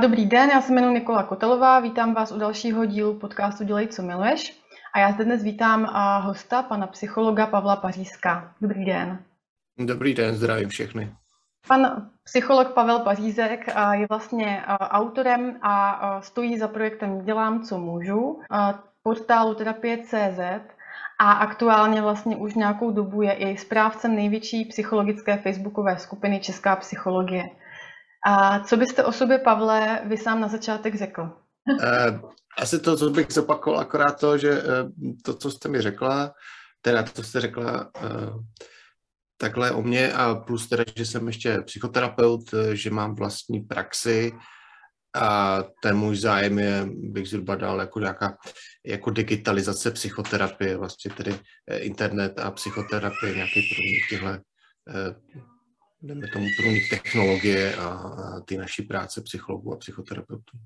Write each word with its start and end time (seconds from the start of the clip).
Dobrý 0.00 0.26
den, 0.26 0.50
já 0.50 0.60
se 0.60 0.72
jmenuji 0.72 0.94
Nikola 0.94 1.22
Kotelová, 1.22 1.80
vítám 1.80 2.14
vás 2.14 2.32
u 2.32 2.38
dalšího 2.38 2.84
dílu 2.84 3.18
podcastu 3.18 3.64
Dělej, 3.64 3.88
co 3.88 4.02
miluješ. 4.02 4.60
A 4.94 4.98
já 4.98 5.12
zde 5.12 5.24
dnes 5.24 5.42
vítám 5.42 5.84
hosta, 6.22 6.62
pana 6.62 6.86
psychologa 6.86 7.46
Pavla 7.46 7.76
Pařízka. 7.76 8.54
Dobrý 8.60 8.84
den. 8.84 9.18
Dobrý 9.78 10.14
den, 10.14 10.34
zdravím 10.34 10.68
všechny. 10.68 11.12
Pan 11.68 12.10
psycholog 12.24 12.72
Pavel 12.72 12.98
Pařízek 12.98 13.66
je 13.92 14.06
vlastně 14.10 14.62
autorem 14.68 15.56
a 15.62 16.20
stojí 16.22 16.58
za 16.58 16.68
projektem 16.68 17.24
Dělám, 17.24 17.62
co 17.62 17.78
můžu, 17.78 18.40
portálu 19.02 19.54
terapie.cz 19.54 20.40
a 21.18 21.32
aktuálně 21.32 22.02
vlastně 22.02 22.36
už 22.36 22.54
nějakou 22.54 22.90
dobu 22.90 23.22
je 23.22 23.32
i 23.32 23.56
správcem 23.56 24.14
největší 24.14 24.64
psychologické 24.64 25.36
facebookové 25.36 25.98
skupiny 25.98 26.40
Česká 26.40 26.76
psychologie. 26.76 27.44
A 28.26 28.60
co 28.60 28.76
byste 28.76 29.04
o 29.04 29.12
sobě, 29.12 29.38
Pavle, 29.38 30.00
vy 30.04 30.16
sám 30.16 30.40
na 30.40 30.48
začátek 30.48 30.94
řekl? 30.94 31.22
Uh, 31.22 32.30
asi 32.58 32.78
to, 32.78 32.96
co 32.96 33.10
bych 33.10 33.32
zopakoval, 33.32 33.80
akorát 33.80 34.20
to, 34.20 34.38
že 34.38 34.62
uh, 34.62 35.12
to, 35.24 35.34
co 35.34 35.50
jste 35.50 35.68
mi 35.68 35.80
řekla, 35.80 36.34
teda 36.80 37.02
to, 37.02 37.10
co 37.10 37.22
jste 37.22 37.40
řekla 37.40 37.90
uh, 38.02 38.44
takhle 39.36 39.70
o 39.70 39.82
mě 39.82 40.12
a 40.12 40.34
plus 40.34 40.68
teda, 40.68 40.84
že 40.96 41.06
jsem 41.06 41.26
ještě 41.26 41.60
psychoterapeut, 41.60 42.54
že 42.72 42.90
mám 42.90 43.14
vlastní 43.14 43.60
praxi 43.60 44.32
a 45.14 45.58
ten 45.82 45.96
můj 45.96 46.16
zájem 46.16 46.58
je, 46.58 46.86
bych 46.86 47.28
zhruba 47.28 47.54
dal 47.54 47.80
jako 47.80 48.00
nějaká 48.00 48.36
jako 48.86 49.10
digitalizace 49.10 49.90
psychoterapie, 49.90 50.76
vlastně 50.76 51.10
tedy 51.10 51.38
internet 51.76 52.38
a 52.38 52.50
psychoterapie, 52.50 53.34
nějaký 53.34 53.62
průnik 53.74 54.08
těchto 54.10 54.42
jdeme 56.02 56.28
tomu 56.28 56.46
průnik 56.56 56.90
technologie 56.90 57.76
a, 57.76 58.10
ty 58.44 58.56
naší 58.56 58.82
práce 58.82 59.20
psychologů 59.20 59.72
a 59.72 59.76
psychoterapeutů. 59.76 60.58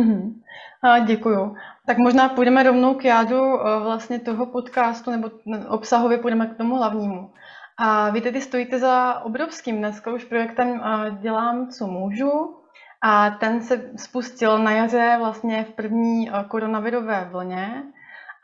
Mm-hmm. 0.00 0.34
A 0.82 0.98
děkuju. 0.98 1.56
Tak 1.86 1.98
možná 1.98 2.28
půjdeme 2.28 2.62
rovnou 2.62 2.94
k 2.94 3.04
jádu 3.04 3.60
eh, 3.60 3.80
vlastně 3.80 4.18
toho 4.18 4.46
podcastu, 4.46 5.10
nebo 5.10 5.30
obsahově 5.68 6.18
půjdeme 6.18 6.46
k 6.46 6.56
tomu 6.56 6.76
hlavnímu. 6.76 7.32
A 7.78 8.10
vy 8.10 8.20
tedy 8.20 8.40
stojíte 8.40 8.78
za 8.78 9.20
obrovským 9.20 9.78
dneska 9.78 10.12
už 10.12 10.24
projektem 10.24 10.80
eh, 10.84 11.10
Dělám, 11.20 11.68
co 11.68 11.86
můžu. 11.86 12.54
A 13.02 13.30
ten 13.30 13.62
se 13.62 13.90
spustil 13.96 14.58
na 14.58 14.70
jaře 14.70 15.16
vlastně 15.18 15.64
v 15.64 15.72
první 15.72 16.30
eh, 16.30 16.44
koronavirové 16.48 17.28
vlně. 17.32 17.82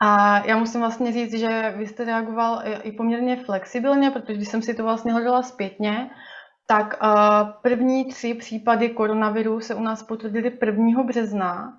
A 0.01 0.39
já 0.45 0.57
musím 0.57 0.81
vlastně 0.81 1.11
říct, 1.11 1.33
že 1.33 1.73
vy 1.77 1.87
jste 1.87 2.05
reagoval 2.05 2.61
i 2.83 2.91
poměrně 2.91 3.43
flexibilně, 3.43 4.11
protože 4.11 4.33
když 4.33 4.47
jsem 4.47 4.61
si 4.61 4.73
to 4.73 4.83
vlastně 4.83 5.13
hledala 5.13 5.43
zpětně, 5.43 6.09
tak 6.67 6.99
první 7.61 8.05
tři 8.05 8.33
případy 8.33 8.89
koronaviru 8.89 9.59
se 9.59 9.75
u 9.75 9.81
nás 9.81 10.03
potvrdily 10.03 10.57
1. 10.65 11.03
března. 11.03 11.73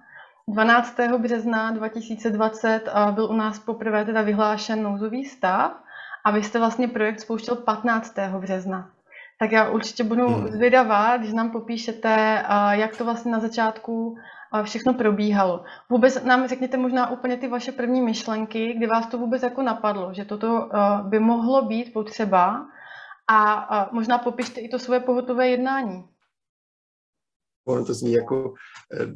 12. 0.49 0.97
března 1.19 1.71
2020 1.71 2.81
byl 3.11 3.25
u 3.25 3.33
nás 3.33 3.59
poprvé 3.59 4.05
teda 4.05 4.23
vyhlášen 4.23 4.83
nouzový 4.83 5.25
stav 5.25 5.73
a 6.25 6.31
vy 6.31 6.43
jste 6.43 6.59
vlastně 6.59 6.89
projekt 6.89 7.21
spouštěl 7.21 7.57
15. 7.57 8.15
března. 8.41 8.91
Tak 9.39 9.53
já 9.53 9.69
určitě 9.69 10.05
budu 10.05 10.29
hmm. 10.29 10.49
zvědavá, 10.49 11.17
když 11.17 11.33
nám 11.33 11.51
popíšete, 11.51 12.45
jak 12.71 12.97
to 12.97 13.05
vlastně 13.05 13.33
na 13.33 13.41
začátku 13.41 14.17
všechno 14.63 14.95
probíhalo. 14.95 15.65
Vůbec 15.91 16.25
nám 16.25 16.49
řekněte 16.49 16.77
možná 16.77 17.11
úplně 17.11 17.37
ty 17.37 17.49
vaše 17.49 17.73
první 17.73 18.01
myšlenky, 18.01 18.75
kdy 18.77 18.87
vás 18.87 19.07
to 19.07 19.19
vůbec 19.19 19.43
jako 19.43 19.63
napadlo, 19.63 20.15
že 20.15 20.25
toto 20.25 20.69
by 21.03 21.19
mohlo 21.19 21.63
být 21.63 21.93
potřeba 21.93 22.67
a, 23.29 23.53
a 23.53 23.93
možná 23.93 24.19
popište 24.19 24.61
i 24.61 24.69
to 24.69 24.79
svoje 24.79 25.01
pohotové 25.01 25.49
jednání. 25.49 26.05
Ono 27.67 27.85
to 27.85 27.95
zní 27.95 28.13
jako, 28.13 28.55
eh, 29.01 29.07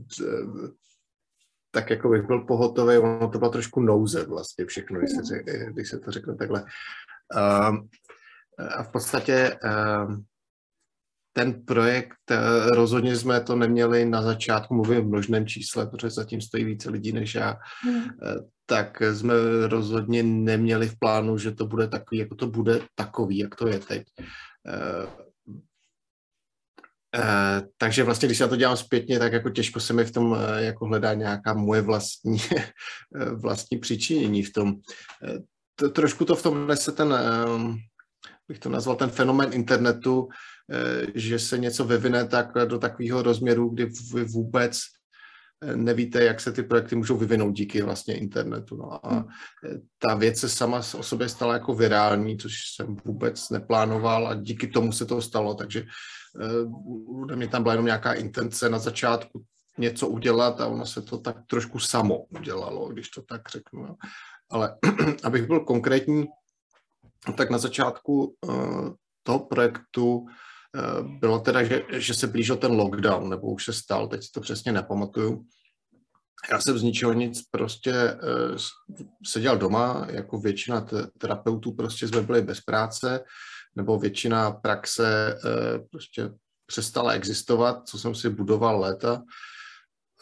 tak 1.71 1.91
jako 1.91 2.09
bych 2.09 2.27
byl 2.27 2.41
pohotový, 2.41 2.99
ono 2.99 3.29
to 3.31 3.39
byla 3.39 3.51
trošku 3.51 3.81
nouze 3.81 4.27
vlastně 4.27 4.67
všechno, 4.67 4.99
když 4.99 5.11
se, 5.11 5.23
řek, 5.23 5.47
když 5.73 5.89
se 5.89 5.99
to 5.99 6.11
řekne 6.11 6.35
takhle. 6.35 6.65
A, 7.37 7.73
a 8.77 8.83
v 8.83 8.93
podstatě 8.93 9.59
ten 11.33 11.65
projekt, 11.65 12.33
rozhodně 12.75 13.17
jsme 13.17 13.41
to 13.41 13.57
neměli 13.57 14.05
na 14.05 14.23
začátku, 14.23 14.75
mluvím 14.75 15.01
v 15.01 15.09
množném 15.09 15.47
čísle, 15.47 15.87
protože 15.87 16.11
zatím 16.11 16.41
stojí 16.41 16.65
více 16.65 16.91
lidí 16.91 17.13
než 17.13 17.35
já, 17.35 17.57
hmm 17.85 18.09
tak 18.71 19.03
jsme 19.03 19.35
rozhodně 19.67 20.23
neměli 20.23 20.89
v 20.89 20.99
plánu, 20.99 21.39
že 21.39 21.51
to 21.51 21.67
bude 21.67 21.89
takový, 21.89 22.19
jako 22.19 22.35
to 22.35 22.47
bude 22.47 22.81
takový, 22.95 23.39
jak 23.39 23.55
to 23.55 23.69
je 23.69 23.79
teď. 23.79 24.03
Uh, 24.63 25.11
uh, 27.19 27.67
takže 27.77 28.05
vlastně, 28.05 28.29
když 28.29 28.41
já 28.41 28.49
to 28.49 28.57
dělám 28.57 28.77
zpětně, 28.77 29.19
tak 29.19 29.33
jako 29.33 29.51
těžko 29.51 29.81
se 29.81 29.93
mi 29.93 30.05
v 30.05 30.11
tom 30.11 30.31
uh, 30.31 30.39
jako 30.59 30.87
hledá 30.87 31.15
nějaká 31.15 31.55
moje 31.55 31.83
vlastní, 31.83 32.39
vlastní 33.35 33.79
přičinění 33.79 34.43
v 34.43 34.53
tom. 34.53 34.75
To, 35.75 35.91
trošku 35.91 36.25
to 36.25 36.37
v 36.37 36.43
tom 36.43 36.67
nese 36.67 36.93
ten, 36.93 37.15
bych 38.49 38.59
to 38.59 38.69
nazval, 38.69 38.97
ten 38.97 39.11
fenomen 39.11 39.51
internetu, 39.53 40.29
že 41.15 41.39
se 41.39 41.59
něco 41.59 41.85
vyvine 41.85 42.29
tak 42.29 42.53
do 42.65 42.79
takového 42.79 43.23
rozměru, 43.23 43.69
kdy 43.69 43.91
vůbec 44.25 44.81
nevíte, 45.75 46.25
jak 46.25 46.41
se 46.41 46.53
ty 46.53 46.63
projekty 46.63 46.97
můžou 46.97 47.17
vyvinout 47.17 47.53
díky 47.53 47.83
vlastně 47.83 48.19
internetu. 48.19 48.77
No 48.77 49.07
a 49.07 49.15
hmm. 49.15 49.25
ta 49.99 50.15
věc 50.15 50.39
se 50.39 50.49
sama 50.49 50.79
o 50.79 51.03
sobě 51.03 51.29
stala 51.29 51.55
jako 51.55 51.75
virální, 51.75 52.39
což 52.39 52.53
jsem 52.77 52.97
vůbec 53.05 53.51
neplánoval 53.51 54.29
a 54.29 54.35
díky 54.35 54.67
tomu 54.67 54.93
se 54.93 55.07
to 55.07 55.23
stalo, 55.23 55.55
takže 55.55 55.85
uh, 56.65 57.37
mě 57.37 57.49
tam 57.49 57.63
byla 57.63 57.73
jenom 57.73 57.87
nějaká 57.87 58.13
intence 58.13 58.69
na 58.69 58.79
začátku 58.79 59.45
něco 59.79 60.09
udělat 60.09 60.61
a 60.61 60.67
ono 60.67 60.87
se 60.87 61.03
to 61.03 61.19
tak 61.19 61.37
trošku 61.47 61.79
samo 61.79 62.19
udělalo, 62.19 62.89
když 62.89 63.09
to 63.09 63.23
tak 63.23 63.49
řeknu. 63.49 63.81
Jo. 63.83 63.95
Ale 64.51 64.77
abych 65.25 65.47
byl 65.47 65.61
konkrétní, 65.61 66.27
tak 67.37 67.51
na 67.51 67.59
začátku 67.59 68.35
uh, 68.47 68.91
toho 69.23 69.39
projektu 69.39 70.27
bylo 71.21 71.39
teda, 71.39 71.63
že, 71.63 71.83
že 71.93 72.15
se 72.15 72.27
blížil 72.27 72.57
ten 72.57 72.73
lockdown, 72.73 73.31
nebo 73.31 73.53
už 73.53 73.65
se 73.65 73.73
stal, 73.73 74.09
teď 74.09 74.23
si 74.23 74.31
to 74.31 74.41
přesně 74.41 74.73
nepamatuju. 74.73 75.45
Já 76.51 76.61
jsem 76.61 76.79
z 76.79 76.83
ničeho 76.83 77.13
nic 77.13 77.43
prostě 77.51 77.93
uh, 77.93 78.57
seděl 79.27 79.59
doma, 79.59 80.07
jako 80.11 80.39
většina 80.39 80.87
terapeutů 81.19 81.73
prostě 81.73 82.09
jsme 82.09 82.23
byli 82.23 82.43
bez 82.43 82.61
práce, 82.61 83.25
nebo 83.77 83.99
většina 83.99 84.51
praxe 84.51 85.39
uh, 85.45 85.87
prostě 85.91 86.31
přestala 86.67 87.13
existovat, 87.13 87.89
co 87.89 87.99
jsem 87.99 88.15
si 88.15 88.31
budoval 88.31 88.81
léta. 88.81 89.23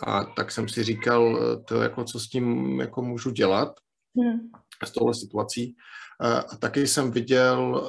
A 0.06 0.24
tak 0.24 0.52
jsem 0.52 0.68
si 0.68 0.84
říkal, 0.84 1.40
to 1.64 1.82
jako 1.82 2.04
co 2.04 2.20
s 2.20 2.28
tím 2.28 2.80
jako 2.80 3.02
můžu 3.02 3.30
dělat 3.30 3.72
hmm. 4.18 4.50
s 4.84 4.90
touhle 4.90 5.14
situací. 5.14 5.76
A 6.20 6.56
taky 6.56 6.86
jsem 6.86 7.10
viděl 7.10 7.88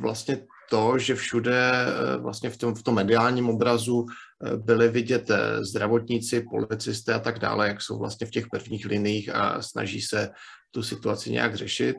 vlastně 0.00 0.46
to, 0.70 0.98
že 0.98 1.14
všude 1.14 1.72
eh, 1.72 2.16
vlastně 2.16 2.50
v 2.50 2.56
tom, 2.56 2.74
v 2.74 2.82
tom 2.82 2.94
mediálním 2.94 3.48
obrazu 3.48 4.06
eh, 4.06 4.56
byli 4.56 4.88
vidět 4.88 5.30
eh, 5.30 5.64
zdravotníci, 5.64 6.44
policisté 6.50 7.14
a 7.14 7.18
tak 7.18 7.38
dále, 7.38 7.68
jak 7.68 7.82
jsou 7.82 7.98
vlastně 7.98 8.26
v 8.26 8.30
těch 8.30 8.46
prvních 8.50 8.86
liních 8.86 9.34
a 9.34 9.62
snaží 9.62 10.00
se 10.00 10.30
tu 10.70 10.82
situaci 10.82 11.30
nějak 11.30 11.54
řešit. 11.54 11.96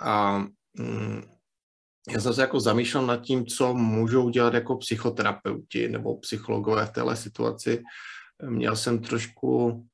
A 0.00 0.38
mm, 0.78 1.22
já 2.10 2.20
jsem 2.20 2.34
se 2.34 2.40
jako 2.40 2.60
zamýšlel 2.60 3.06
nad 3.06 3.16
tím, 3.16 3.46
co 3.46 3.74
můžou 3.74 4.28
dělat 4.30 4.54
jako 4.54 4.76
psychoterapeuti 4.76 5.88
nebo 5.88 6.16
psychologové 6.16 6.86
v 6.86 6.90
téhle 6.90 7.16
situaci. 7.16 7.82
Měl 8.42 8.76
jsem 8.76 8.98
trošku 8.98 9.86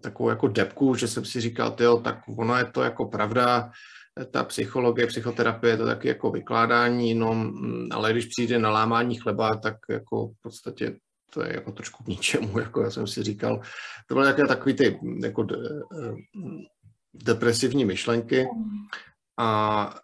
takovou 0.00 0.28
jako 0.28 0.48
depku, 0.48 0.94
že 0.94 1.08
jsem 1.08 1.24
si 1.24 1.40
říkal, 1.40 1.70
tyjo, 1.70 1.96
tak 1.96 2.22
ono 2.38 2.56
je 2.56 2.64
to 2.64 2.82
jako 2.82 3.04
pravda, 3.04 3.70
ta 4.30 4.44
psychologie, 4.44 5.06
psychoterapie 5.06 5.72
je 5.72 5.76
to 5.76 5.86
taky 5.86 6.08
jako 6.08 6.30
vykládání, 6.30 7.14
no, 7.14 7.34
mm, 7.34 7.88
ale 7.92 8.12
když 8.12 8.26
přijde 8.26 8.58
na 8.58 8.70
lámání 8.70 9.14
chleba, 9.14 9.56
tak 9.56 9.76
jako 9.90 10.28
v 10.28 10.42
podstatě 10.42 10.96
to 11.30 11.44
je 11.44 11.54
jako 11.54 11.72
trošku 11.72 12.04
k 12.04 12.06
ničemu, 12.06 12.58
jako 12.58 12.82
já 12.82 12.90
jsem 12.90 13.06
si 13.06 13.22
říkal. 13.22 13.60
To 14.06 14.14
byly 14.14 14.26
také 14.26 14.46
takový 14.46 14.74
ty 14.74 15.00
jako 15.22 15.42
de, 15.42 15.56
eh, 16.02 16.14
depresivní 17.14 17.84
myšlenky 17.84 18.46
a 19.38 19.94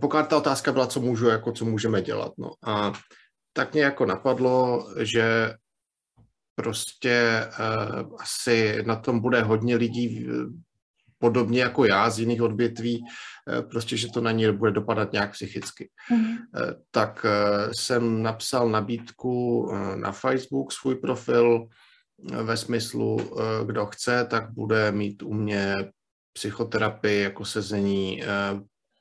pokud 0.00 0.28
ta 0.28 0.36
otázka 0.36 0.72
byla, 0.72 0.86
co 0.86 1.00
můžu, 1.00 1.26
jako 1.26 1.52
co 1.52 1.64
můžeme 1.64 2.02
dělat, 2.02 2.32
no 2.38 2.50
a 2.66 2.92
tak 3.52 3.72
mě 3.72 3.82
jako 3.82 4.06
napadlo, 4.06 4.86
že 5.00 5.54
prostě 6.54 7.46
uh, 7.58 8.16
asi 8.20 8.82
na 8.86 8.96
tom 8.96 9.20
bude 9.20 9.42
hodně 9.42 9.76
lidí 9.76 10.28
podobně 11.18 11.60
jako 11.60 11.84
já 11.84 12.10
z 12.10 12.18
jiných 12.18 12.42
odvětví, 12.42 13.04
prostě, 13.70 13.96
že 13.96 14.08
to 14.08 14.20
na 14.20 14.32
ní 14.32 14.52
bude 14.52 14.70
dopadat 14.70 15.12
nějak 15.12 15.32
psychicky. 15.32 15.90
Mm-hmm. 16.12 16.36
Tak 16.90 17.26
eh, 17.28 17.74
jsem 17.74 18.22
napsal 18.22 18.68
nabídku 18.68 19.70
na 19.94 20.12
Facebook, 20.12 20.72
svůj 20.72 20.94
profil, 20.94 21.68
ve 22.42 22.56
smyslu, 22.56 23.16
kdo 23.66 23.86
chce, 23.86 24.26
tak 24.30 24.50
bude 24.50 24.92
mít 24.92 25.22
u 25.22 25.34
mě 25.34 25.74
psychoterapii 26.32 27.22
jako 27.22 27.44
sezení 27.44 28.22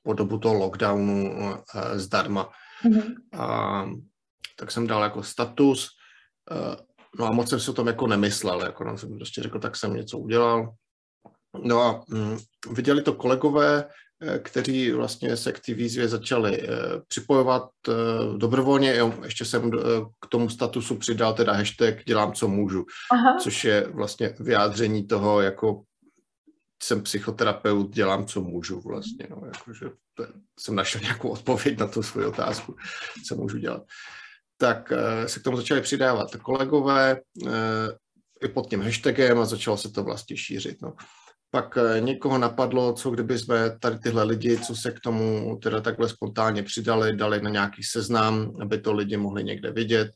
po 0.04 0.14
dobu 0.14 0.38
toho 0.38 0.56
lockdownu 0.56 1.36
zdarma. 1.94 2.50
Mm-hmm. 2.86 3.14
A 3.40 3.86
tak 4.56 4.72
jsem 4.72 4.88
dal 4.88 5.04
jako 5.04 5.24
status, 5.24 5.90
no 7.20 7.26
a 7.26 7.32
moc 7.32 7.50
jsem 7.50 7.60
si 7.60 7.72
o 7.72 7.74
tom 7.74 7.88
jako 7.88 8.08
nemyslel, 8.08 8.62
jako 8.62 8.84
no, 8.84 8.98
jsem 8.98 9.16
prostě 9.16 9.42
řekl, 9.42 9.60
tak 9.60 9.76
jsem 9.76 9.94
něco 9.94 10.18
udělal. 10.18 10.74
No 11.64 11.82
a 11.82 12.04
mm, 12.10 12.38
viděli 12.72 13.02
to 13.02 13.14
kolegové, 13.14 13.84
Eh, 13.84 13.90
kteří 14.44 14.92
vlastně 14.92 15.38
se 15.38 15.52
k 15.52 15.60
té 15.60 15.74
výzvě 15.74 16.08
začali 16.08 16.62
eh, 16.62 16.68
připojovat 17.08 17.70
eh, 17.90 17.94
dobrovolně. 18.38 19.00
Ještě 19.24 19.46
jsem 19.46 19.72
k 20.22 20.28
tomu 20.30 20.50
statusu 20.50 20.96
přidal 20.96 21.34
teda 21.34 21.54
hashtag 21.54 22.04
dělám, 22.06 22.34
co 22.34 22.48
můžu, 22.48 22.86
Aha. 23.12 23.38
což 23.40 23.64
je 23.64 23.88
vlastně 23.88 24.36
vyjádření 24.40 25.08
toho, 25.08 25.42
jako 25.42 25.82
jsem 26.84 27.02
psychoterapeut, 27.02 27.94
dělám, 27.94 28.26
co 28.26 28.42
můžu 28.42 28.82
vlastně. 28.82 29.28
No, 29.30 29.42
jakože 29.46 29.86
jsem 30.60 30.76
našel 30.76 31.02
nějakou 31.02 31.30
odpověď 31.30 31.80
na 31.80 31.88
tu 31.88 32.04
svou 32.04 32.28
otázku, 32.28 32.76
co 33.28 33.36
můžu 33.36 33.58
dělat. 33.58 33.84
Tak 34.58 34.94
se 35.26 35.40
k 35.40 35.44
tomu 35.44 35.58
začali 35.58 35.82
přidávat 35.82 36.36
kolegové 36.36 37.18
i 38.44 38.48
pod 38.48 38.70
tím 38.70 38.82
hashtagem 38.82 39.40
a 39.40 39.46
začalo 39.46 39.78
se 39.78 39.92
to 39.92 40.04
vlastně 40.04 40.38
šířit. 40.38 40.82
No 40.82 40.94
pak 41.56 41.78
eh, 41.78 42.02
někoho 42.02 42.38
napadlo, 42.38 42.94
co 42.94 43.10
kdyby 43.10 43.40
jsme 43.40 43.78
tady 43.80 44.00
tyhle 44.00 44.24
lidi, 44.24 44.58
co 44.58 44.76
se 44.76 44.92
k 44.92 45.00
tomu 45.00 45.56
teda 45.64 45.82
takhle 45.82 46.10
spontánně 46.10 46.64
přidali, 46.64 47.16
dali 47.16 47.42
na 47.42 47.50
nějaký 47.50 47.84
seznam, 47.84 48.52
aby 48.62 48.78
to 48.78 48.94
lidi 48.94 49.18
mohli 49.18 49.44
někde 49.44 49.72
vidět. 49.72 50.12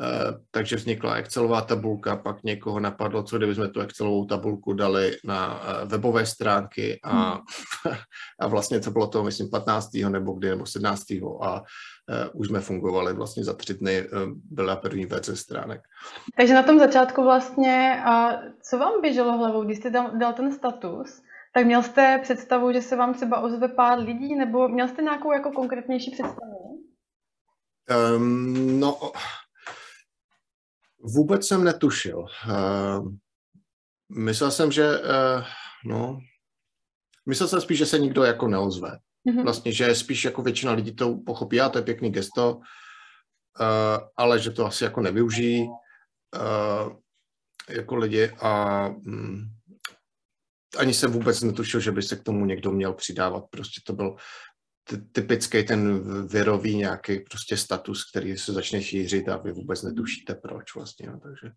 Eh, 0.00 0.32
takže 0.50 0.76
vznikla 0.76 1.14
Excelová 1.14 1.60
tabulka, 1.60 2.16
pak 2.16 2.42
někoho 2.42 2.80
napadlo, 2.80 3.22
co 3.22 3.38
kdyby 3.38 3.54
jsme 3.54 3.68
tu 3.68 3.80
Excelovou 3.80 4.24
tabulku 4.24 4.72
dali 4.72 5.16
na 5.24 5.60
eh, 5.62 5.84
webové 5.86 6.26
stránky 6.26 7.00
a, 7.04 7.30
hmm. 7.30 7.40
a 8.40 8.46
vlastně 8.48 8.80
to 8.80 8.90
bylo 8.90 9.06
to, 9.06 9.24
myslím, 9.24 9.50
15. 9.50 9.90
nebo 10.08 10.32
kdy, 10.32 10.48
nebo 10.48 10.66
17. 10.66 11.02
a 11.42 11.62
uh, 11.62 12.40
už 12.40 12.48
jsme 12.48 12.60
fungovali 12.60 13.12
vlastně 13.12 13.44
za 13.44 13.54
tři 13.54 13.74
dny, 13.74 14.08
uh, 14.08 14.18
byla 14.50 14.76
první 14.76 15.06
verze 15.06 15.36
stránek. 15.36 15.80
Takže 16.36 16.54
na 16.54 16.62
tom 16.62 16.78
začátku 16.78 17.22
vlastně, 17.22 18.02
uh, 18.06 18.32
co 18.70 18.78
vám 18.78 19.00
běželo 19.00 19.38
hlavou, 19.38 19.64
když 19.64 19.78
jste 19.78 19.90
dal, 19.90 20.10
dal 20.18 20.32
ten 20.32 20.52
status, 20.52 21.22
tak 21.54 21.66
měl 21.66 21.82
jste 21.82 22.18
představu, 22.22 22.72
že 22.72 22.82
se 22.82 22.96
vám 22.96 23.14
třeba 23.14 23.40
ozve 23.40 23.68
pár 23.68 23.98
lidí, 23.98 24.34
nebo 24.34 24.68
měl 24.68 24.88
jste 24.88 25.02
nějakou 25.02 25.32
jako 25.32 25.50
konkrétnější 25.50 26.10
představu? 26.10 26.84
Um, 28.16 28.80
no, 28.80 28.98
Vůbec 31.00 31.46
jsem 31.46 31.64
netušil. 31.64 32.18
Uh, 32.18 33.12
myslel 34.08 34.50
jsem, 34.50 34.72
že, 34.72 35.00
uh, 35.00 35.44
no, 35.84 36.20
myslel 37.26 37.48
jsem 37.48 37.60
spíš, 37.60 37.78
že 37.78 37.86
se 37.86 37.98
nikdo 37.98 38.24
jako 38.24 38.48
neozve. 38.48 38.98
Mm-hmm. 39.28 39.42
Vlastně, 39.44 39.72
že 39.72 39.94
spíš 39.94 40.24
jako 40.24 40.42
většina 40.42 40.72
lidí 40.72 40.94
to 40.94 41.14
pochopí, 41.26 41.60
a 41.60 41.68
to 41.68 41.78
je 41.78 41.84
pěkný 41.84 42.10
gesto, 42.10 42.54
uh, 42.56 42.62
ale 44.16 44.38
že 44.38 44.50
to 44.50 44.66
asi 44.66 44.84
jako 44.84 45.00
nevyužijí 45.00 45.68
uh, 45.68 46.92
jako 47.68 47.96
lidi 47.96 48.30
a 48.40 48.86
um, 48.86 49.58
ani 50.78 50.94
jsem 50.94 51.12
vůbec 51.12 51.42
netušil, 51.42 51.80
že 51.80 51.92
by 51.92 52.02
se 52.02 52.16
k 52.16 52.22
tomu 52.22 52.46
někdo 52.46 52.72
měl 52.72 52.92
přidávat. 52.92 53.44
Prostě 53.50 53.80
to 53.84 53.92
byl 53.92 54.16
typický 55.12 55.64
ten 55.64 56.00
virový 56.28 56.76
nějaký 56.76 57.20
prostě 57.20 57.56
status, 57.56 58.10
který 58.10 58.36
se 58.36 58.52
začne 58.52 58.82
šířit 58.82 59.28
a 59.28 59.36
vy 59.36 59.52
vůbec 59.52 59.82
netušíte 59.82 60.34
proč 60.34 60.74
vlastně. 60.74 61.10
No, 61.10 61.20
takže... 61.20 61.50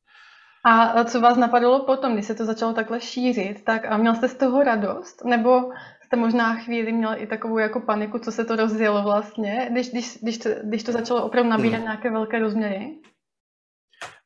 A 0.65 1.03
co 1.03 1.21
vás 1.21 1.37
napadlo 1.37 1.85
potom, 1.85 2.13
když 2.13 2.25
se 2.25 2.35
to 2.35 2.45
začalo 2.45 2.73
takhle 2.73 3.01
šířit, 3.01 3.63
tak 3.63 3.85
a 3.85 3.97
měl 3.97 4.15
jste 4.15 4.27
z 4.27 4.35
toho 4.35 4.63
radost? 4.63 5.25
Nebo 5.25 5.71
jste 6.05 6.17
možná 6.17 6.55
chvíli 6.55 6.91
měl 6.91 7.13
i 7.17 7.27
takovou 7.27 7.57
jako 7.57 7.81
paniku, 7.81 8.19
co 8.19 8.31
se 8.31 8.45
to 8.45 8.55
rozjelo 8.55 9.03
vlastně, 9.03 9.69
když, 9.71 9.89
když, 9.89 10.17
když, 10.21 10.37
to, 10.37 10.49
když 10.63 10.83
to 10.83 10.91
začalo 10.91 11.25
opravdu 11.25 11.49
nabírat 11.49 11.77
hmm. 11.77 11.83
nějaké 11.83 12.11
velké 12.11 12.39
rozměry? 12.39 12.99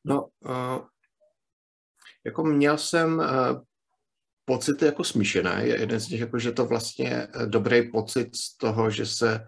No, 0.05 0.25
uh, 0.39 0.85
jako 2.25 2.43
měl 2.43 2.77
jsem 2.77 3.17
uh, 3.17 3.25
pocit 4.45 4.81
jako 4.81 5.03
smíšený. 5.03 5.51
Je 5.57 5.79
jeden 5.79 5.99
z 5.99 6.07
těch, 6.07 6.19
jako, 6.19 6.39
že 6.39 6.51
to 6.51 6.65
vlastně 6.65 7.09
eh, 7.09 7.45
dobrý 7.45 7.91
pocit 7.91 8.35
z 8.35 8.57
toho, 8.57 8.89
že 8.89 9.05
se 9.05 9.39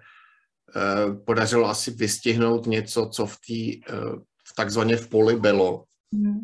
uh, 0.76 1.24
podařilo 1.26 1.70
asi 1.70 1.92
vystihnout 1.92 2.66
něco, 2.66 3.10
co 3.14 3.26
v 3.26 3.38
té 3.48 3.94
uh, 3.94 4.20
takzvaně 4.56 4.98
v 4.98 5.08
poli 5.08 5.36
bylo. 5.36 5.84
Mm. 6.12 6.40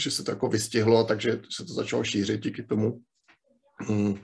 Že 0.00 0.10
se 0.10 0.24
to 0.24 0.30
jako 0.30 0.48
vystihlo, 0.48 1.04
takže 1.04 1.40
se 1.50 1.64
to 1.64 1.74
začalo 1.74 2.04
šířit 2.04 2.42
díky 2.42 2.62
tomu. 2.62 3.00
Mm. 3.88 4.14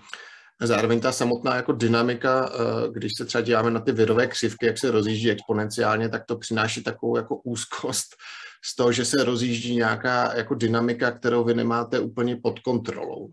Zároveň 0.62 1.00
ta 1.00 1.12
samotná 1.12 1.56
jako 1.56 1.72
dynamika, 1.72 2.52
když 2.92 3.12
se 3.16 3.24
třeba 3.24 3.42
díváme 3.42 3.70
na 3.70 3.80
ty 3.80 3.92
virové 3.92 4.26
křivky, 4.26 4.66
jak 4.66 4.78
se 4.78 4.90
rozjíždí 4.90 5.30
exponenciálně, 5.30 6.08
tak 6.08 6.24
to 6.26 6.36
přináší 6.36 6.82
takovou 6.82 7.16
jako 7.16 7.36
úzkost 7.36 8.16
z 8.64 8.76
toho, 8.76 8.92
že 8.92 9.04
se 9.04 9.24
rozjíždí 9.24 9.76
nějaká 9.76 10.36
jako 10.36 10.54
dynamika, 10.54 11.10
kterou 11.10 11.44
vy 11.44 11.54
nemáte 11.54 12.00
úplně 12.00 12.36
pod 12.36 12.58
kontrolou. 12.58 13.28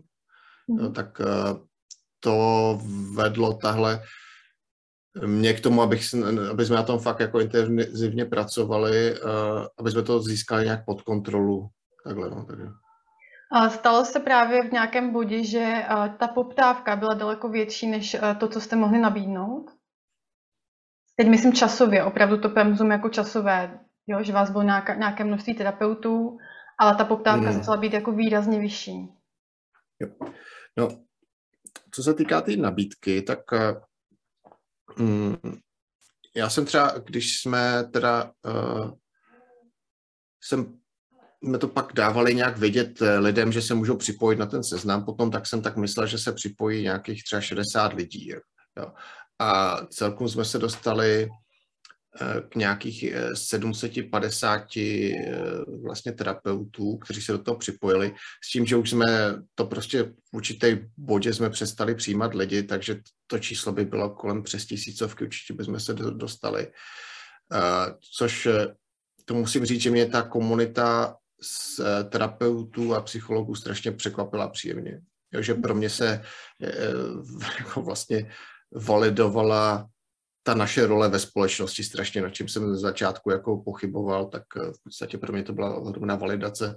No, 0.68 0.84
mhm. 0.84 0.92
tak 0.92 1.20
eh, 1.20 1.24
to 2.20 2.78
vedlo 3.14 3.54
tahle 3.54 4.02
mě 5.26 5.54
k 5.54 5.60
tomu, 5.60 5.82
abych, 5.82 6.14
aby 6.50 6.66
jsme 6.66 6.76
na 6.76 6.82
tom 6.82 6.98
fakt 6.98 7.20
jako 7.20 7.40
intenzivně 7.40 8.24
pracovali, 8.24 9.12
eh, 9.12 9.18
aby 9.78 9.90
jsme 9.90 10.02
to 10.02 10.22
získali 10.22 10.64
nějak 10.64 10.84
pod 10.84 11.02
kontrolu. 11.02 11.68
Takhle, 12.04 12.30
no, 12.30 12.44
takže. 12.44 12.64
A 13.52 13.70
stalo 13.70 14.04
se 14.04 14.20
právě 14.20 14.68
v 14.68 14.72
nějakém 14.72 15.12
bodě, 15.12 15.44
že 15.44 15.58
eh, 15.58 16.14
ta 16.18 16.28
poptávka 16.28 16.96
byla 16.96 17.14
daleko 17.14 17.48
větší 17.48 17.86
než 17.86 18.16
to, 18.38 18.48
co 18.48 18.60
jste 18.60 18.76
mohli 18.76 18.98
nabídnout? 18.98 19.70
Teď 21.16 21.28
myslím 21.28 21.52
časově, 21.52 22.04
opravdu 22.04 22.38
to 22.38 22.48
pemzum 22.48 22.90
jako 22.90 23.08
časové, 23.08 23.80
jo, 24.06 24.22
že 24.22 24.32
vás 24.32 24.50
bylo 24.50 24.62
nějaká, 24.62 24.94
nějaké 24.94 25.24
množství 25.24 25.54
terapeutů, 25.54 26.38
ale 26.78 26.96
ta 26.96 27.04
poptávka 27.04 27.50
hmm. 27.50 27.58
začala 27.58 27.76
být 27.76 27.92
jako 27.92 28.12
výrazně 28.12 28.60
vyšší. 28.60 29.08
Jo. 30.00 30.08
No, 30.76 31.04
co 31.90 32.02
se 32.02 32.14
týká 32.14 32.40
té 32.40 32.50
tý 32.50 32.56
nabídky, 32.56 33.22
tak 33.22 33.40
mm, 34.98 35.36
já 36.36 36.50
jsem 36.50 36.64
třeba, 36.64 36.98
když 36.98 37.40
jsme 37.40 37.84
teda, 37.84 38.32
uh, 38.46 38.90
jsem, 40.42 40.78
jsme 41.44 41.58
to 41.58 41.68
pak 41.68 41.92
dávali 41.92 42.34
nějak 42.34 42.58
vidět 42.58 43.02
eh, 43.02 43.18
lidem, 43.18 43.52
že 43.52 43.62
se 43.62 43.74
můžou 43.74 43.96
připojit 43.96 44.38
na 44.38 44.46
ten 44.46 44.64
seznam 44.64 45.04
potom, 45.04 45.30
tak 45.30 45.46
jsem 45.46 45.62
tak 45.62 45.76
myslel, 45.76 46.06
že 46.06 46.18
se 46.18 46.32
připojí 46.32 46.82
nějakých 46.82 47.24
třeba 47.24 47.40
60 47.40 47.92
lidí. 47.92 48.28
Jo. 48.76 48.92
A 49.38 49.76
celkem 49.86 50.28
jsme 50.28 50.44
se 50.44 50.58
dostali 50.58 51.28
k 52.48 52.56
nějakých 52.56 53.04
750 53.34 54.76
eh, 54.76 54.80
eh, 54.80 55.34
vlastně 55.82 56.12
terapeutů, 56.12 56.96
kteří 56.96 57.22
se 57.22 57.32
do 57.32 57.38
toho 57.38 57.56
připojili, 57.56 58.14
s 58.44 58.50
tím, 58.50 58.66
že 58.66 58.76
už 58.76 58.90
jsme 58.90 59.06
to 59.54 59.66
prostě 59.66 60.02
v 60.02 60.12
určité 60.32 60.88
bodě 60.96 61.34
jsme 61.34 61.50
přestali 61.50 61.94
přijímat 61.94 62.34
lidi, 62.34 62.62
takže 62.62 63.00
to 63.26 63.38
číslo 63.38 63.72
by 63.72 63.84
bylo 63.84 64.10
kolem 64.10 64.42
přes 64.42 64.66
tisícovky, 64.66 65.24
určitě 65.24 65.54
bychom 65.54 65.80
se 65.80 65.94
dostali. 65.94 66.66
Eh, 67.52 67.94
což 68.16 68.48
to 69.24 69.34
musím 69.34 69.64
říct, 69.64 69.80
že 69.80 69.90
mě 69.90 70.06
ta 70.06 70.22
komunita 70.22 71.16
z 71.42 71.80
terapeutů 72.08 72.94
a 72.94 73.00
psychologů 73.00 73.54
strašně 73.54 73.92
překvapila 73.92 74.48
příjemně. 74.48 75.00
Jo, 75.32 75.42
že 75.42 75.54
pro 75.54 75.74
mě 75.74 75.90
se 75.90 76.22
jako 77.58 77.82
vlastně 77.82 78.32
validovala 78.72 79.88
ta 80.46 80.54
naše 80.54 80.86
role 80.86 81.08
ve 81.08 81.18
společnosti 81.18 81.84
strašně, 81.84 82.22
na 82.22 82.30
čím 82.30 82.48
jsem 82.48 82.74
z 82.74 82.80
začátku 82.80 83.30
jako 83.30 83.56
pochyboval, 83.56 84.26
tak 84.26 84.42
eh, 84.56 84.72
v 84.72 84.82
podstatě 84.84 85.18
pro 85.18 85.32
mě 85.32 85.42
to 85.42 85.52
byla 85.52 85.74
ohromná 85.74 86.16
validace. 86.16 86.76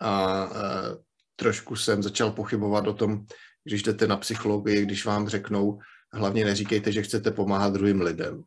A 0.00 0.44
e, 0.44 0.96
trošku 1.36 1.76
jsem 1.76 2.02
začal 2.02 2.30
pochybovat 2.30 2.86
o 2.86 2.92
tom, 2.92 3.26
když 3.64 3.82
jdete 3.82 4.06
na 4.06 4.16
psychologii, 4.16 4.82
když 4.82 5.04
vám 5.04 5.28
řeknou, 5.28 5.78
hlavně 6.12 6.44
neříkejte, 6.44 6.92
že 6.92 7.02
chcete 7.02 7.30
pomáhat 7.30 7.72
druhým 7.72 8.00
lidem. 8.00 8.42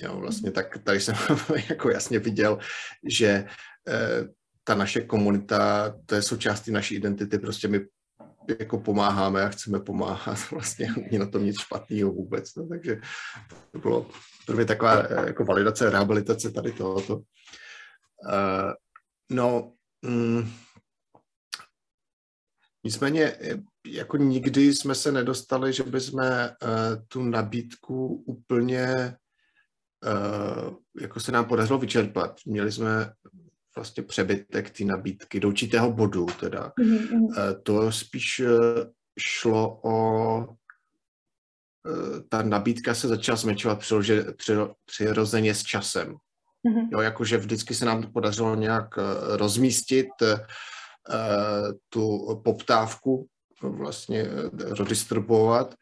Jo, 0.00 0.16
vlastně 0.16 0.50
tak 0.50 0.78
tady 0.84 1.00
jsem 1.00 1.14
jako 1.68 1.90
jasně 1.90 2.18
viděl, 2.18 2.58
že 3.04 3.28
e, 3.28 3.44
ta 4.64 4.74
naše 4.74 5.00
komunita, 5.00 5.94
to 6.06 6.14
je 6.14 6.22
součástí 6.22 6.70
naší 6.70 6.94
identity, 6.94 7.38
prostě 7.38 7.68
my 7.68 7.80
jako 8.60 8.78
pomáháme 8.78 9.42
a 9.42 9.48
chceme 9.48 9.80
pomáhat. 9.80 10.38
Vlastně 10.50 10.92
není 10.96 11.18
na 11.18 11.26
tom 11.26 11.44
nic 11.44 11.60
špatného 11.60 12.12
vůbec. 12.12 12.54
No, 12.54 12.68
takže 12.68 13.00
to 13.72 13.78
bylo 13.78 14.10
mě 14.54 14.64
taková 14.64 15.02
eh, 15.02 15.26
jako 15.26 15.44
validace, 15.44 15.90
rehabilitace 15.90 16.50
tady 16.50 16.72
tohoto. 16.72 17.16
Uh, 17.16 18.72
no, 19.30 19.72
mm, 20.02 20.50
nicméně 22.84 23.24
eh, 23.24 23.62
jako 23.86 24.16
nikdy 24.16 24.74
jsme 24.74 24.94
se 24.94 25.12
nedostali, 25.12 25.72
že 25.72 25.82
bychom 25.82 26.20
uh, 26.20 26.28
tu 27.08 27.22
nabídku 27.22 28.24
úplně 28.26 29.16
uh, 30.04 30.74
jako 31.00 31.20
se 31.20 31.32
nám 31.32 31.44
podařilo 31.44 31.78
vyčerpat. 31.78 32.40
Měli 32.46 32.72
jsme 32.72 33.12
vlastně 33.76 34.02
přebytek 34.02 34.70
té 34.70 34.84
nabídky 34.84 35.40
do 35.40 35.48
určitého 35.48 35.92
bodu 35.92 36.26
teda. 36.40 36.72
Mm-hmm. 36.80 37.60
To 37.62 37.92
spíš 37.92 38.40
eh, 38.40 38.50
šlo 39.18 39.80
o 39.84 40.46
eh, 41.86 42.20
ta 42.28 42.42
nabídka 42.42 42.94
se 42.94 43.08
začala 43.08 43.36
zmenšovat 43.36 43.78
přirozeně 44.86 45.54
s 45.54 45.62
časem. 45.62 46.08
Mm-hmm. 46.08 46.88
Jo, 46.92 47.00
jakože 47.00 47.38
vždycky 47.38 47.74
se 47.74 47.84
nám 47.84 48.02
to 48.02 48.10
podařilo 48.10 48.54
nějak 48.54 48.88
rozmístit 49.28 50.08
tu 51.88 52.36
poptávku, 52.44 53.26
vlastně 53.62 54.26
redistribuovat 54.78 55.74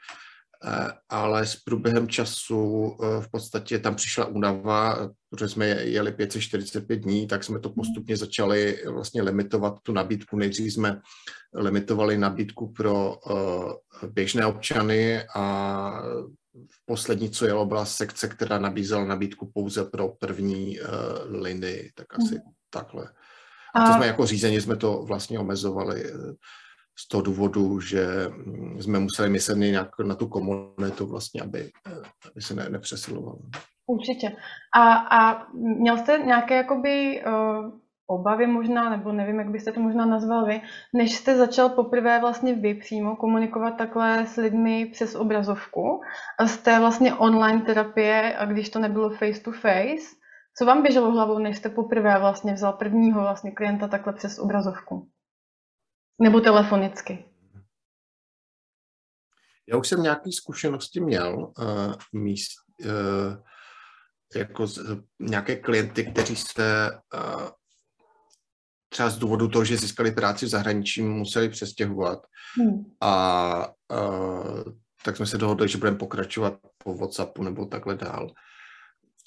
ale 1.09 1.47
s 1.47 1.57
průběhem 1.57 2.09
času 2.09 2.97
eh, 3.03 3.21
v 3.21 3.31
podstatě 3.31 3.79
tam 3.79 3.95
přišla 3.95 4.25
únava, 4.25 5.11
protože 5.31 5.49
jsme 5.49 5.67
jeli 5.67 6.13
545 6.13 6.97
dní, 6.97 7.27
tak 7.27 7.45
jsme 7.45 7.61
to 7.61 7.69
mhm. 7.69 7.75
postupně 7.75 8.17
začali 8.17 8.83
vlastně 8.93 9.23
limitovat 9.23 9.75
tu 9.83 9.93
nabídku. 9.93 10.37
Nejdřív 10.37 10.73
jsme 10.73 11.01
limitovali 11.55 12.19
nabídku 12.19 12.73
pro 12.73 13.19
eh, 13.31 14.07
běžné 14.07 14.47
občany 14.47 15.23
a 15.35 16.03
v 16.55 16.87
poslední, 16.87 17.31
co 17.31 17.47
jelo, 17.47 17.67
byla 17.67 17.85
sekce, 17.85 18.29
která 18.29 18.59
nabízela 18.59 19.05
nabídku 19.05 19.51
pouze 19.55 19.85
pro 19.85 20.09
první 20.09 20.79
linii, 21.29 21.93
tak 21.95 22.07
asi 22.19 22.35
hmm. 22.35 22.53
takhle. 22.71 23.09
A 23.75 23.87
to 23.87 23.93
jsme 23.93 24.07
jako 24.07 24.27
řízení 24.27 24.61
jsme 24.61 24.77
to 24.77 25.03
vlastně 25.03 25.39
omezovali 25.39 26.13
z 26.99 27.09
toho 27.09 27.23
důvodu, 27.23 27.81
že 27.81 28.07
mm, 28.29 28.83
jsme 28.83 28.99
museli 28.99 29.31
myslet 29.31 29.57
nějak 29.57 29.89
na 29.99 30.15
tu 30.15 30.29
komunitu 30.29 31.07
vlastně, 31.07 31.41
aby, 31.41 31.71
aby 32.33 32.41
se 32.41 32.55
ne, 32.55 32.69
nepřesilovalo. 32.69 33.39
Určitě. 33.87 34.37
A, 34.77 34.93
a 34.95 35.47
měl 35.53 35.99
jste 35.99 36.19
nějaké 36.19 36.57
jakoby 36.57 37.23
uh, 37.27 37.71
obavy 38.07 38.47
možná, 38.47 38.91
nebo 38.91 39.13
nevím, 39.13 39.39
jak 39.39 39.51
byste 39.51 39.73
to 39.73 39.81
možná 39.81 40.07
nazval 40.07 40.47
vy, 40.47 40.61
než 40.95 41.15
jste 41.15 41.37
začal 41.37 41.69
poprvé 41.69 42.21
vlastně 42.21 42.55
vy 42.55 42.75
přímo 42.75 43.17
komunikovat 43.17 43.71
takhle 43.71 44.27
s 44.27 44.37
lidmi 44.37 44.87
přes 44.87 45.15
obrazovku, 45.15 46.01
z 46.47 46.57
té 46.57 46.81
vlastně 46.81 47.15
online 47.15 47.63
terapie, 47.63 48.37
a 48.39 48.45
když 48.45 48.71
to 48.71 48.79
nebylo 48.79 49.11
face 49.11 49.41
to 49.41 49.53
face, 49.53 50.17
co 50.59 50.67
vám 50.67 50.83
běželo 50.83 51.11
hlavou, 51.11 51.39
než 51.39 51.57
jste 51.57 51.69
poprvé 51.69 52.19
vlastně 52.19 52.55
vzal 52.55 52.73
prvního 52.73 53.21
vlastně 53.21 53.51
klienta 53.51 53.89
takhle 53.89 54.13
přes 54.13 54.39
obrazovku? 54.39 55.09
Nebo 56.23 56.41
telefonicky? 56.41 57.25
Já 59.69 59.77
už 59.77 59.89
jsem 59.89 60.03
nějaké 60.03 60.33
zkušenosti 60.33 61.01
měl, 61.01 61.53
uh, 61.59 61.95
míst, 62.13 62.51
uh, 62.85 63.37
jako 64.37 64.67
z, 64.67 64.79
nějaké 65.21 65.57
klienty, 65.57 66.05
kteří 66.13 66.37
se 66.37 66.91
uh, 67.15 67.49
třeba 68.89 69.11
z 69.11 69.19
důvodu 69.19 69.49
toho, 69.49 69.65
že 69.65 69.77
získali 69.77 70.13
práci 70.13 70.47
v 70.47 70.49
zahraničí, 70.49 71.03
museli 71.03 71.49
přestěhovat. 71.49 72.27
Hmm. 72.59 72.85
A 73.01 73.69
uh, 73.93 74.63
tak 75.05 75.17
jsme 75.17 75.27
se 75.27 75.39
dohodli, 75.39 75.69
že 75.69 75.79
budeme 75.79 75.97
pokračovat 75.97 76.59
po 76.79 76.95
WhatsAppu 76.95 77.43
nebo 77.43 77.67
takhle 77.67 77.97
dál. 77.97 78.31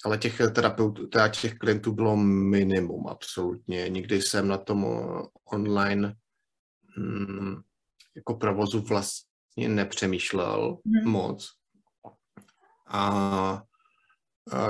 Ale 0.04 0.18
těch 0.18 0.40
terapeutů, 0.54 1.06
teda 1.06 1.28
těch 1.28 1.54
klientů 1.54 1.92
bylo 1.92 2.16
minimum 2.16 3.08
absolutně. 3.08 3.88
Nikdy 3.88 4.22
jsem 4.22 4.48
na 4.48 4.58
tom 4.58 4.86
online 5.44 6.14
mm, 6.98 7.56
jako 8.16 8.34
provozu 8.34 8.80
vlastně 8.80 9.68
nepřemýšlel 9.68 10.78
hmm. 10.86 11.12
moc. 11.12 11.48
A, 12.88 13.62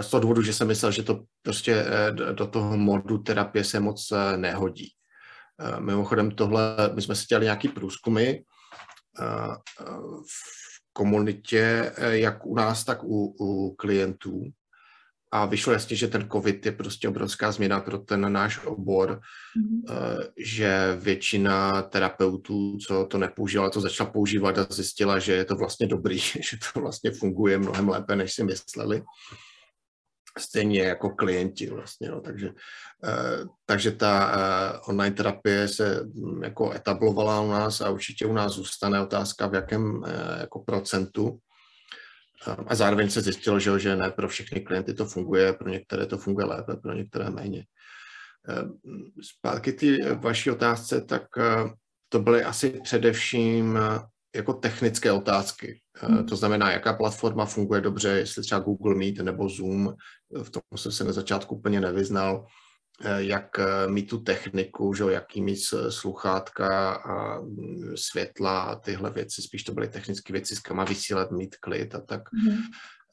z 0.01 0.11
toho 0.11 0.21
důvodu, 0.21 0.43
že 0.43 0.53
jsem 0.53 0.69
myslel, 0.69 0.93
že 0.93 1.03
to 1.03 1.25
prostě 1.43 1.75
eh, 1.75 2.13
do 2.33 2.47
toho 2.47 2.77
modu 2.77 3.19
terapie 3.19 3.65
se 3.65 3.81
moc 3.81 4.13
eh, 4.13 4.37
nehodí. 4.37 4.93
Eh, 5.61 5.81
mimochodem 5.81 6.31
tohle, 6.31 6.77
my 6.95 7.03
jsme 7.03 7.15
si 7.15 7.27
dělali 7.29 7.45
nějaký 7.45 7.69
průzkumy 7.69 8.33
v 10.31 10.93
komunitě, 10.93 11.93
jak 11.99 12.47
u 12.47 12.55
nás, 12.55 12.85
tak 12.85 13.05
u, 13.05 13.37
u 13.41 13.75
klientů 13.75 14.43
a 15.31 15.47
vyšlo 15.47 15.73
jasně, 15.73 15.97
že 15.97 16.09
ten 16.09 16.29
COVID 16.33 16.67
je 16.67 16.73
prostě 16.73 17.09
obrovská 17.09 17.53
změna 17.53 17.81
pro 17.81 17.99
ten 17.99 18.33
náš 18.33 18.65
obor, 18.65 19.21
mm-hmm. 19.57 20.31
že 20.37 20.97
většina 21.01 21.83
terapeutů, 21.83 22.79
co 22.87 23.07
to 23.07 23.19
nepoužívala, 23.19 23.71
to 23.71 23.81
začala 23.81 24.11
používat 24.11 24.59
a 24.59 24.67
zjistila, 24.71 25.19
že 25.19 25.33
je 25.33 25.45
to 25.45 25.57
vlastně 25.57 25.87
dobrý, 25.87 26.19
že 26.21 26.57
to 26.73 26.81
vlastně 26.81 27.11
funguje 27.11 27.59
mnohem 27.59 27.89
lépe, 27.89 28.17
než 28.17 28.33
si 28.33 28.45
mysleli. 28.45 29.03
Stejně 30.39 30.83
jako 30.83 31.11
klienti 31.11 31.71
vlastně, 31.71 32.09
no, 32.09 32.21
takže, 32.21 32.51
eh, 33.05 33.45
takže 33.67 33.91
ta 33.91 34.81
online 34.89 35.17
terapie 35.17 35.69
se 35.69 36.01
hm, 36.05 36.43
jako 36.45 36.73
etablovala 36.73 37.41
u 37.41 37.51
nás 37.51 37.81
a 37.81 37.91
určitě 37.91 38.27
u 38.27 38.33
nás 38.33 38.53
zůstane 38.53 39.03
otázka, 39.03 39.47
v 39.47 39.55
jakém 39.55 40.05
jako 40.41 40.59
procentu 40.59 41.39
a 42.67 42.75
zároveň 42.75 43.11
se 43.11 43.21
zjistilo, 43.21 43.61
že, 43.61 43.79
že 43.79 43.97
ne 43.97 44.11
pro 44.11 44.29
všechny 44.29 44.61
klienty 44.61 44.95
to 44.95 45.05
funguje, 45.05 45.53
pro 45.53 45.69
některé 45.69 46.07
to 46.07 46.19
funguje 46.19 46.47
lépe, 46.47 46.77
pro 46.77 46.93
některé 46.93 47.31
méně. 47.31 47.65
Ehm, 48.49 48.79
zpátky 49.23 49.73
ty 49.73 49.99
vaší 50.15 50.51
otázce, 50.51 51.01
tak 51.01 51.23
eh, 51.39 51.71
to 52.09 52.19
byly 52.19 52.45
asi 52.45 52.81
především 52.85 53.77
eh, 53.77 54.01
jako 54.37 54.53
technické 54.53 55.13
otázky. 55.13 55.81
Eh, 56.03 56.07
hmm. 56.07 56.27
To 56.27 56.37
znamená, 56.37 56.73
jaká 56.73 56.93
platforma 56.93 57.47
funguje 57.47 57.81
dobře, 57.81 58.09
jestli 58.09 58.43
třeba 58.43 58.61
Google 58.61 58.95
Meet 58.95 59.19
nebo 59.19 59.49
Zoom, 59.49 59.95
v 60.43 60.51
tom 60.51 60.63
jsem 60.77 60.93
se 60.93 61.05
na 61.05 61.13
začátku 61.13 61.55
úplně 61.55 61.81
nevyznal. 61.81 62.47
Eh, 63.05 63.23
jak 63.23 63.59
eh, 63.59 63.89
mít 63.89 64.11
tu 64.11 64.19
techniku, 64.19 64.95
že 64.95 65.05
jaký 65.05 65.43
mít 65.43 65.59
sluchátka 65.89 66.93
a 66.95 67.41
mm, 67.41 67.97
světla 67.97 68.61
a 68.61 68.75
tyhle 68.75 69.11
věci, 69.11 69.43
spíš 69.43 69.65
to 69.65 69.73
byly 69.73 69.89
technické 69.89 70.33
věci, 70.33 70.57
s 70.57 70.61
kama 70.61 70.85
vysílat, 70.85 71.31
mít 71.31 71.57
klid 71.57 71.95
a 71.95 72.01
tak, 72.01 72.23
mm-hmm. 72.33 72.59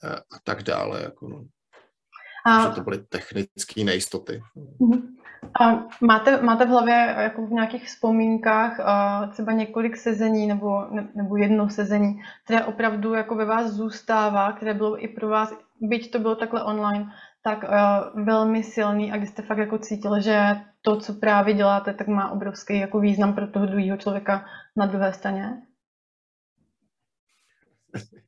a 0.09 0.37
tak 0.43 0.63
dále. 0.63 1.03
Jako 1.03 1.27
no. 1.27 1.43
A... 2.45 2.69
to 2.69 2.81
byly 2.81 2.97
technické 2.97 3.83
nejistoty. 3.83 4.41
Mm-hmm. 4.55 5.01
A 5.61 5.83
máte, 6.01 6.41
máte 6.41 6.65
v 6.65 6.69
hlavě 6.69 7.15
jako 7.17 7.47
v 7.47 7.51
nějakých 7.51 7.85
vzpomínkách 7.85 8.79
třeba 9.31 9.51
několik 9.51 9.97
sezení 9.97 10.47
nebo, 10.47 10.85
nebo 11.15 11.37
jedno 11.37 11.69
sezení, 11.69 12.21
které 12.43 12.65
opravdu 12.65 13.13
jako 13.13 13.35
ve 13.35 13.45
vás 13.45 13.71
zůstává, 13.71 14.51
které 14.51 14.73
bylo 14.73 15.03
i 15.03 15.07
pro 15.07 15.27
vás, 15.27 15.53
byť 15.81 16.11
to 16.11 16.19
bylo 16.19 16.35
takhle 16.35 16.63
online, 16.63 17.11
tak 17.45 17.63
uh, 17.63 18.25
velmi 18.25 18.63
silný 18.63 19.11
a 19.11 19.17
kdy 19.17 19.27
jste 19.27 19.41
fakt 19.41 19.57
jako 19.57 19.77
cítil, 19.77 20.21
že 20.21 20.41
to, 20.81 20.99
co 20.99 21.13
právě 21.13 21.53
děláte, 21.53 21.93
tak 21.93 22.07
má 22.07 22.31
obrovský 22.31 22.79
jako 22.79 22.99
význam 22.99 23.35
pro 23.35 23.47
toho 23.47 23.65
druhého 23.65 23.97
člověka 23.97 24.45
na 24.75 24.85
druhé 24.85 25.13
straně? 25.13 25.61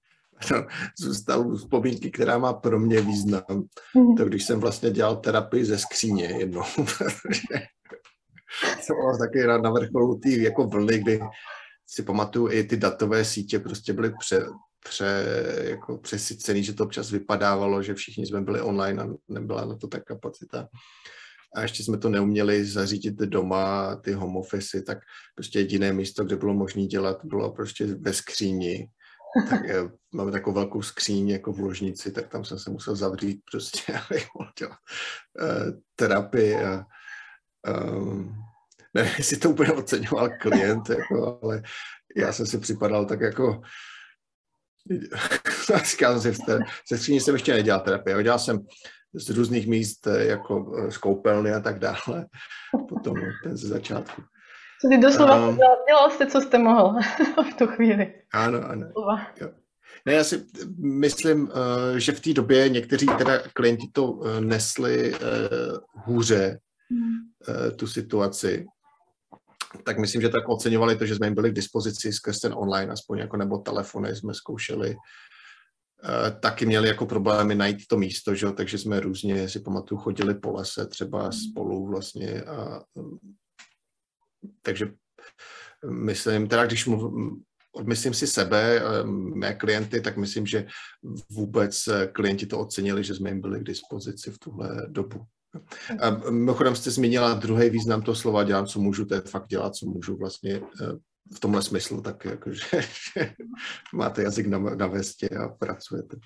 No, 0.52 0.66
zůstal 1.00 1.56
vzpomínky, 1.56 2.12
která 2.12 2.38
má 2.38 2.54
pro 2.54 2.80
mě 2.80 3.02
význam. 3.02 3.42
Mm-hmm. 3.42 4.18
To 4.18 4.26
když 4.26 4.44
jsem 4.44 4.60
vlastně 4.60 4.92
dělal 4.92 5.16
terapii 5.16 5.66
ze 5.66 5.78
skříně 5.78 6.26
jednou. 6.26 6.62
to 8.88 8.94
bylo 8.94 9.18
taky 9.18 9.48
na, 9.48 9.58
na 9.58 9.70
vrcholu 9.70 10.20
té 10.20 10.30
jako 10.30 10.68
vlny, 10.68 11.00
kdy 11.00 11.20
si 11.88 12.04
pamatuju, 12.04 12.52
i 12.52 12.64
ty 12.64 12.78
datové 12.78 13.26
sítě 13.26 13.60
prostě 13.60 13.94
byly 13.94 14.14
pře, 14.20 14.46
pře, 14.84 15.26
jako 15.70 15.98
přesycený, 15.98 16.64
že 16.64 16.74
to 16.74 16.84
občas 16.84 17.12
vypadávalo, 17.12 17.84
že 17.84 17.94
všichni 17.94 18.26
jsme 18.26 18.42
byli 18.42 18.62
online 18.62 19.04
a 19.04 19.08
nebyla 19.28 19.66
na 19.66 19.76
to 19.76 19.88
ta 19.88 20.00
kapacita. 20.00 20.68
A 21.56 21.62
ještě 21.62 21.84
jsme 21.84 21.98
to 21.98 22.10
neuměli 22.10 22.66
zařídit 22.66 23.14
doma, 23.14 23.96
ty 23.96 24.12
home 24.12 24.38
office, 24.38 24.82
tak 24.82 24.98
prostě 25.36 25.60
jediné 25.60 25.94
místo, 25.94 26.24
kde 26.24 26.36
bylo 26.36 26.54
možné 26.54 26.86
dělat, 26.86 27.26
bylo 27.26 27.52
prostě 27.52 27.86
ve 27.86 28.14
skříni. 28.14 28.90
Tak 29.50 29.62
máme 30.12 30.32
takovou 30.32 30.56
velkou 30.56 30.82
skříň 30.82 31.30
jako 31.30 31.54
v 31.54 31.60
ložnici, 31.60 32.12
tak 32.12 32.28
tam 32.28 32.46
jsem 32.46 32.60
se 32.60 32.70
musel 32.70 32.96
zavřít 32.96 33.42
prostě, 33.52 33.94
abych 34.10 34.28
mohl 34.40 34.52
dělat 34.60 34.78
uh, 35.42 35.80
terapii. 35.96 36.56
A, 36.56 36.86
um, 37.86 38.36
nevím, 38.94 39.14
jestli 39.18 39.38
to 39.38 39.50
úplně 39.50 39.72
oceňoval 39.72 40.30
klient, 40.42 40.90
jako, 40.90 41.40
ale 41.44 41.64
já 42.16 42.34
jsem 42.34 42.46
si 42.46 42.58
připadal 42.58 43.06
tak 43.06 43.22
jako 43.22 43.62
Říkal 45.84 46.20
jsem 46.20 46.34
si, 46.34 46.42
se 46.88 46.98
skříně 46.98 47.22
jsem 47.22 47.36
ještě 47.36 47.54
nedělal 47.54 47.82
terapii, 47.82 48.24
dělal 48.24 48.40
jsem 48.40 48.60
z 49.14 49.30
různých 49.30 49.68
míst, 49.68 50.08
eh, 50.08 50.26
jako 50.26 50.76
eh, 50.78 50.92
z 50.92 50.98
koupelny 50.98 51.54
a 51.54 51.60
tak 51.60 51.80
dále, 51.80 52.26
potom 52.90 53.16
ten 53.44 53.58
ze 53.58 53.68
začátku. 53.68 54.22
Ty 54.90 54.98
doslova 54.98 55.48
um, 55.48 55.58
dělal 55.88 56.10
jste, 56.10 56.28
co 56.28 56.42
jste 56.42 56.58
mohl 56.58 56.96
v 57.52 57.54
tu 57.58 57.68
chvíli. 57.68 58.14
Ano, 58.34 58.70
ano. 58.70 58.88
Jo. 59.42 59.50
Ne, 60.06 60.14
já 60.14 60.24
si 60.24 60.46
myslím, 60.80 61.52
eh, 61.52 62.00
že 62.00 62.12
v 62.12 62.20
té 62.20 62.34
době 62.34 62.70
někteří 62.70 63.06
teda 63.18 63.40
klienti 63.54 63.88
to 63.92 64.20
nesli 64.40 65.14
hůře, 66.06 66.60
hmm. 66.92 67.76
tu 67.76 67.88
situaci, 67.88 68.66
tak 69.84 69.98
myslím, 69.98 70.22
že 70.22 70.30
tak 70.30 70.50
oceňovali 70.50 70.98
to, 70.98 71.06
že 71.06 71.16
jsme 71.16 71.28
jim 71.28 71.36
byli 71.36 71.52
k 71.52 71.56
dispozici 71.56 72.14
skrz 72.14 72.40
ten 72.40 72.54
online, 72.54 72.94
aspoň 72.94 73.20
jako 73.20 73.38
nebo 73.38 73.58
telefony 73.58 74.16
jsme 74.16 74.34
zkoušeli. 74.34 74.96
E, 76.04 76.32
taky 76.32 76.66
měli 76.66 76.88
jako 76.88 77.06
problémy 77.06 77.56
najít 77.56 77.88
to 77.88 77.98
místo, 77.98 78.36
že? 78.36 78.52
takže 78.52 78.78
jsme 78.78 79.00
různě, 79.00 79.50
si 79.50 79.60
pamatuju, 79.60 80.02
chodili 80.02 80.34
po 80.34 80.52
lese 80.52 80.88
třeba 80.88 81.22
hmm. 81.22 81.32
spolu 81.32 81.88
vlastně. 81.88 82.42
A, 82.42 82.84
takže 84.62 84.94
myslím, 85.90 86.48
teda 86.48 86.66
když 86.66 86.86
mluv, 86.86 87.14
myslím 87.84 88.14
si 88.14 88.28
sebe, 88.28 88.80
e, 88.80 89.04
mé 89.36 89.54
klienty, 89.54 90.02
tak 90.02 90.18
myslím, 90.18 90.46
že 90.46 90.68
vůbec 91.30 91.90
klienti 92.12 92.46
to 92.46 92.60
ocenili, 92.60 93.04
že 93.04 93.16
jsme 93.16 93.30
jim 93.30 93.42
byli 93.42 93.60
k 93.60 93.64
dispozici 93.64 94.32
v 94.32 94.40
tuhle 94.40 94.88
dobu. 94.88 95.26
A 96.02 96.30
mimochodem 96.30 96.76
jste 96.76 96.92
zmínila 96.92 97.34
druhý 97.34 97.70
význam 97.70 98.02
toho 98.02 98.16
slova 98.16 98.44
dělám, 98.44 98.66
co 98.66 98.80
můžu, 98.80 99.06
to 99.06 99.16
je 99.16 99.22
fakt 99.22 99.48
dělat, 99.48 99.76
co 99.76 99.86
můžu 99.86 100.18
vlastně 100.18 100.62
eh, 100.82 100.92
v 101.36 101.40
tomhle 101.40 101.62
smyslu, 101.62 102.02
tak 102.02 102.26
jako, 102.26 102.54
že, 102.54 102.82
že 102.82 103.34
máte 103.94 104.24
jazyk 104.24 104.48
na, 104.48 104.60
na 104.60 104.88
vestě 104.88 105.30
a 105.30 105.48
pracujete. 105.48 106.18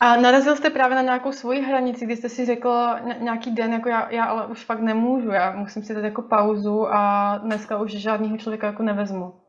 A 0.00 0.16
narazil 0.16 0.56
jste 0.56 0.70
právě 0.70 0.96
na 0.96 1.02
nějakou 1.02 1.32
svoji 1.32 1.60
hranici, 1.60 2.04
kdy 2.04 2.16
jste 2.16 2.28
si 2.28 2.46
řekl 2.46 2.70
nějaký 3.18 3.54
den, 3.54 3.72
jako 3.72 3.88
já, 3.88 4.10
já 4.10 4.24
ale 4.24 4.46
už 4.46 4.64
fakt 4.64 4.80
nemůžu, 4.80 5.28
já 5.28 5.56
musím 5.56 5.82
si 5.82 5.94
dát 5.94 6.04
jako 6.04 6.22
pauzu 6.22 6.86
a 6.88 7.38
dneska 7.38 7.80
už 7.80 7.90
žádného 7.90 8.38
člověka 8.38 8.66
jako 8.66 8.82
nevezmu. 8.82 9.40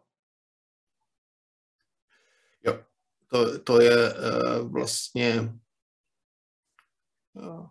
Jo, 2.66 2.80
to, 3.28 3.60
to 3.60 3.82
je 3.82 4.14
uh, 4.14 4.72
vlastně 4.72 5.54
uh, 7.34 7.68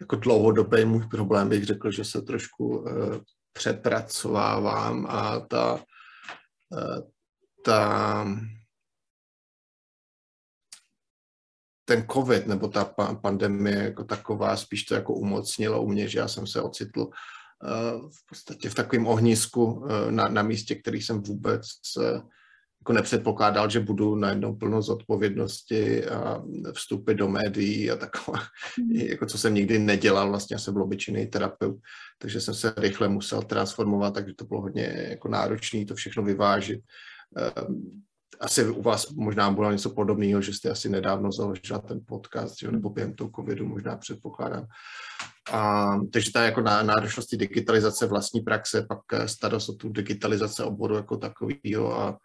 jako 0.00 0.16
dlouhodobý 0.16 0.84
můj 0.84 1.06
problém, 1.06 1.48
bych 1.48 1.64
řekl, 1.64 1.90
že 1.90 2.04
se 2.04 2.22
trošku 2.22 2.78
uh, 2.78 3.16
přepracovávám 3.52 5.06
a 5.06 5.40
ta, 5.40 5.84
uh, 6.70 7.00
ta 7.64 8.24
ten 11.84 12.06
covid 12.12 12.46
nebo 12.46 12.68
ta 12.68 12.84
pandemie 13.22 13.76
jako 13.82 14.04
taková 14.04 14.56
spíš 14.56 14.84
to 14.84 14.94
jako 14.94 15.14
umocnila 15.14 15.78
u 15.78 15.88
mě, 15.88 16.08
že 16.08 16.18
já 16.18 16.28
jsem 16.28 16.46
se 16.46 16.62
ocitl 16.62 17.00
uh, 17.00 18.10
v 18.10 18.26
podstatě 18.28 18.70
v 18.70 18.74
takovém 18.74 19.06
ohnisku 19.06 19.64
uh, 19.64 20.10
na, 20.10 20.28
na 20.28 20.42
místě, 20.42 20.74
který 20.74 21.02
jsem 21.02 21.22
vůbec 21.22 21.66
uh, 21.96 22.20
jako 22.80 22.92
nepředpokládal, 22.92 23.70
že 23.70 23.80
budu 23.80 24.14
najednou 24.14 24.54
plno 24.54 24.82
zodpovědnosti 24.82 26.06
a 26.06 26.42
vstupy 26.72 27.14
do 27.14 27.28
médií 27.28 27.90
a 27.90 27.96
takové, 27.96 28.38
mm. 28.78 28.90
jako 28.92 29.26
co 29.26 29.38
jsem 29.38 29.54
nikdy 29.54 29.78
nedělal, 29.78 30.28
vlastně 30.28 30.54
já 30.54 30.58
jsem 30.58 30.74
byl 30.74 30.82
obyčejný 30.82 31.26
terapeut, 31.26 31.76
takže 32.18 32.40
jsem 32.40 32.54
se 32.54 32.74
rychle 32.76 33.08
musel 33.08 33.42
transformovat, 33.42 34.14
takže 34.14 34.34
to 34.34 34.44
bylo 34.44 34.60
hodně 34.60 35.06
jako 35.10 35.28
náročné 35.28 35.84
to 35.84 35.94
všechno 35.94 36.22
vyvážit. 36.22 36.80
Um, 37.68 38.02
asi 38.40 38.68
u 38.68 38.82
vás 38.82 39.10
možná 39.10 39.50
bylo 39.50 39.72
něco 39.72 39.90
podobného, 39.90 40.42
že 40.42 40.52
jste 40.52 40.70
asi 40.70 40.88
nedávno 40.88 41.32
založila 41.32 41.78
ten 41.78 42.00
podcast, 42.06 42.58
že, 42.58 42.72
nebo 42.72 42.90
během 42.90 43.14
toho 43.14 43.30
covidu 43.36 43.66
možná 43.66 43.96
předpokládám. 43.96 44.66
A, 45.52 45.86
takže 46.12 46.32
ta 46.32 46.42
jako 46.42 46.60
náročnost 46.60 47.34
digitalizace 47.34 48.06
vlastní 48.06 48.40
praxe, 48.40 48.86
pak 48.88 49.00
starost 49.26 49.68
o 49.68 49.72
tu 49.72 49.88
digitalizace 49.88 50.64
oboru 50.64 50.94
jako 50.94 51.16
takového 51.16 52.00
a 52.00 52.18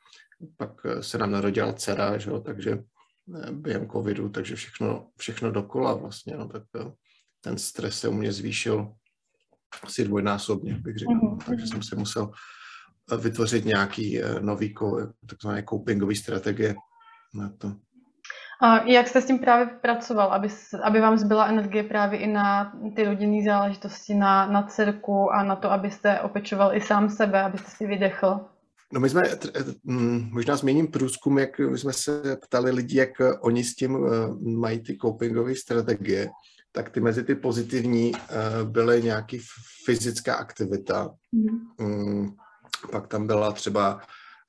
pak 0.58 0.72
eh, 0.86 1.04
se 1.04 1.18
nám 1.18 1.32
narodila 1.32 1.74
dcera, 1.74 2.18
že 2.18 2.30
jo, 2.30 2.40
takže 2.40 2.72
eh, 2.72 3.52
během 3.52 3.90
covidu, 3.90 4.30
takže 4.30 4.56
všechno, 4.56 5.08
všechno 5.18 5.52
dokola 5.52 5.94
vlastně, 5.94 6.38
no, 6.38 6.48
tak 6.48 6.64
ten 7.42 7.58
stres 7.58 8.00
se 8.00 8.08
u 8.08 8.14
mě 8.14 8.32
zvýšil 8.32 8.94
asi 9.84 10.04
dvojnásobně, 10.04 10.74
bych 10.74 10.98
řekl. 10.98 11.12
Mm-hmm. 11.12 11.46
Takže 11.46 11.68
jsem 11.68 11.84
se 11.84 11.96
musel 11.96 12.32
vytvořit 13.18 13.66
nějaký 13.66 14.24
eh, 14.24 14.40
nový 14.40 14.76
takzvané 15.30 15.64
copingový 15.70 16.16
strategie 16.16 16.76
na 17.34 17.50
to. 17.58 17.76
A 18.62 18.84
jak 18.84 19.08
jste 19.08 19.22
s 19.22 19.26
tím 19.26 19.40
právě 19.40 19.66
pracoval, 19.66 20.34
aby, 20.34 20.48
aby 20.84 21.00
vám 21.00 21.18
zbyla 21.18 21.48
energie 21.48 21.84
právě 21.84 22.20
i 22.20 22.28
na 22.28 22.74
ty 22.96 23.06
rodinné 23.06 23.46
záležitosti, 23.46 24.14
na, 24.14 24.48
na 24.48 24.64
dcerku 24.64 25.32
a 25.32 25.44
na 25.44 25.56
to, 25.56 25.72
abyste 25.72 26.22
opečoval 26.22 26.76
i 26.76 26.82
sám 26.82 27.10
sebe, 27.10 27.42
abyste 27.42 27.72
si 27.72 27.88
vydechl? 27.88 28.46
No 28.94 29.00
my 29.00 29.10
jsme, 29.10 29.22
mm, 29.84 30.30
možná 30.32 30.56
změním 30.56 30.88
průzkum, 30.88 31.40
jak 31.40 31.60
my 31.60 31.78
jsme 31.78 31.94
se 31.94 32.38
ptali 32.44 32.72
lidi, 32.72 32.98
jak 32.98 33.10
oni 33.40 33.64
s 33.64 33.76
tím 33.76 33.96
eh, 33.96 34.10
mají 34.50 34.80
ty 34.80 34.98
copingové 34.98 35.56
strategie, 35.56 36.30
tak 36.72 36.90
ty 36.90 37.00
mezi 37.00 37.24
ty 37.24 37.36
pozitivní 37.36 38.12
eh, 38.16 38.20
byly 38.64 39.04
nějaký 39.04 39.40
fyzická 39.86 40.36
aktivita, 40.36 41.10
mm 41.80 42.36
pak 42.92 43.08
tam 43.08 43.28
byla 43.28 43.52
třeba 43.52 44.02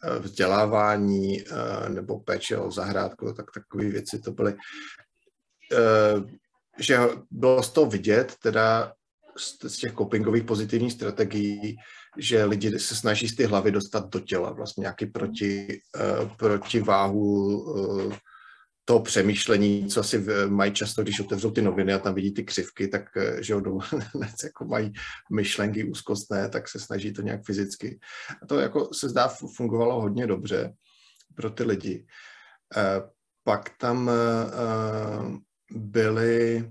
eh, 0.05 0.19
vzdělávání 0.19 1.45
nebo 1.89 2.21
péče 2.21 2.57
o 2.57 2.71
zahrádku, 2.71 3.33
tak 3.33 3.47
takové 3.55 3.85
věci 3.85 4.19
to 4.19 4.33
byly. 4.33 4.55
Že 6.79 6.99
bylo 7.31 7.63
z 7.63 7.71
toho 7.71 7.91
vidět, 7.91 8.35
teda 8.43 8.93
z 9.37 9.77
těch 9.77 9.95
copingových 9.95 10.45
pozitivních 10.45 10.93
strategií, 10.93 11.77
že 12.17 12.45
lidi 12.45 12.79
se 12.79 12.95
snaží 12.95 13.29
z 13.29 13.37
ty 13.37 13.45
hlavy 13.45 13.71
dostat 13.71 14.09
do 14.09 14.21
těla, 14.21 14.53
vlastně 14.53 14.81
nějaký 14.81 15.07
proti, 15.07 15.81
protiváhu 16.37 17.65
to 18.85 19.01
přemýšlení, 19.01 19.87
co 19.89 20.01
asi 20.01 20.27
mají 20.49 20.73
často, 20.73 21.03
když 21.03 21.21
otevřou 21.21 21.51
ty 21.51 21.63
noviny 21.63 21.93
a 21.93 21.99
tam 21.99 22.15
vidí 22.15 22.35
ty 22.35 22.45
křivky, 22.45 22.89
tak 22.89 23.17
eh, 23.17 23.43
že 23.43 23.53
jo, 23.53 23.81
jako 24.45 24.65
mají 24.65 24.93
myšlenky 25.33 25.85
úzkostné, 25.85 26.49
tak 26.49 26.69
se 26.69 26.81
snaží 26.81 27.13
to 27.13 27.23
nějak 27.23 27.45
fyzicky. 27.45 28.01
A 28.43 28.47
to 28.47 28.61
jako 28.61 28.95
se 28.95 29.09
zdá 29.09 29.29
fungovalo 29.57 30.01
hodně 30.01 30.27
dobře 30.27 30.75
pro 31.35 31.51
ty 31.51 31.65
lidi. 31.65 32.07
Eh, 32.77 33.03
pak 33.45 33.71
tam 33.79 34.11
eh, 34.11 34.15
byly 35.71 36.71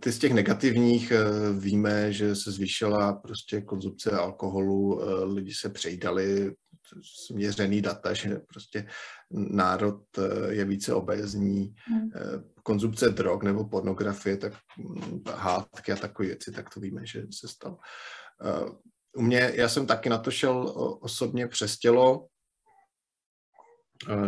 ty 0.00 0.12
z 0.12 0.18
těch 0.18 0.32
negativních 0.32 1.12
víme, 1.58 2.12
že 2.12 2.36
se 2.36 2.52
zvýšila 2.52 3.12
prostě 3.12 3.60
konzumce 3.60 4.10
alkoholu, 4.10 5.00
lidi 5.34 5.54
se 5.54 5.68
přejdali, 5.68 6.54
změřený 7.30 7.82
data, 7.82 8.14
že 8.14 8.38
prostě 8.38 8.86
národ 9.30 10.18
eh, 10.18 10.54
je 10.54 10.64
více 10.64 10.94
obézní, 10.94 11.74
hmm. 11.86 12.10
Eh, 12.16 12.42
konzumce 12.62 13.08
drog 13.08 13.42
nebo 13.42 13.68
pornografie, 13.68 14.36
tak 14.36 14.52
hm, 14.78 15.22
hádky 15.34 15.92
a 15.92 15.96
takové 15.96 16.28
věci, 16.28 16.52
tak 16.52 16.74
to 16.74 16.80
víme, 16.80 17.06
že 17.06 17.26
se 17.30 17.48
stalo. 17.48 17.78
Eh, 18.44 18.70
u 19.16 19.22
mě, 19.22 19.52
já 19.54 19.68
jsem 19.68 19.86
taky 19.86 20.08
na 20.08 20.18
to 20.18 20.30
šel 20.30 20.72
osobně 21.00 21.48
přes 21.48 21.78
tělo, 21.78 22.26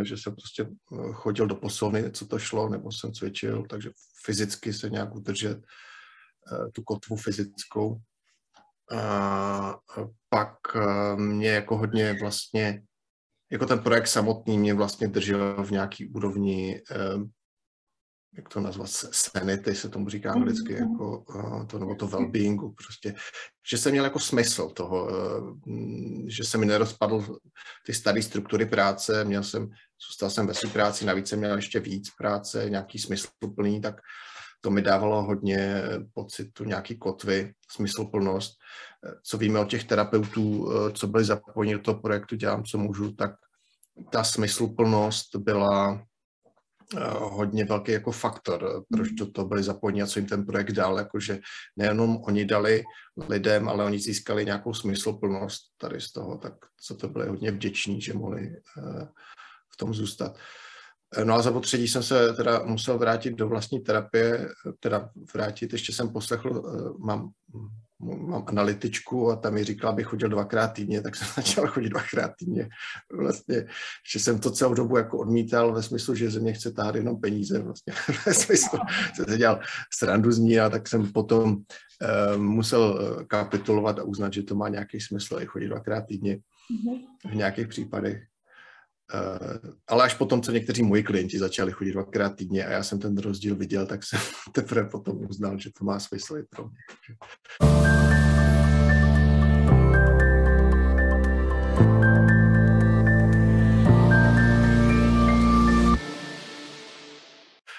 že 0.02 0.16
jsem 0.16 0.34
prostě 0.34 0.66
chodil 1.12 1.46
do 1.46 1.54
poslovny, 1.54 2.12
co 2.12 2.26
to 2.26 2.38
šlo, 2.38 2.68
nebo 2.68 2.92
jsem 2.92 3.12
cvičil, 3.12 3.64
takže 3.68 3.90
fyzicky 4.26 4.72
se 4.72 4.90
nějak 4.90 5.14
udržet 5.14 5.58
tu 6.72 6.82
kotvu 6.82 7.16
fyzickou. 7.16 8.00
A 8.92 9.78
pak 10.28 10.58
mě 11.16 11.48
jako 11.48 11.76
hodně 11.76 12.16
vlastně 12.20 12.82
jako 13.52 13.66
ten 13.66 13.78
projekt 13.78 14.06
samotný 14.06 14.58
mě 14.58 14.74
vlastně 14.74 15.08
držel 15.08 15.64
v 15.64 15.70
nějaký 15.70 16.08
úrovni, 16.08 16.82
eh, 16.90 16.96
jak 18.36 18.48
to 18.48 18.60
nazvat, 18.60 18.90
sanity 18.90 19.74
se 19.74 19.88
tomu 19.88 20.08
říká 20.08 20.32
anglicky, 20.32 20.74
mm-hmm. 20.74 20.90
jako 20.90 21.24
eh, 21.62 21.66
to, 21.66 21.78
nebo 21.78 21.94
to 21.94 22.06
well-beingu 22.06 22.74
prostě, 22.84 23.14
že 23.70 23.78
jsem 23.78 23.92
měl 23.92 24.04
jako 24.04 24.18
smysl 24.18 24.68
toho, 24.68 25.08
eh, 25.10 25.70
že 26.26 26.44
se 26.44 26.58
mi 26.58 26.66
nerozpadl 26.66 27.38
ty 27.86 27.94
staré 27.94 28.22
struktury 28.22 28.66
práce, 28.66 29.24
měl 29.24 29.42
jsem, 29.42 29.68
zůstal 30.08 30.30
jsem 30.30 30.46
ve 30.46 30.54
své 30.54 30.70
práci, 30.70 31.04
navíc 31.04 31.28
jsem 31.28 31.38
měl 31.38 31.56
ještě 31.56 31.80
víc 31.80 32.10
práce, 32.18 32.70
nějaký 32.70 32.98
smysl 32.98 33.28
plný, 33.54 33.80
tak 33.80 33.94
to 34.60 34.70
mi 34.70 34.82
dávalo 34.82 35.22
hodně 35.22 35.82
pocitu 36.14 36.64
nějaký 36.64 36.98
kotvy, 36.98 37.52
smysluplnost. 37.70 38.52
Co 39.22 39.38
víme 39.38 39.60
o 39.60 39.64
těch 39.64 39.84
terapeutů, 39.84 40.72
co 40.92 41.06
byli 41.06 41.24
zapojeni 41.24 41.74
do 41.74 41.80
toho 41.80 42.00
projektu 42.00 42.36
Dělám, 42.36 42.64
co 42.64 42.78
můžu, 42.78 43.12
tak 43.12 43.30
ta 44.10 44.24
smysluplnost 44.24 45.36
byla 45.36 45.94
eh, 45.94 46.04
hodně 47.18 47.64
velký 47.64 47.92
jako 47.92 48.12
faktor, 48.12 48.84
proč 48.92 49.10
do 49.10 49.30
toho 49.30 49.48
byli 49.48 49.62
zapojeni 49.62 50.02
a 50.02 50.06
co 50.06 50.18
jim 50.18 50.28
ten 50.28 50.46
projekt 50.46 50.72
dal, 50.72 50.98
jakože 50.98 51.38
nejenom 51.76 52.16
oni 52.16 52.44
dali 52.44 52.84
lidem, 53.28 53.68
ale 53.68 53.84
oni 53.84 53.98
získali 53.98 54.44
nějakou 54.44 54.74
smysluplnost 54.74 55.62
tady 55.76 56.00
z 56.00 56.12
toho, 56.12 56.38
tak 56.38 56.52
co 56.80 56.96
to 56.96 57.08
byli 57.08 57.28
hodně 57.28 57.50
vděční, 57.50 58.00
že 58.00 58.14
mohli 58.14 58.56
eh, 58.78 59.08
v 59.72 59.76
tom 59.76 59.94
zůstat. 59.94 60.38
No 61.24 61.34
a 61.34 61.42
za 61.42 61.52
potředí 61.52 61.88
jsem 61.88 62.02
se 62.02 62.32
teda 62.32 62.62
musel 62.64 62.98
vrátit 62.98 63.34
do 63.34 63.48
vlastní 63.48 63.80
terapie, 63.80 64.48
teda 64.80 65.10
vrátit, 65.34 65.72
ještě 65.72 65.92
jsem 65.92 66.12
poslechl, 66.12 66.62
eh, 66.66 67.04
mám, 67.06 67.30
mám 68.00 68.44
analytičku 68.46 69.30
a 69.30 69.36
tam 69.36 69.54
mi 69.54 69.64
říkala, 69.64 69.92
abych 69.92 70.06
chodil 70.06 70.28
dvakrát 70.28 70.68
týdně, 70.68 71.02
tak 71.02 71.16
jsem 71.16 71.28
začal 71.36 71.66
chodit 71.66 71.88
dvakrát 71.88 72.32
týdně. 72.38 72.68
Vlastně, 73.12 73.66
že 74.12 74.20
jsem 74.20 74.38
to 74.38 74.50
celou 74.50 74.74
dobu 74.74 74.96
jako 74.96 75.18
odmítal 75.18 75.72
ve 75.72 75.82
smyslu, 75.82 76.14
že 76.14 76.30
ze 76.30 76.40
mě 76.40 76.52
chce 76.52 76.72
tahat 76.72 76.94
jenom 76.94 77.20
peníze, 77.20 77.58
vlastně 77.58 77.92
ve 78.26 78.34
smyslu, 78.34 78.78
jsem 79.14 79.24
se 79.24 79.38
dělal 79.38 79.60
srandu 79.92 80.32
z 80.32 80.38
ní 80.38 80.60
a 80.60 80.70
tak 80.70 80.88
jsem 80.88 81.12
potom 81.12 81.52
uh, 81.52 82.42
musel 82.42 83.00
eh, 83.20 83.24
kapitulovat 83.24 83.98
a 83.98 84.02
uznat, 84.02 84.32
že 84.32 84.42
to 84.42 84.54
má 84.54 84.68
nějaký 84.68 85.00
smysl 85.00 85.38
i 85.40 85.46
chodit 85.46 85.68
dvakrát 85.68 86.00
týdně 86.00 86.38
mhm. 86.70 86.98
v 87.32 87.34
nějakých 87.34 87.68
případech. 87.68 88.22
Uh, 89.14 89.70
ale 89.88 90.04
až 90.04 90.14
potom, 90.14 90.42
co 90.42 90.52
někteří 90.52 90.82
moji 90.82 91.02
klienti 91.02 91.38
začali 91.38 91.72
chodit 91.72 91.92
dvakrát 91.92 92.36
týdně 92.36 92.66
a 92.66 92.70
já 92.70 92.82
jsem 92.82 92.98
ten 92.98 93.18
rozdíl 93.18 93.56
viděl, 93.56 93.86
tak 93.86 94.04
jsem 94.04 94.20
teprve 94.52 94.88
potom 94.88 95.26
uznal, 95.28 95.58
že 95.58 95.70
to 95.78 95.84
má 95.84 96.00
smysl 96.00 96.36
i 96.36 96.42
pro 96.42 96.64
mě. 96.64 96.78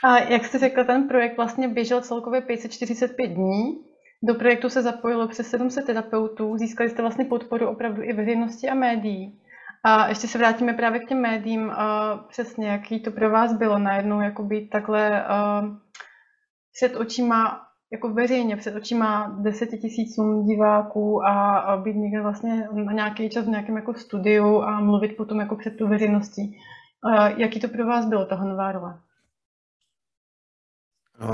A 0.04 0.20
jak 0.20 0.46
jste 0.46 0.60
řekla, 0.60 0.84
ten 0.84 1.08
projekt 1.08 1.38
vlastně 1.38 1.68
běžel 1.68 2.02
celkově 2.02 2.42
545 2.42 3.28
dní. 3.28 3.78
Do 4.24 4.36
projektu 4.36 4.70
se 4.70 4.82
zapojilo 4.82 5.28
přes 5.28 5.50
700 5.50 5.86
terapeutů, 5.86 6.58
získali 6.58 6.90
jste 6.90 7.02
vlastně 7.02 7.26
podporu 7.26 7.68
opravdu 7.68 8.04
i 8.04 8.14
veřejnosti 8.14 8.70
a 8.70 8.74
médií. 8.74 9.40
A 9.84 10.08
ještě 10.08 10.28
se 10.28 10.38
vrátíme 10.38 10.74
právě 10.74 11.00
k 11.00 11.08
těm 11.10 11.22
médiím. 11.22 11.72
Přesně, 12.30 12.68
jaký 12.68 13.00
to 13.00 13.12
pro 13.12 13.30
vás 13.30 13.54
bylo 13.54 13.80
najednou 13.80 14.22
jako 14.22 14.44
být 14.44 14.70
takhle 14.70 15.26
před 16.74 16.96
očima, 16.96 17.62
jako 17.92 18.14
veřejně 18.14 18.58
před 18.58 18.76
očima 18.76 19.38
deseti 19.42 19.78
tisícům 19.78 20.46
diváků 20.46 21.24
a, 21.28 21.78
být 21.78 21.96
někde 21.96 22.22
vlastně 22.22 22.68
na 22.74 22.94
nějaký 22.94 23.30
čas 23.30 23.46
v 23.46 23.50
nějakém 23.50 23.76
jako 23.76 23.94
studiu 23.94 24.62
a 24.62 24.80
mluvit 24.80 25.18
potom 25.18 25.40
jako 25.40 25.56
před 25.56 25.78
tu 25.78 25.88
veřejností. 25.88 26.58
Jaký 27.38 27.60
to 27.60 27.68
pro 27.68 27.86
vás 27.86 28.06
bylo, 28.06 28.26
ta 28.26 28.44
nová 28.44 28.72
role? 28.72 29.00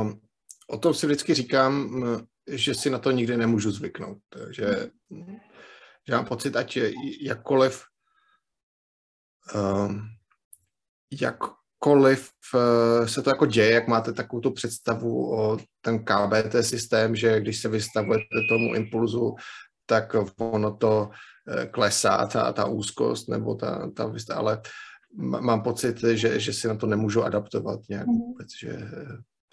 Um, 0.02 0.20
o 0.68 0.78
tom 0.78 0.94
si 0.94 1.06
vždycky 1.06 1.34
říkám, 1.34 1.90
že 2.48 2.76
si 2.76 2.90
na 2.90 3.00
to 3.00 3.12
nikdy 3.12 3.38
nemůžu 3.38 3.72
zvyknout. 3.72 4.18
Že, 4.52 4.66
že 6.08 6.16
mám 6.16 6.26
pocit, 6.26 6.56
ať 6.56 6.78
jakkoliv 7.22 7.86
jakkoliv 11.22 12.30
uh, 12.54 13.08
se 13.08 13.22
to 13.22 13.30
jako 13.30 13.46
děje, 13.46 13.72
jak 13.72 13.88
máte 13.88 14.14
takovou 14.14 14.42
tu 14.42 14.52
představu 14.52 15.40
o 15.40 15.58
ten 15.82 16.06
KBT 16.06 16.56
systém, 16.62 17.16
že 17.16 17.40
když 17.40 17.62
se 17.62 17.70
vystavujete 17.70 18.26
tomu 18.50 18.76
impulzu, 18.76 19.36
tak 19.86 20.16
ono 20.38 20.78
to 20.78 21.10
uh, 21.10 21.64
klesá, 21.72 22.28
ta, 22.28 22.54
ta 22.54 22.66
úzkost 22.66 23.30
nebo 23.30 23.56
ta, 23.56 23.90
ta 23.96 24.12
ale 24.36 24.62
mám 25.18 25.64
pocit, 25.64 26.00
že, 26.00 26.40
že 26.40 26.54
si 26.54 26.68
na 26.68 26.76
to 26.76 26.88
nemůžu 26.88 27.24
adaptovat 27.24 27.80
nějak 27.90 28.08
mhm. 28.08 28.18
vůbec, 28.18 28.48
že 28.60 28.90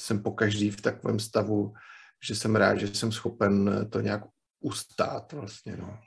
jsem 0.00 0.22
po 0.22 0.32
každý 0.32 0.70
v 0.70 0.80
takovém 0.80 1.18
stavu, 1.18 1.72
že 2.24 2.34
jsem 2.34 2.56
rád, 2.56 2.76
že 2.76 2.86
jsem 2.86 3.12
schopen 3.12 3.86
to 3.90 4.00
nějak 4.00 4.22
ustát 4.60 5.32
vlastně, 5.32 5.76
no. 5.76 5.98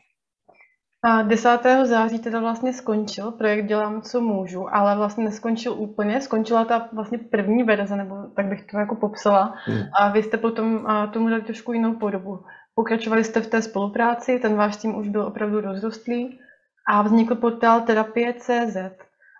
A 1.06 1.22
10. 1.22 1.60
září 1.84 2.20
teda 2.20 2.40
vlastně 2.40 2.74
skončil 2.74 3.32
projekt 3.32 3.66
Dělám, 3.66 4.02
co 4.02 4.22
můžu, 4.22 4.76
ale 4.76 4.96
vlastně 4.96 5.24
neskončil 5.24 5.74
úplně, 5.74 6.22
skončila 6.22 6.66
ta 6.66 6.90
vlastně 6.94 7.18
první 7.18 7.64
verze, 7.64 7.96
nebo 7.96 8.16
tak 8.36 8.46
bych 8.46 8.66
to 8.66 8.78
jako 8.78 8.96
popsala. 8.96 9.56
Hmm. 9.66 9.84
A 10.00 10.10
vy 10.10 10.24
jste 10.24 10.38
potom 10.38 10.88
tomu 11.12 11.30
dali 11.30 11.42
trošku 11.42 11.74
jinou 11.74 11.94
podobu. 11.94 12.40
Pokračovali 12.76 13.24
jste 13.24 13.42
v 13.42 13.48
té 13.48 13.62
spolupráci, 13.62 14.40
ten 14.40 14.56
váš 14.56 14.78
tým 14.78 14.96
už 14.98 15.10
byl 15.10 15.22
opravdu 15.22 15.62
rozrostlý 15.62 16.40
a 16.88 17.02
vznikl 17.02 17.36
portál 17.36 17.82
terapie.cz. 17.82 18.78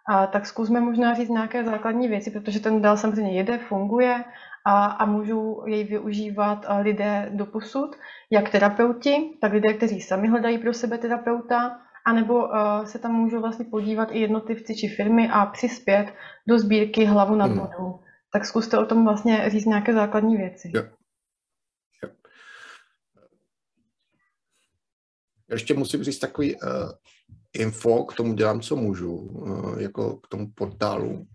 A 0.10 0.28
tak 0.28 0.46
zkusme 0.46 0.80
možná 0.80 1.14
říct 1.14 1.30
nějaké 1.30 1.64
základní 1.64 2.08
věci, 2.08 2.32
protože 2.32 2.60
ten 2.60 2.82
dál 2.82 2.98
samozřejmě 2.98 3.34
jede, 3.38 3.58
funguje 3.58 4.24
a, 4.66 4.86
a 4.86 5.06
můžou 5.06 5.68
jej 5.68 5.84
využívat 5.84 6.66
lidé 6.82 7.30
do 7.34 7.46
posud, 7.46 7.96
jak 8.32 8.50
terapeuti, 8.50 9.38
tak 9.42 9.54
lidé, 9.54 9.74
kteří 9.74 10.02
sami 10.02 10.28
hledají 10.28 10.58
pro 10.58 10.74
sebe 10.74 10.98
terapeuta, 10.98 11.80
anebo 12.06 12.34
uh, 12.34 12.86
se 12.86 13.00
tam 13.00 13.12
můžou 13.12 13.42
vlastně 13.42 13.66
podívat 13.66 14.10
i 14.12 14.20
jednotlivci 14.20 14.76
či 14.76 14.88
firmy 14.88 15.30
a 15.30 15.46
přispět 15.46 16.14
do 16.48 16.60
sbírky 16.60 17.06
hlavu 17.06 17.36
nad 17.36 17.52
vodou. 17.52 17.90
Hmm. 17.90 18.00
Tak 18.34 18.46
zkuste 18.46 18.78
o 18.78 18.86
tom 18.86 19.04
vlastně 19.06 19.50
říct 19.50 19.66
nějaké 19.66 19.94
základní 19.94 20.38
věci. 20.38 20.72
Jo. 20.76 20.84
Jo. 22.04 22.10
Ještě 25.52 25.74
musím 25.74 26.04
říct 26.04 26.20
takový 26.20 26.56
uh, 26.56 26.70
info, 27.54 28.04
k 28.04 28.14
tomu 28.14 28.34
dělám, 28.34 28.62
co 28.62 28.76
můžu, 28.76 29.16
uh, 29.16 29.82
jako 29.82 30.16
k 30.18 30.28
tomu 30.28 30.48
portálu 30.56 31.28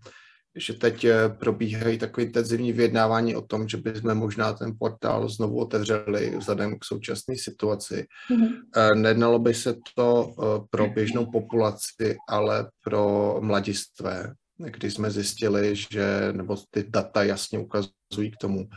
že 0.59 0.73
teď 0.73 1.03
eh, 1.03 1.29
probíhají 1.29 1.97
takové 1.97 2.25
intenzivní 2.25 2.73
vyjednávání 2.73 3.35
o 3.35 3.41
tom, 3.41 3.67
že 3.67 3.77
bychom 3.77 4.15
možná 4.15 4.53
ten 4.53 4.75
portál 4.79 5.29
znovu 5.29 5.59
otevřeli 5.59 6.37
vzhledem 6.37 6.79
k 6.79 6.85
současné 6.85 7.35
situaci. 7.37 8.05
Mm-hmm. 8.31 8.95
Nednalo 8.95 9.39
by 9.39 9.53
se 9.53 9.75
to 9.95 10.31
eh, 10.31 10.67
pro 10.69 10.87
běžnou 10.87 11.25
populaci, 11.25 12.17
ale 12.29 12.69
pro 12.83 13.37
mladistvé, 13.41 14.33
kdy 14.57 14.91
jsme 14.91 15.11
zjistili, 15.11 15.75
že, 15.75 16.33
nebo 16.33 16.57
ty 16.69 16.85
data 16.89 17.23
jasně 17.23 17.59
ukazují 17.59 18.31
k 18.31 18.37
tomu, 18.41 18.69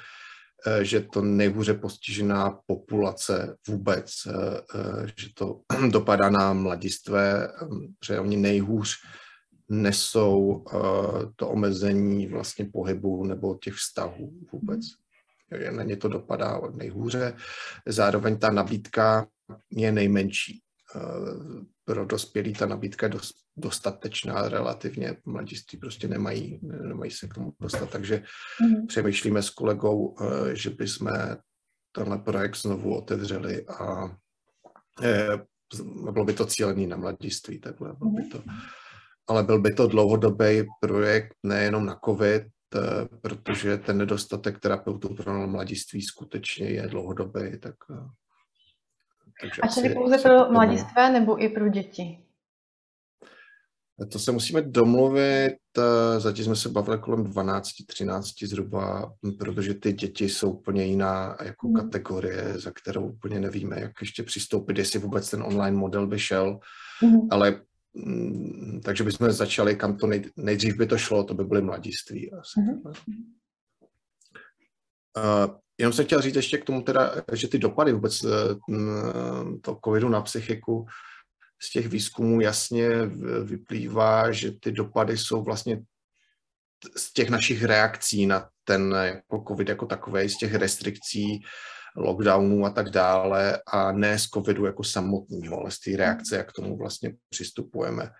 že 0.83 1.01
to 1.01 1.23
nejhůře 1.23 1.75
postižená 1.75 2.59
populace 2.67 3.57
vůbec, 3.69 4.11
že 5.17 5.29
to 5.35 5.61
dopadá 5.91 6.31
na 6.31 6.53
mladistvé, 6.53 7.49
že 8.07 8.21
oni 8.21 8.37
nejhůř 8.37 8.97
nesou 9.73 10.39
uh, 10.39 11.33
to 11.37 11.49
omezení 11.49 12.27
vlastně 12.27 12.65
pohybu 12.65 13.25
nebo 13.25 13.55
těch 13.55 13.75
vztahů 13.75 14.33
vůbec. 14.53 14.81
Na 15.71 15.83
ně 15.83 15.97
to 15.97 16.09
dopadá 16.09 16.61
nejhůře. 16.75 17.37
Zároveň 17.87 18.39
ta 18.39 18.51
nabídka 18.51 19.27
je 19.71 19.93
nejmenší. 19.93 20.63
Uh, 20.95 21.65
pro 21.85 22.05
dospělí 22.05 22.53
ta 22.53 22.67
nabídka 22.67 23.07
je 23.07 23.11
dost, 23.11 23.35
dostatečná 23.57 24.49
relativně. 24.49 25.17
Mladiství 25.25 25.79
prostě 25.79 26.09
nemají, 26.09 26.61
nemají 26.63 27.11
se 27.11 27.29
k 27.29 27.35
tomu 27.35 27.53
dostat. 27.61 27.91
Takže 27.91 28.23
mm. 28.61 28.87
přemýšlíme 28.87 29.43
s 29.43 29.51
kolegou, 29.51 30.07
uh, 30.07 30.49
že 30.53 30.71
bychom 30.71 31.11
tenhle 31.93 32.19
projekt 32.19 32.57
znovu 32.57 32.97
otevřeli 32.97 33.67
a 33.67 34.17
bylo 36.13 36.25
by 36.25 36.33
to 36.33 36.47
cílený 36.47 36.87
na 36.87 36.97
mladiství, 36.97 37.61
takhle. 37.61 37.93
Bylo 37.93 38.11
by 38.11 38.23
to, 38.23 38.39
mhm 38.47 38.57
ale 39.33 39.43
byl 39.43 39.59
by 39.59 39.75
to 39.75 39.87
dlouhodobý 39.87 40.63
projekt 40.81 41.35
nejenom 41.43 41.87
na 41.87 41.99
COVID, 42.05 42.43
eh, 42.43 42.81
protože 43.21 43.79
ten 43.79 43.99
nedostatek 43.99 44.61
terapeutů 44.61 45.15
pro 45.15 45.47
mladiství 45.47 46.03
skutečně 46.03 46.67
je 46.67 46.89
dlouhodobý. 46.89 47.59
Tak, 47.61 47.75
eh, 47.91 48.09
takže 49.41 49.63
A 49.63 49.69
čili 49.69 49.95
pouze 49.95 50.19
pro 50.19 50.53
mladistvé 50.53 51.11
nebo 51.11 51.43
i 51.43 51.49
pro 51.49 51.69
děti? 51.69 52.19
To 54.13 54.19
se 54.19 54.33
musíme 54.33 54.63
domluvit, 54.63 55.57
eh, 55.79 56.21
zatím 56.21 56.45
jsme 56.45 56.57
se 56.57 56.69
bavili 56.69 56.99
kolem 56.99 57.25
12-13 57.25 58.47
zhruba, 58.47 59.13
protože 59.39 59.75
ty 59.75 59.93
děti 59.93 60.29
jsou 60.29 60.51
úplně 60.51 60.85
jiná 60.85 61.37
jako 61.43 61.67
hmm. 61.67 61.77
kategorie, 61.77 62.59
za 62.59 62.71
kterou 62.71 63.07
úplně 63.07 63.41
nevíme, 63.41 63.81
jak 63.81 63.93
ještě 64.01 64.23
přistoupit, 64.23 64.79
jestli 64.79 64.99
vůbec 64.99 65.31
ten 65.31 65.43
online 65.43 65.77
model 65.77 66.07
vyšel, 66.07 66.61
hmm. 67.01 67.29
ale 67.31 67.61
takže 68.85 69.05
bychom 69.05 69.33
začali, 69.33 69.77
kam 69.77 69.97
to 69.97 70.07
nej, 70.07 70.31
nejdřív 70.37 70.77
by 70.77 70.87
to 70.87 70.99
šlo, 70.99 71.25
to 71.25 71.35
by 71.35 71.45
byly 71.45 71.63
mladiství. 71.63 72.33
Asi. 72.33 72.61
Mm-hmm. 72.61 72.93
Uh, 75.17 75.57
jenom 75.79 75.93
jsem 75.93 76.05
chtěl 76.05 76.21
říct 76.21 76.37
ještě 76.37 76.59
k 76.59 76.65
tomu 76.65 76.83
teda, 76.83 77.15
že 77.33 77.49
ty 77.49 77.59
dopady 77.59 77.93
vůbec 77.93 78.25
uh, 78.25 78.33
to 79.61 79.79
covidu 79.85 80.09
na 80.09 80.21
psychiku 80.21 80.87
z 81.63 81.73
těch 81.73 81.89
výzkumů 81.89 82.41
jasně 82.41 82.89
vyplývá, 83.45 84.33
že 84.33 84.51
ty 84.51 84.73
dopady 84.73 85.19
jsou 85.19 85.43
vlastně 85.43 85.83
z 86.97 87.13
těch 87.13 87.31
našich 87.31 87.65
reakcí 87.65 88.27
na 88.27 88.49
ten 88.65 88.97
jako 89.03 89.45
covid 89.49 89.69
jako 89.69 89.87
takový, 89.87 90.29
z 90.29 90.37
těch 90.37 90.55
restrikcí, 90.55 91.43
lockdownů 91.97 92.67
a 92.67 92.71
tak 92.71 92.91
dále 92.91 93.59
a 93.67 93.93
ne 93.93 94.19
z 94.19 94.27
covidu 94.27 94.67
jako 94.67 94.85
samotného, 94.85 95.61
ale 95.61 95.71
z 95.71 95.79
té 95.79 95.97
reakce, 95.97 96.37
jak 96.37 96.49
k 96.49 96.53
tomu 96.53 96.77
vlastně 96.77 97.15
přistupujeme. 97.31 98.11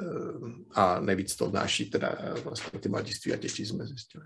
Eh, 0.00 0.52
a 0.74 1.00
nejvíc 1.00 1.36
to 1.36 1.46
odnáší 1.46 1.90
teda 1.90 2.14
eh, 2.18 2.40
vlastně 2.40 2.80
ty 2.80 2.88
mladiství 2.88 3.32
a 3.32 3.36
děti 3.36 3.66
jsme 3.66 3.86
zjistili. 3.86 4.24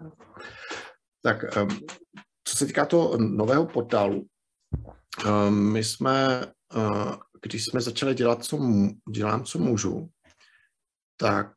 Tak 1.22 1.56
ehm, 1.56 1.68
co 2.44 2.56
se 2.56 2.66
týká 2.66 2.86
toho 2.86 3.18
nového 3.18 3.66
portálu, 3.66 4.26
ehm, 5.26 5.72
my 5.72 5.84
jsme, 5.84 6.46
eh, 6.76 7.16
když 7.42 7.64
jsme 7.64 7.80
začali 7.80 8.14
dělat, 8.14 8.44
co 8.44 8.58
dělám, 9.12 9.44
co 9.44 9.58
můžu, 9.58 10.08
tak 11.16 11.52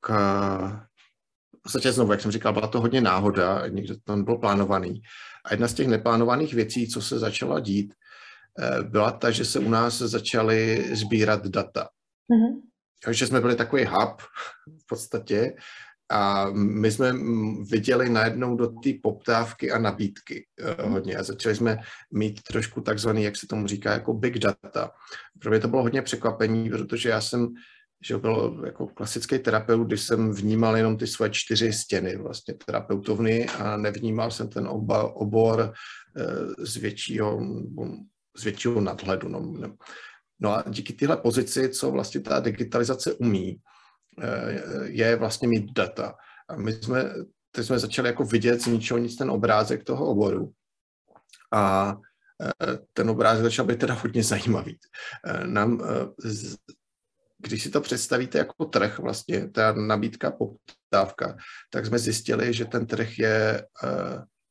podstatě 1.63 1.91
znovu, 1.91 2.12
jak 2.12 2.21
jsem 2.21 2.32
říkal, 2.32 2.54
byla 2.54 2.67
to 2.67 2.82
hodně 2.82 3.02
náhoda, 3.02 3.67
někde 3.67 3.95
to 4.04 4.15
nebylo 4.15 4.39
plánovaný. 4.39 5.02
A 5.45 5.54
jedna 5.54 5.67
z 5.67 5.73
těch 5.73 5.88
neplánovaných 5.88 6.54
věcí, 6.54 6.88
co 6.88 7.02
se 7.02 7.19
začala 7.19 7.60
dít, 7.60 7.93
eh, 8.60 8.84
byla 8.84 9.12
ta, 9.12 9.32
že 9.32 9.45
se 9.45 9.60
u 9.60 9.69
nás 9.69 9.97
začaly 9.97 10.89
sbírat 10.95 11.47
data. 11.47 11.89
Mm-hmm. 12.32 12.62
Takže 13.06 13.28
jsme 13.28 13.41
byli 13.41 13.56
takový 13.56 13.86
hub 13.86 14.21
v 14.67 14.86
podstatě 14.88 15.56
a 16.12 16.49
my 16.54 16.91
jsme 16.91 17.13
viděli 17.71 18.10
najednou 18.10 18.56
do 18.56 18.67
té 18.67 18.89
poptávky 19.04 19.71
a 19.71 19.78
nabídky 19.78 20.45
uh, 20.80 20.91
hodně 20.91 21.15
a 21.15 21.23
začali 21.23 21.56
jsme 21.56 21.78
mít 22.12 22.43
trošku 22.43 22.82
takzvaný, 22.82 23.23
jak 23.23 23.36
se 23.36 23.47
tomu 23.47 23.67
říká, 23.67 23.91
jako 23.91 24.13
big 24.13 24.39
data. 24.39 24.91
Pro 25.39 25.52
mě 25.52 25.60
to 25.60 25.67
bylo 25.67 25.82
hodně 25.82 26.02
překvapení, 26.02 26.69
protože 26.69 27.10
já 27.10 27.21
jsem 27.21 27.47
že 28.06 28.18
byl 28.18 28.62
jako 28.66 28.88
klasický 28.88 29.39
terapeut, 29.39 29.88
když 29.88 30.02
jsem 30.02 30.32
vnímal 30.32 30.78
jenom 30.78 30.98
ty 30.98 31.08
svoje 31.08 31.32
čtyři 31.32 31.74
stěny 31.74 32.18
vlastně 32.18 32.54
terapeutovny 32.66 33.46
a 33.50 33.78
nevnímal 33.78 34.32
jsem 34.32 34.50
ten 34.50 34.68
oba, 34.68 35.16
obor 35.16 35.74
eh, 36.18 36.66
z 36.66 36.78
většího, 36.78 37.42
z 38.38 38.44
většího 38.44 38.82
nadhledu. 38.82 39.30
No, 39.30 39.54
no 40.39 40.54
a 40.54 40.63
díky 40.70 40.94
téhle 40.94 41.18
pozici, 41.18 41.70
co 41.70 41.92
vlastně 41.92 42.22
ta 42.22 42.39
digitalizace 42.39 43.13
umí, 43.13 43.58
eh, 44.22 44.62
je 44.84 45.16
vlastně 45.16 45.48
mít 45.48 45.74
data. 45.74 46.16
A 46.50 46.56
my 46.56 46.74
jsme 46.74 47.13
teď 47.52 47.66
jsme 47.66 47.80
začali 47.80 48.08
jako 48.10 48.24
vidět 48.24 48.62
z 48.62 48.66
ničeho 48.66 48.98
nic 48.98 49.16
ten 49.16 49.32
obrázek 49.32 49.84
toho 49.84 50.06
oboru. 50.06 50.52
A 51.54 51.96
ten 52.94 53.10
obrázek 53.10 53.44
začal 53.44 53.66
být 53.66 53.80
teda 53.80 53.94
hodně 53.94 54.24
zajímavý. 54.24 54.80
Nám, 55.46 55.82
když 57.43 57.63
si 57.63 57.69
to 57.69 57.82
představíte 57.82 58.38
jako 58.38 58.65
trh, 58.65 58.99
vlastně 58.99 59.49
ta 59.49 59.73
nabídka, 59.73 60.32
poptávka, 60.32 61.38
tak 61.69 61.86
jsme 61.86 61.99
zjistili, 61.99 62.53
že 62.53 62.65
ten 62.65 62.86
trh 62.86 63.19
je 63.19 63.65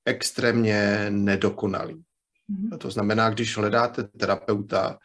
extrémně 0.04 1.06
nedokonalý. 1.10 1.94
Mm-hmm. 1.94 2.78
To 2.78 2.90
znamená, 2.90 3.30
když 3.30 3.56
hledáte 3.56 4.02
terapeuta, 4.04 4.98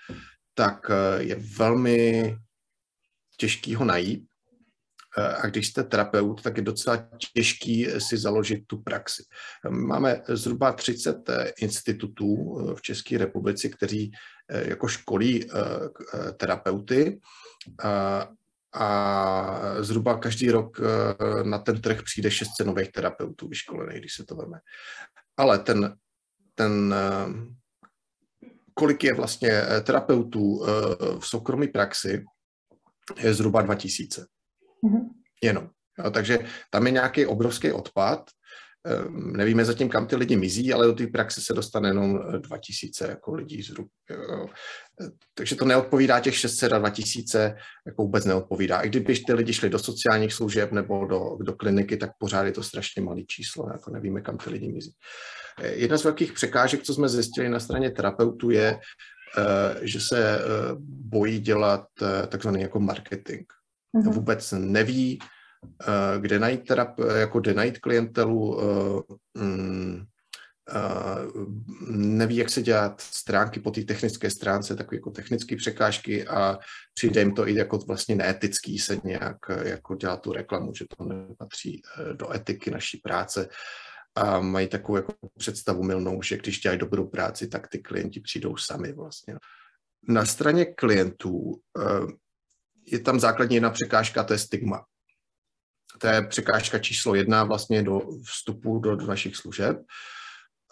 tak 0.54 0.92
eh, 0.92 1.24
je 1.24 1.36
velmi 1.36 2.36
těžký 3.38 3.76
ho 3.76 3.86
najít. 3.86 4.26
Eh, 5.20 5.36
a 5.36 5.48
když 5.48 5.68
jste 5.68 5.84
terapeut, 5.84 6.42
tak 6.42 6.58
je 6.58 6.64
docela 6.64 7.10
těžký 7.34 7.88
si 7.98 8.18
založit 8.18 8.68
tu 8.68 8.82
praxi. 8.82 9.24
Máme 9.70 10.22
zhruba 10.28 10.72
30 10.72 11.30
eh, 11.30 11.52
institutů 11.62 12.58
v 12.76 12.82
České 12.82 13.18
republice, 13.18 13.70
kteří 13.70 14.12
jako 14.50 14.88
školí 14.88 15.50
terapeuty 16.38 17.20
a 18.74 19.62
zhruba 19.80 20.18
každý 20.18 20.52
rok 20.52 20.80
na 21.44 21.60
ten 21.60 21.82
trh 21.82 22.04
přijde 22.04 22.32
600 22.32 22.68
nových 22.68 22.92
terapeutů 22.92 23.48
vyškolených, 23.48 24.00
když 24.00 24.14
se 24.14 24.26
to 24.26 24.36
veme. 24.36 24.60
Ale 25.38 25.60
ten, 25.60 25.96
ten 26.56 26.96
kolik 28.78 29.04
je 29.04 29.14
vlastně 29.14 29.52
eh, 29.52 29.82
terapeutů 29.82 30.66
eh, 30.66 30.70
v 31.20 31.28
soukromé 31.28 31.68
praxi, 31.68 32.24
je 33.18 33.34
zhruba 33.34 33.62
2000. 33.62 34.26
Mm-hmm. 34.84 35.10
Jenom. 35.44 35.70
Jo, 36.04 36.12
takže 36.12 36.40
tam 36.70 36.86
je 36.86 36.92
nějaký 36.92 37.26
obrovský 37.26 37.72
odpad. 37.72 38.30
Ehm, 38.86 39.34
nevíme 39.34 39.66
zatím, 39.66 39.90
kam 39.90 40.08
ty 40.08 40.16
lidi 40.16 40.36
mizí, 40.36 40.74
ale 40.74 40.88
do 40.88 40.94
té 40.94 41.08
praxe 41.08 41.42
se 41.42 41.54
dostane 41.54 41.90
jenom 41.90 42.20
2000 42.42 43.06
eh, 43.06 43.10
jako 43.10 43.34
lidí 43.34 43.62
zhruba. 43.62 43.90
Takže 45.34 45.56
to 45.56 45.66
neodpovídá 45.66 46.20
těch 46.20 46.36
600 46.38 46.74
a 46.74 46.78
2000, 46.78 47.56
jako 47.86 48.02
vůbec 48.04 48.26
neodpovídá. 48.26 48.82
I 48.82 48.90
kdyby 48.90 49.20
ty 49.20 49.34
lidi 49.34 49.54
šli 49.54 49.70
do 49.70 49.80
sociálních 49.80 50.34
služeb 50.34 50.72
nebo 50.72 51.06
do, 51.06 51.38
do 51.42 51.54
kliniky, 51.54 51.98
tak 51.98 52.12
pořád 52.20 52.44
je 52.44 52.52
to 52.52 52.64
strašně 52.64 53.02
malý 53.02 53.26
číslo, 53.26 53.70
jako 53.72 53.92
nevíme, 53.92 54.22
kam 54.22 54.38
ty 54.38 54.50
lidi 54.50 54.72
mizí. 54.72 54.92
Jedna 55.64 55.98
z 55.98 56.04
velkých 56.04 56.34
překážek, 56.34 56.84
co 56.84 56.94
jsme 56.94 57.10
zjistili 57.10 57.50
na 57.50 57.60
straně 57.60 57.92
terapeutů, 57.92 58.50
je, 58.50 58.80
eh, 59.38 59.80
že 59.82 60.00
se 60.00 60.38
eh, 60.38 60.42
bojí 60.80 61.40
dělat 61.40 61.86
eh, 62.02 62.28
takzvaný 62.28 62.62
jako 62.62 62.80
marketing. 62.80 63.46
Mm-hmm. 63.98 64.12
Vůbec 64.12 64.54
neví, 64.58 65.20
kde 66.20 66.40
najít, 66.40 66.70
terap- 66.70 67.16
jako 67.16 67.40
kde 67.40 67.54
najít 67.54 67.80
klientelu, 67.80 68.62
mm, 69.34 70.06
neví, 71.90 72.36
jak 72.36 72.50
se 72.50 72.62
dělat 72.62 73.02
stránky 73.02 73.60
po 73.60 73.72
té 73.72 73.82
technické 73.82 74.30
stránce, 74.30 74.76
takové 74.76 74.98
jako 74.98 75.12
technické 75.12 75.56
překážky 75.56 76.28
a 76.28 76.58
přijde 76.94 77.22
jim 77.22 77.36
to 77.36 77.48
i 77.48 77.56
jako 77.56 77.78
vlastně 77.78 78.16
neetický 78.16 78.80
se 78.80 78.98
nějak 79.04 79.38
jako 79.64 79.96
dělat 79.96 80.22
tu 80.22 80.34
reklamu, 80.34 80.74
že 80.74 80.86
to 80.98 81.04
nepatří 81.04 81.82
do 82.14 82.36
etiky 82.36 82.72
naší 82.72 82.98
práce 82.98 83.50
a 84.16 84.40
mají 84.40 84.68
takovou 84.68 84.96
jako 84.96 85.14
představu 85.38 85.84
milnou, 85.84 86.22
že 86.22 86.38
když 86.38 86.60
dělají 86.60 86.80
dobrou 86.80 87.08
práci, 87.08 87.48
tak 87.48 87.68
ty 87.68 87.80
klienti 87.80 88.20
přijdou 88.20 88.58
sami 88.58 88.94
vlastně. 88.94 89.36
Na 90.10 90.26
straně 90.26 90.66
klientů 90.66 91.60
eh, 91.82 91.84
je 92.88 93.00
tam 93.00 93.20
základní 93.20 93.56
jedna 93.56 93.70
překážka, 93.70 94.24
to 94.24 94.34
je 94.34 94.40
stigma. 94.40 94.86
To 95.98 96.08
je 96.08 96.22
překážka 96.22 96.80
číslo 96.80 97.16
jedna 97.16 97.44
vlastně 97.44 97.84
do 97.84 98.02
vstupu 98.26 98.80
do, 98.80 98.96
do 98.96 99.06
našich 99.06 99.36
služeb. 99.36 99.78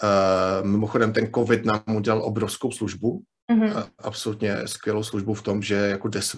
Uh, 0.04 0.67
mimochodem 0.67 1.13
ten 1.13 1.32
covid 1.34 1.65
nám 1.65 1.84
udělal 1.95 2.23
obrovskou 2.23 2.71
službu, 2.71 3.23
mm-hmm. 3.51 3.89
absolutně 3.97 4.67
skvělou 4.67 5.04
službu 5.04 5.34
v 5.34 5.41
tom, 5.41 5.62
že 5.62 5.75
jako 5.75 6.08
des, 6.08 6.36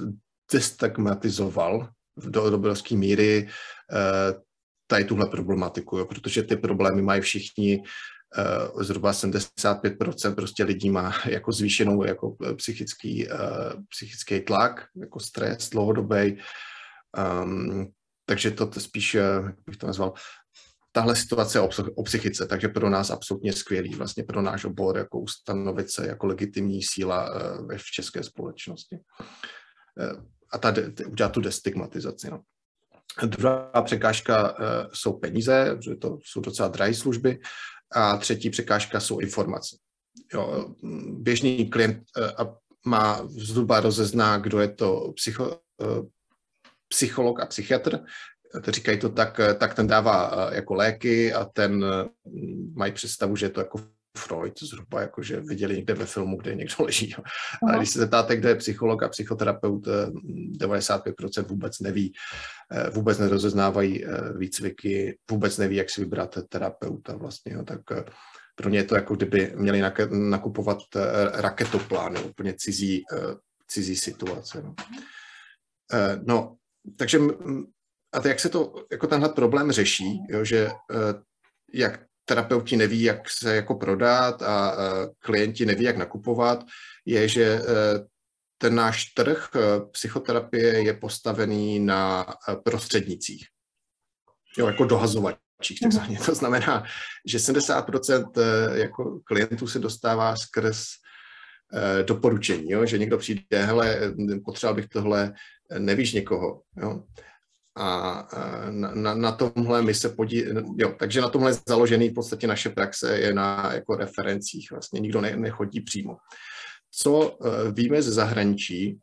destigmatizoval 0.52 1.90
do 2.18 2.44
obrovské 2.44 2.96
míry 2.96 3.48
uh, 3.48 4.42
tady 4.88 5.04
tuhle 5.04 5.26
problematiku, 5.26 5.98
jo, 5.98 6.06
protože 6.06 6.44
ty 6.44 6.56
problémy 6.56 7.02
mají 7.02 7.22
všichni, 7.22 7.84
zhruba 8.82 9.12
75% 9.12 10.36
prostě 10.36 10.64
lidí 10.64 10.90
má 10.90 11.14
jako 11.26 11.52
zvýšenou 11.52 12.06
jako 12.06 12.38
psychický, 12.56 13.28
uh, 13.28 13.84
psychický 13.90 14.40
tlak, 14.40 14.86
jako 15.02 15.20
stres 15.20 15.70
dlouhodobý. 15.70 16.38
Um, 17.44 17.92
takže 18.26 18.52
to 18.52 18.80
spíš, 18.80 19.14
jak 19.14 19.56
bych 19.66 19.78
to 19.78 19.88
nazval, 19.88 20.14
tahle 20.92 21.16
situace 21.16 21.60
o, 21.96 22.04
psychice, 22.04 22.48
takže 22.48 22.68
pro 22.68 22.90
nás 22.90 23.10
absolutně 23.10 23.54
skvělý, 23.54 23.96
vlastně 23.96 24.24
pro 24.24 24.42
náš 24.42 24.66
obor, 24.66 24.98
jako 24.98 25.20
ustanovit 25.20 25.92
se 25.92 26.08
jako 26.08 26.28
legitimní 26.28 26.84
síla 26.84 27.40
v 27.78 27.92
české 27.92 28.24
společnosti. 28.24 28.98
A 30.52 30.58
ta, 30.58 30.74
udělat 31.08 31.32
tu 31.32 31.42
destigmatizaci. 31.42 32.30
No. 32.32 32.42
Druhá 33.26 33.82
překážka 33.82 34.56
jsou 34.94 35.14
peníze, 35.14 35.78
že 35.80 35.96
to 35.96 36.18
jsou 36.24 36.42
docela 36.42 36.68
drahé 36.68 36.94
služby. 36.94 37.40
A 37.92 38.18
třetí 38.18 38.50
překážka 38.50 39.00
jsou 39.00 39.20
informace. 39.20 39.78
Jo, 40.34 40.76
běžný 41.10 41.70
klient 41.70 42.04
uh, 42.40 42.48
má 42.86 43.28
zhruba 43.28 43.80
rozezná, 43.80 44.38
kdo 44.38 44.60
je 44.60 44.68
to 44.68 45.14
psycho, 45.16 45.60
uh, 45.78 46.06
psycholog 46.88 47.40
a 47.40 47.46
psychiatr. 47.46 48.00
To 48.64 48.72
říkají 48.72 49.00
to 49.00 49.10
tak, 49.10 49.40
tak 49.58 49.74
ten 49.74 49.88
dává 49.88 50.50
jako 50.54 50.74
léky 50.74 51.34
a 51.34 51.46
ten 51.46 51.86
mají 52.74 52.92
představu, 52.92 53.36
že 53.36 53.46
je 53.46 53.50
to 53.50 53.60
jako 53.60 53.80
Freud 54.18 54.60
zhruba, 54.60 55.02
jako 55.02 55.24
že 55.24 55.40
viděli 55.40 55.76
někde 55.76 55.94
ve 55.94 56.06
filmu, 56.06 56.38
kde 56.38 56.56
někdo 56.56 56.76
leží. 56.80 57.10
Jo. 57.18 57.24
A 57.70 57.78
když 57.78 57.90
se 57.90 58.00
zeptáte, 58.00 58.36
kdo 58.36 58.50
je 58.50 58.56
psycholog 58.56 59.04
a 59.04 59.10
psychoterapeut, 59.10 59.88
95% 59.88 61.48
vůbec 61.48 61.80
neví, 61.80 62.14
Eh, 62.72 62.90
vůbec 62.90 63.18
nerozeznávají 63.18 64.06
eh, 64.06 64.10
výcviky, 64.38 65.18
vůbec 65.32 65.58
neví, 65.58 65.76
jak 65.76 65.90
si 65.90 66.02
vybrat 66.02 66.38
terapeuta 66.50 67.16
vlastně, 67.16 67.54
jo, 67.54 67.64
tak 67.64 67.80
eh, 67.92 68.06
pro 68.56 68.70
ně 68.70 68.80
je 68.80 68.84
to 68.84 68.96
jako 68.96 69.16
kdyby 69.16 69.54
měli 69.56 69.84
nakupovat 70.10 70.78
raketoplán, 71.34 72.18
úplně 72.18 72.54
cizí, 72.58 73.04
cizí 73.68 73.96
situace. 73.96 74.62
No. 74.62 74.76
no, 76.26 76.58
takže 76.98 77.20
a 78.14 78.28
jak 78.28 78.40
se 78.40 78.50
to, 78.50 78.74
jako 78.92 79.08
tenhle 79.08 79.30
problém 79.30 79.72
řeší, 79.72 80.20
jo, 80.30 80.44
že 80.44 80.72
jak 81.74 82.07
terapeuti 82.28 82.78
neví, 82.78 83.04
jak 83.04 83.30
se 83.30 83.56
jako 83.56 83.76
prodat 83.76 84.42
a 84.42 84.76
klienti 85.20 85.66
neví, 85.66 85.84
jak 85.84 85.98
nakupovat, 85.98 86.64
je, 87.06 87.28
že 87.28 87.62
ten 88.58 88.76
náš 88.76 89.06
trh 89.06 89.50
eh, 89.56 89.60
psychoterapie 89.92 90.82
je 90.82 90.94
postavený 90.94 91.80
na 91.80 92.26
eh, 92.26 92.56
prostřednicích, 92.56 93.48
jo, 94.58 94.68
jako 94.68 94.86
dohazovačích 94.86 95.80
takzvaně. 95.82 96.20
To 96.26 96.36
znamená, 96.36 96.84
že 97.26 97.38
70% 97.38 98.32
eh, 98.38 98.80
jako 98.80 99.20
klientů 99.24 99.68
se 99.68 99.80
dostává 99.80 100.36
skrz 100.36 100.84
doporučení, 102.04 102.72
jo? 102.72 102.86
že 102.86 102.98
někdo 102.98 103.18
přijde, 103.18 103.66
hele, 103.66 104.00
potřeboval 104.46 104.76
bych 104.76 104.88
tohle, 104.88 105.34
nevíš 105.78 106.14
někoho. 106.14 106.62
Jo? 106.78 107.04
A 107.78 108.28
na, 108.70 108.92
na, 108.96 109.14
na 109.14 109.32
tomhle 109.32 109.82
my 109.82 109.94
se 109.94 110.10
podí, 110.10 110.44
jo, 110.78 110.96
takže 111.00 111.22
na 111.22 111.30
tomhle 111.30 111.54
založený 111.68 112.10
v 112.10 112.14
podstatě 112.14 112.48
naše 112.48 112.70
praxe 112.70 113.20
je 113.20 113.34
na 113.34 113.74
jako 113.74 113.96
referencích, 113.96 114.72
vlastně 114.72 115.00
nikdo 115.00 115.22
ne, 115.22 115.36
nechodí 115.36 115.82
přímo. 115.82 116.18
Co 116.92 117.38
eh, 117.46 117.72
víme 117.72 118.02
ze 118.02 118.12
zahraničí, 118.12 119.00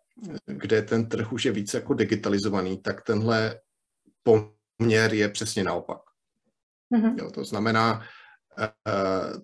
kde 0.47 0.83
ten 0.83 1.09
trh 1.09 1.33
už 1.33 1.45
je 1.45 1.53
více 1.53 1.77
jako 1.77 1.95
digitalizovaný, 1.95 2.79
tak 2.79 3.03
tenhle 3.03 3.61
poměr 4.23 5.15
je 5.15 5.29
přesně 5.29 5.65
naopak. 5.65 5.99
Mm-hmm. 6.95 7.19
Jo, 7.19 7.31
to 7.31 7.45
znamená, 7.45 8.03
eh, 8.59 8.73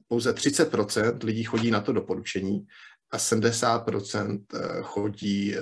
pouze 0.08 0.32
30% 0.32 1.24
lidí 1.24 1.44
chodí 1.44 1.70
na 1.70 1.80
to 1.80 1.92
doporučení 1.92 2.66
a 3.12 3.16
70% 3.16 4.44
eh, 4.54 4.82
chodí 4.82 5.56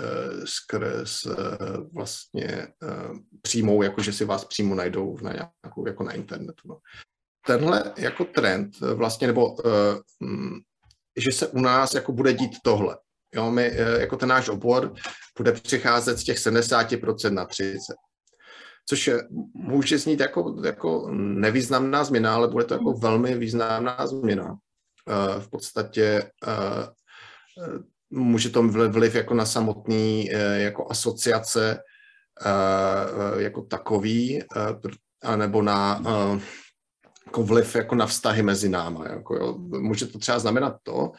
skrz 0.45 1.27
vlastně 1.93 2.69
přímou, 3.43 3.83
jakože 3.83 4.13
si 4.13 4.25
vás 4.25 4.45
přímo 4.45 4.75
najdou 4.75 5.17
na 5.23 5.33
nějakou, 5.33 5.87
jako 5.87 6.05
na 6.05 6.13
internetu. 6.13 6.69
No. 6.69 6.79
Tenhle 7.47 7.93
jako 7.97 8.25
trend 8.25 8.81
vlastně, 8.81 9.27
nebo 9.27 9.57
že 11.19 11.33
se 11.33 11.47
u 11.47 11.61
nás 11.61 11.95
jako 11.95 12.13
bude 12.13 12.33
dít 12.33 12.53
tohle. 12.63 12.97
Jo, 13.35 13.51
my, 13.51 13.63
eh, 13.63 14.01
jako 14.01 14.17
ten 14.17 14.29
náš 14.29 14.49
obor 14.49 14.95
bude 15.37 15.53
přicházet 15.53 16.19
z 16.19 16.25
těch 16.25 16.39
70% 16.39 17.35
na 17.35 17.45
30%. 17.45 17.95
Což 18.89 19.07
je, 19.07 19.19
může 19.55 19.99
znít 19.99 20.21
jako, 20.21 20.57
jako 20.65 21.11
nevýznamná 21.13 22.05
změna, 22.05 22.35
ale 22.35 22.49
bude 22.49 22.65
to 22.65 22.75
jako 22.75 22.93
velmi 22.93 23.39
významná 23.39 24.07
změna. 24.07 24.57
V 25.39 25.51
podstatě 25.51 26.31
může 28.11 28.51
to 28.51 28.62
vliv 28.62 29.14
jako 29.14 29.35
na 29.35 29.47
samotný 29.47 30.31
uh, 30.35 30.40
jako 30.57 30.90
asociace 30.90 31.79
uh, 32.47 33.40
jako 33.40 33.62
takový, 33.62 34.42
anebo 35.23 35.62
na 35.62 36.01
jako 37.27 37.42
vliv 37.42 37.75
jako 37.75 37.94
na 37.94 38.07
vztahy 38.07 38.42
mezi 38.42 38.68
náma. 38.68 39.09
Jako 39.09 39.37
jo. 39.37 39.59
Může 39.59 40.07
to 40.07 40.18
třeba 40.18 40.38
znamenat 40.38 40.77
to, 40.83 41.12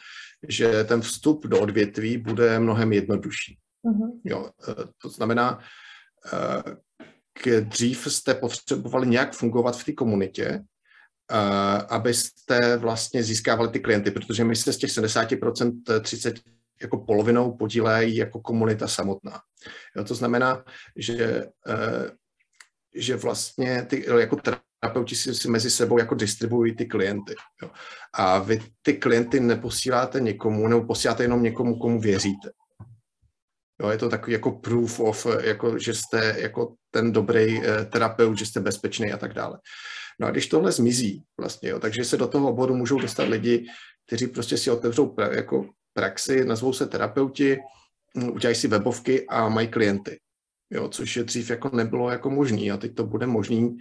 že 0.48 0.84
ten 0.84 1.00
vstup 1.00 1.46
do 1.46 1.60
odvětví 1.60 2.18
bude 2.18 2.58
mnohem 2.58 2.92
jednodušší. 2.92 3.58
Mm-hmm. 3.84 4.20
Jo, 4.24 4.50
eh, 4.68 4.74
to 5.02 5.08
znamená, 5.08 5.58
eh, 7.46 7.60
dřív 7.60 8.12
jste 8.12 8.34
potřebovali 8.34 9.06
nějak 9.06 9.32
fungovat 9.32 9.76
v 9.76 9.84
té 9.84 9.92
komunitě, 9.92 10.46
eh, 10.46 10.62
abyste 11.88 12.76
vlastně 12.76 13.22
získávali 13.22 13.68
ty 13.68 13.80
klienty, 13.80 14.10
protože 14.10 14.44
my 14.44 14.56
se 14.56 14.72
z 14.72 14.76
těch 14.76 14.90
70%, 14.90 16.00
30 16.00 16.40
jako 16.82 16.98
polovinou 16.98 17.52
podílejí 17.52 18.16
jako 18.16 18.40
komunita 18.40 18.88
samotná. 18.88 19.40
Jo, 19.96 20.04
to 20.04 20.14
znamená, 20.14 20.64
že, 20.96 21.46
že 22.94 23.16
vlastně 23.16 23.82
ty, 23.82 24.06
jako 24.18 24.36
terapeuti 24.36 25.16
si, 25.16 25.34
si 25.34 25.48
mezi 25.48 25.70
sebou 25.70 25.98
jako 25.98 26.14
distribuují 26.14 26.76
ty 26.76 26.86
klienty. 26.86 27.34
Jo. 27.62 27.70
A 28.12 28.38
vy 28.38 28.60
ty 28.82 28.94
klienty 28.94 29.40
neposíláte 29.40 30.20
někomu, 30.20 30.68
nebo 30.68 30.86
posíláte 30.86 31.24
jenom 31.24 31.42
někomu, 31.42 31.78
komu 31.78 32.00
věříte. 32.00 32.50
Jo, 33.82 33.88
je 33.88 33.98
to 33.98 34.08
takový 34.08 34.32
jako 34.32 34.50
proof 34.50 35.00
of, 35.00 35.26
jako, 35.40 35.78
že 35.78 35.94
jste 35.94 36.36
jako 36.38 36.74
ten 36.90 37.12
dobrý 37.12 37.66
eh, 37.66 37.84
terapeut, 37.84 38.38
že 38.38 38.46
jste 38.46 38.60
bezpečný 38.60 39.12
a 39.12 39.16
tak 39.16 39.34
dále. 39.34 39.58
No 40.20 40.26
a 40.26 40.30
když 40.30 40.46
tohle 40.46 40.72
zmizí 40.72 41.24
vlastně, 41.38 41.68
jo, 41.68 41.80
takže 41.80 42.04
se 42.04 42.16
do 42.16 42.26
toho 42.28 42.50
oboru 42.50 42.76
můžou 42.76 43.00
dostat 43.00 43.28
lidi, 43.28 43.66
kteří 44.06 44.26
prostě 44.26 44.56
si 44.56 44.70
otevřou 44.70 45.06
pra, 45.06 45.34
jako 45.34 45.66
praxi, 45.94 46.44
nazvou 46.44 46.72
se 46.72 46.86
terapeuti, 46.86 47.58
hm, 48.16 48.30
udělají 48.30 48.56
si 48.56 48.68
webovky 48.68 49.26
a 49.26 49.48
mají 49.48 49.68
klienty. 49.68 50.20
Jo, 50.70 50.88
což 50.88 51.16
je 51.16 51.24
dřív 51.24 51.50
jako 51.50 51.76
nebylo 51.76 52.10
jako 52.10 52.30
možný 52.30 52.70
a 52.70 52.76
teď 52.76 52.94
to 52.94 53.04
bude 53.04 53.26
možný, 53.26 53.76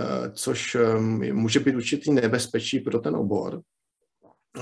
eh, 0.00 0.30
což 0.32 0.76
hm, 0.98 1.32
může 1.32 1.60
být 1.60 1.74
určitý 1.74 2.12
nebezpečí 2.12 2.80
pro 2.80 2.98
ten 2.98 3.16
obor. 3.16 3.60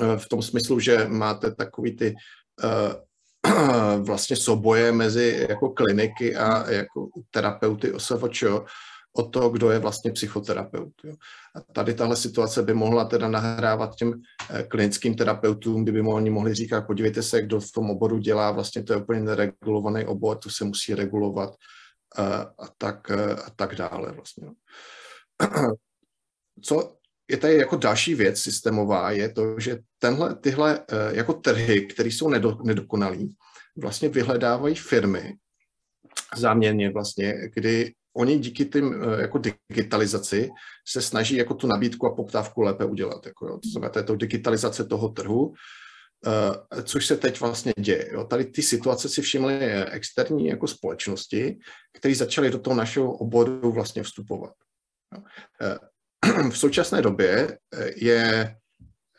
Eh, 0.01 0.19
v 0.19 0.29
tom 0.29 0.43
smyslu, 0.43 0.81
že 0.81 1.07
máte 1.09 1.55
takový 1.55 1.97
ty 1.97 2.15
eh, 2.65 2.95
vlastně 3.99 4.37
soboje 4.37 4.93
mezi 4.93 5.47
jako 5.51 5.71
kliniky 5.71 6.37
a 6.37 6.71
jako 6.71 7.09
terapeuty 7.31 7.93
OSVČ 7.93 8.45
o 9.13 9.23
to, 9.23 9.49
kdo 9.49 9.71
je 9.71 9.79
vlastně 9.79 10.13
psychoterapeut. 10.13 10.93
Jo. 11.05 11.15
A 11.55 11.61
tady 11.61 11.95
tahle 11.95 12.17
situace 12.17 12.63
by 12.63 12.75
mohla 12.75 13.05
teda 13.05 13.29
nahrávat 13.29 13.97
těm 13.97 14.23
eh, 14.51 14.63
klinickým 14.63 15.15
terapeutům, 15.15 15.83
kdyby 15.83 16.01
oni 16.01 16.31
mohli 16.31 16.55
říkat, 16.55 16.87
podívejte 16.87 17.23
se, 17.23 17.43
kdo 17.43 17.61
v 17.61 17.73
tom 17.73 17.91
oboru 17.91 18.19
dělá, 18.19 18.51
vlastně 18.51 18.83
to 18.83 18.93
je 18.93 18.97
úplně 18.97 19.21
neregulovaný 19.21 20.05
obor, 20.05 20.39
to 20.39 20.51
se 20.51 20.65
musí 20.65 20.95
regulovat 20.95 21.55
a, 22.17 22.23
eh, 22.23 22.47
a, 22.59 22.69
tak, 22.79 23.11
eh, 23.11 23.35
a 23.35 23.51
tak 23.51 23.75
dále 23.75 24.13
vlastně. 24.13 24.49
Co 26.63 26.97
je 27.31 27.37
tady 27.37 27.55
jako 27.55 27.77
další 27.77 28.15
věc 28.15 28.41
systémová, 28.41 29.11
je 29.11 29.29
to, 29.29 29.61
že 29.61 29.79
tenhle, 29.99 30.35
tyhle 30.35 30.85
jako 31.13 31.33
trhy, 31.33 31.87
které 31.87 32.09
jsou 32.09 32.29
nedokonalý, 32.65 33.37
vlastně 33.77 34.09
vyhledávají 34.09 34.75
firmy 34.75 35.37
záměrně 36.37 36.91
vlastně, 36.91 37.35
kdy 37.55 37.95
oni 38.17 38.39
díky 38.39 38.65
tím 38.65 38.95
eh, 38.95 39.23
jako 39.23 39.41
digitalizaci 39.69 40.51
se 40.89 41.03
snaží 41.03 41.37
jako 41.37 41.55
tu 41.55 41.67
nabídku 41.67 42.07
a 42.07 42.15
poptávku 42.15 42.63
lépe 42.63 42.85
udělat. 42.85 43.27
Jako, 43.27 43.47
jo. 43.47 43.59
To 43.59 43.69
znamená, 43.69 43.91
to 43.91 43.99
je 43.99 44.03
to 44.03 44.17
digitalizace 44.17 44.85
toho 44.85 45.09
trhu, 45.09 45.53
Uh, 46.27 46.83
což 46.83 47.07
se 47.07 47.17
teď 47.17 47.41
vlastně 47.41 47.73
děje. 47.79 48.09
Jo. 48.13 48.25
Tady 48.25 48.45
ty 48.45 48.63
situace 48.63 49.09
si 49.09 49.23
všimly 49.23 49.59
externí 49.91 50.47
jako 50.47 50.67
společnosti, 50.67 51.59
které 51.93 52.15
začaly 52.15 52.51
do 52.51 52.59
toho 52.59 52.77
našeho 52.77 53.13
oboru 53.13 53.73
vlastně 53.73 54.03
vstupovat. 54.03 54.53
V 56.51 56.59
současné 56.59 57.03
době 57.03 57.59
je 57.97 58.57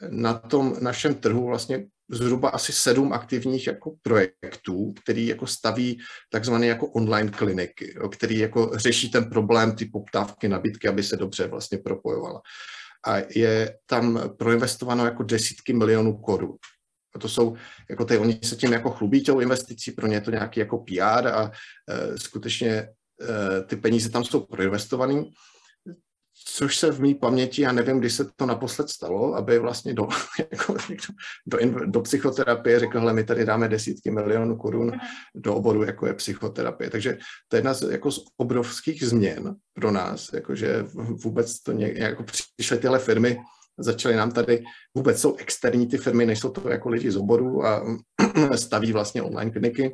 na 0.10 0.34
tom 0.34 0.76
našem 0.82 1.16
trhu 1.16 1.46
vlastně 1.46 1.86
zhruba 2.10 2.50
asi 2.50 2.74
sedm 2.74 3.14
aktivních 3.14 3.68
jako 3.68 3.96
projektů, 4.02 4.94
který 5.04 5.28
jako 5.28 5.48
staví 5.48 6.00
takzvané 6.30 6.68
jako 6.68 6.88
online 6.88 7.32
kliniky, 7.32 7.94
jo, 7.96 8.10
který 8.10 8.38
jako 8.38 8.72
řeší 8.76 9.12
ten 9.12 9.30
problém 9.30 9.76
ty 9.76 9.86
poptávky, 9.86 10.48
nabídky, 10.48 10.88
aby 10.88 11.04
se 11.04 11.18
dobře 11.18 11.48
vlastně 11.48 11.78
propojovala. 11.78 12.42
A 13.08 13.18
je 13.36 13.78
tam 13.86 14.36
proinvestováno 14.38 15.06
jako 15.06 15.24
desítky 15.24 15.74
milionů 15.74 16.18
korun. 16.18 16.58
A 17.16 17.20
to 17.20 17.30
jsou, 17.30 17.56
jako 17.90 18.06
ty, 18.06 18.18
oni 18.18 18.40
se 18.44 18.56
tím 18.56 18.74
jako 18.74 18.90
chlubí 18.90 19.24
těou 19.24 19.40
investicí, 19.40 19.92
pro 19.92 20.08
ně 20.08 20.16
je 20.16 20.22
to 20.22 20.32
nějaký 20.32 20.60
jako 20.60 20.78
PR 20.78 21.28
a 21.28 21.52
e, 21.90 22.18
skutečně 22.18 22.70
e, 22.72 22.88
ty 23.68 23.76
peníze 23.76 24.10
tam 24.10 24.24
jsou 24.24 24.40
proinvestované 24.40 25.24
což 26.46 26.78
se 26.78 26.92
v 26.92 27.02
mý 27.02 27.16
paměti, 27.16 27.62
já 27.62 27.72
nevím, 27.72 28.00
kdy 28.00 28.10
se 28.10 28.26
to 28.36 28.46
naposled 28.46 28.90
stalo, 28.90 29.36
aby 29.36 29.60
vlastně 29.60 29.94
do, 29.94 30.08
jako, 30.52 30.76
do, 31.48 31.58
do 31.86 32.02
psychoterapie 32.02 32.80
řekl, 32.80 33.00
hele, 33.00 33.14
my 33.14 33.24
tady 33.24 33.46
dáme 33.46 33.68
desítky 33.68 34.12
milionů 34.12 34.58
korun 34.58 34.92
do 35.36 35.56
oboru, 35.56 35.84
jako 35.84 36.08
je 36.08 36.14
psychoterapie. 36.14 36.90
Takže 36.90 37.18
to 37.48 37.56
je 37.56 37.58
jedna 37.58 37.74
z, 37.74 37.82
jako 37.82 38.12
z 38.12 38.26
obrovských 38.38 39.04
změn 39.04 39.56
pro 39.74 39.92
nás, 39.92 40.34
jakože 40.34 40.86
vůbec 41.24 41.62
to 41.62 41.72
nějak, 41.72 41.96
jako 41.96 42.24
přišly 42.24 42.78
tyhle 42.78 43.00
firmy, 43.00 43.38
začaly 43.78 44.16
nám 44.16 44.32
tady, 44.32 44.64
vůbec 44.96 45.22
jsou 45.22 45.36
externí 45.36 45.88
ty 45.88 45.98
firmy, 45.98 46.26
nejsou 46.26 46.50
to 46.50 46.70
jako 46.70 46.90
lidi 46.90 47.12
z 47.12 47.18
oboru 47.18 47.66
a 47.66 47.84
staví 48.56 48.94
vlastně 48.94 49.22
online 49.22 49.52
kliniky 49.52 49.92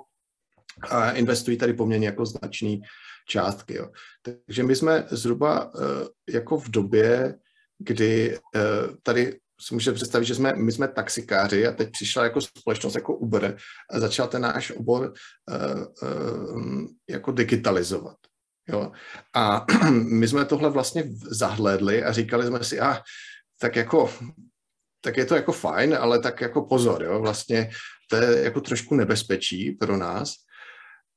a 0.90 1.12
investují 1.12 1.58
tady 1.58 1.74
poměrně 1.74 2.08
jako 2.08 2.26
značný 2.26 2.82
částky. 3.28 3.76
Jo. 3.76 3.90
Takže 4.22 4.64
my 4.64 4.76
jsme 4.76 5.06
zhruba 5.10 5.74
uh, 5.74 5.82
jako 6.30 6.58
v 6.58 6.70
době, 6.70 7.36
kdy 7.80 8.38
uh, 8.56 8.96
tady 9.04 9.40
si 9.62 9.74
můžete 9.74 9.96
představit, 9.96 10.26
že 10.26 10.36
jsme, 10.36 10.54
my 10.56 10.72
jsme 10.72 10.88
taxikáři 10.88 11.68
a 11.68 11.72
teď 11.72 11.92
přišla 11.92 12.24
jako 12.24 12.42
společnost 12.42 12.96
jako 12.96 13.16
Uber 13.16 13.58
a 13.92 14.00
začal 14.00 14.28
ten 14.28 14.42
náš 14.42 14.72
obor 14.72 15.14
uh, 15.50 16.10
uh, 16.10 16.86
jako 17.10 17.32
digitalizovat. 17.32 18.18
Jo. 18.70 18.92
A 19.36 19.66
my 19.92 20.28
jsme 20.28 20.46
tohle 20.46 20.70
vlastně 20.70 21.04
zahlédli 21.32 22.04
a 22.04 22.12
říkali 22.12 22.48
jsme 22.48 22.64
si, 22.64 22.80
a 22.80 22.92
ah, 22.92 23.02
tak 23.60 23.76
jako 23.76 24.10
tak 25.02 25.18
je 25.18 25.26
to 25.26 25.36
jako 25.36 25.52
fajn, 25.52 25.98
ale 26.00 26.20
tak 26.20 26.42
jako 26.42 26.62
pozor, 26.62 27.04
jo, 27.04 27.20
vlastně 27.20 27.70
to 28.10 28.16
je 28.16 28.44
jako 28.44 28.62
trošku 28.62 28.96
nebezpečí 28.96 29.72
pro 29.72 29.98
nás, 29.98 30.34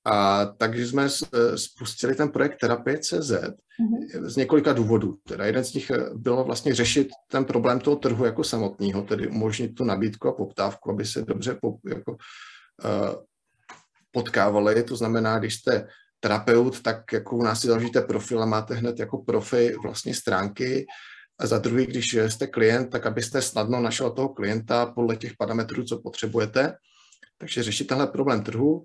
a 0.05 0.47
takže 0.47 0.87
jsme 0.87 1.09
spustili 1.57 2.15
ten 2.15 2.29
projekt 2.29 2.59
Terapie.cz 2.61 3.31
mm-hmm. 3.31 4.25
z 4.25 4.37
několika 4.37 4.73
důvodů. 4.73 5.19
Teda 5.29 5.47
jeden 5.47 5.65
z 5.65 5.75
nich 5.75 5.91
eh, 5.91 6.11
bylo 6.15 6.45
vlastně 6.45 6.75
řešit 6.75 7.09
ten 7.31 7.45
problém 7.45 7.81
toho 7.81 7.97
trhu 7.97 8.25
jako 8.25 8.45
samotného, 8.45 9.03
tedy 9.03 9.29
umožnit 9.29 9.75
tu 9.75 9.85
nabídku 9.85 10.29
a 10.29 10.33
poptávku, 10.33 10.91
aby 10.91 11.05
se 11.05 11.23
dobře 11.23 11.59
po, 11.61 11.77
jako, 11.87 12.13
uh, 12.13 13.15
potkávali. 14.11 14.83
To 14.83 14.97
znamená, 14.97 15.39
když 15.39 15.55
jste 15.55 15.89
terapeut, 16.21 16.83
tak 16.83 17.13
jako 17.13 17.37
u 17.37 17.43
nás 17.43 17.61
si 17.61 17.67
založíte 17.67 18.01
profil 18.01 18.43
a 18.43 18.47
máte 18.47 18.75
hned 18.75 18.99
jako 18.99 19.19
profi 19.19 19.75
vlastně 19.83 20.15
stránky. 20.15 20.87
A 21.41 21.47
za 21.47 21.59
druhý, 21.59 21.87
když 21.87 22.15
jste 22.15 22.47
klient, 22.47 22.91
tak 22.91 23.07
abyste 23.07 23.43
snadno 23.43 23.81
našel 23.81 24.11
toho 24.11 24.29
klienta 24.29 24.87
podle 24.87 25.17
těch 25.17 25.33
parametrů, 25.39 25.85
co 25.85 26.01
potřebujete. 26.01 26.75
Takže 27.39 27.63
řešit 27.63 27.87
tenhle 27.87 28.07
problém 28.07 28.43
trhu 28.43 28.85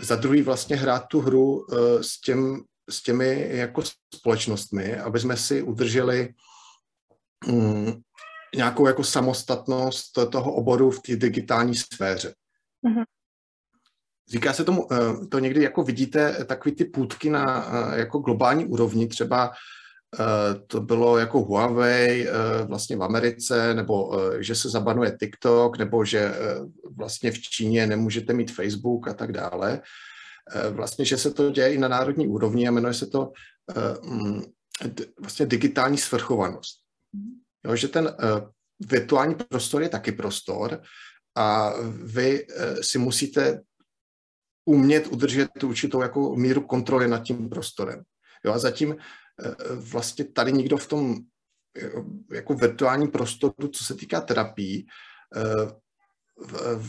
za 0.00 0.16
druhý 0.16 0.42
vlastně 0.42 0.76
hrát 0.76 1.06
tu 1.06 1.20
hru 1.20 1.54
uh, 1.54 1.78
s, 2.00 2.20
těm, 2.20 2.64
s 2.90 3.02
těmi 3.02 3.48
jako 3.50 3.82
společnostmi, 4.14 4.96
aby 4.96 5.20
jsme 5.20 5.36
si 5.36 5.62
udrželi 5.62 6.34
um, 7.48 8.02
nějakou 8.56 8.86
jako 8.86 9.04
samostatnost 9.04 10.12
toho 10.32 10.54
oboru 10.54 10.90
v 10.90 11.02
té 11.02 11.16
digitální 11.16 11.74
sféře. 11.74 12.34
Mm-hmm. 12.86 13.04
Říká 14.28 14.52
se 14.52 14.64
tomu, 14.64 14.86
uh, 14.86 15.28
to 15.28 15.38
někdy 15.38 15.62
jako 15.62 15.82
vidíte, 15.82 16.44
takový 16.44 16.74
ty 16.74 16.84
půdky 16.84 17.30
na 17.30 17.70
jako 17.94 18.18
globální 18.18 18.66
úrovni, 18.66 19.08
třeba 19.08 19.50
Eh, 19.50 19.52
to 20.66 20.80
bylo 20.80 21.18
jako 21.18 21.40
Huawei 21.40 22.28
eh, 22.28 22.32
vlastně 22.64 22.96
v 22.96 23.02
Americe, 23.02 23.74
nebo 23.74 24.20
eh, 24.20 24.42
že 24.42 24.54
se 24.54 24.68
zabanuje 24.68 25.16
TikTok, 25.20 25.78
nebo 25.78 26.04
že 26.04 26.34
vlastně 26.96 27.32
v 27.32 27.40
Číně 27.40 27.86
nemůžete 27.86 28.32
mít 28.32 28.52
Facebook 28.52 29.08
a 29.08 29.14
tak 29.14 29.32
dále. 29.32 29.82
Vlastně, 30.70 31.04
že 31.04 31.18
se 31.18 31.30
to 31.30 31.50
děje 31.50 31.74
i 31.74 31.78
na 31.78 31.88
národní 31.88 32.28
úrovni 32.28 32.68
a 32.68 32.70
jmenuje 32.70 32.94
se 32.94 33.06
to 33.06 33.32
mm, 34.02 34.42
vlastně 35.20 35.46
digitální 35.46 35.98
svrchovanost. 35.98 36.78
Jo, 37.64 37.76
že 37.76 37.88
ten 37.88 38.16
virtuální 38.80 39.34
prostor 39.34 39.82
je 39.82 39.88
taky 39.88 40.12
prostor 40.12 40.82
a 41.36 41.72
vy 42.02 42.46
si 42.80 42.98
musíte 42.98 43.60
umět 44.64 45.06
udržet 45.06 45.62
určitou 45.62 46.02
jako 46.02 46.36
míru 46.36 46.60
kontroly 46.60 47.08
nad 47.08 47.18
tím 47.18 47.48
prostorem. 47.48 48.02
Jo, 48.44 48.52
a 48.52 48.58
zatím 48.58 48.96
vlastně 49.74 50.24
tady 50.24 50.52
nikdo 50.52 50.76
v 50.76 50.88
tom 50.88 51.16
jako 52.32 52.54
virtuálním 52.54 53.10
prostoru, 53.10 53.68
co 53.72 53.84
se 53.84 53.94
týká 53.94 54.20
terapii, 54.20 54.86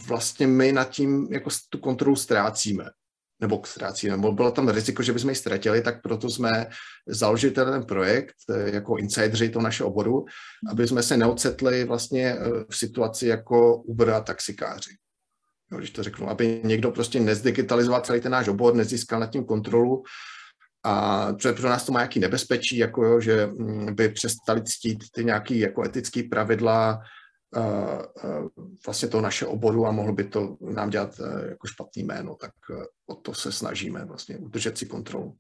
vlastně 0.08 0.48
my 0.48 0.72
nad 0.72 0.90
tím 0.90 1.28
jako 1.32 1.50
tu 1.70 1.78
kontrolu 1.78 2.16
ztrácíme. 2.16 2.90
nebo 3.40 3.62
ztrácíme, 3.66 4.18
nebo 4.18 4.32
bylo 4.32 4.52
tam 4.52 4.70
riziko, 4.70 5.04
že 5.04 5.14
bychom 5.14 5.30
ji 5.30 5.36
ztratili, 5.36 5.82
tak 5.82 6.02
proto 6.02 6.30
jsme 6.30 6.68
založili 7.08 7.54
ten 7.54 7.84
projekt 7.84 8.36
jako 8.66 8.98
insideri 8.98 9.50
toho 9.50 9.64
našeho 9.64 9.90
oboru, 9.90 10.26
aby 10.70 10.88
jsme 10.88 11.04
se 11.04 11.18
neocetli 11.18 11.84
vlastně 11.84 12.36
v 12.70 12.78
situaci 12.78 13.28
jako 13.28 13.76
Uber 13.76 14.10
a 14.10 14.22
taxikáři. 14.22 14.92
Jo, 15.72 15.78
když 15.78 15.92
to 15.92 16.04
řeknu, 16.04 16.30
aby 16.30 16.62
někdo 16.64 16.92
prostě 16.92 17.20
nezdigitalizoval 17.20 18.02
celý 18.02 18.22
ten 18.22 18.32
náš 18.32 18.48
obor, 18.48 18.76
nezískal 18.76 19.20
nad 19.20 19.32
tím 19.32 19.46
kontrolu, 19.46 20.04
a 20.88 21.34
pro 21.56 21.70
nás 21.70 21.86
to 21.86 21.92
má 21.92 22.00
nějaký 22.00 22.20
nebezpečí, 22.20 22.78
jako 22.78 23.06
jo, 23.06 23.20
že 23.20 23.48
mm, 23.48 23.96
by 23.96 24.10
přestali 24.10 24.64
ctít 24.64 25.04
ty 25.12 25.26
nějaké 25.26 25.56
jako 25.56 25.86
etické 25.86 26.24
pravidla 26.24 27.00
uh, 27.56 27.64
uh, 27.64 28.48
vlastně 28.86 29.08
toho 29.08 29.22
naše 29.22 29.46
oboru 29.46 29.88
a 29.88 29.92
mohlo 29.92 30.14
by 30.14 30.24
to 30.24 30.58
nám 30.62 30.90
dělat 30.90 31.20
uh, 31.20 31.50
jako 31.50 31.68
špatný 31.68 32.04
jméno, 32.04 32.36
tak 32.36 32.52
uh, 32.70 32.84
o 33.08 33.16
to 33.16 33.34
se 33.34 33.52
snažíme 33.52 34.06
vlastně 34.06 34.38
udržet 34.38 34.78
si 34.78 34.86
kontrolu. 34.86 35.36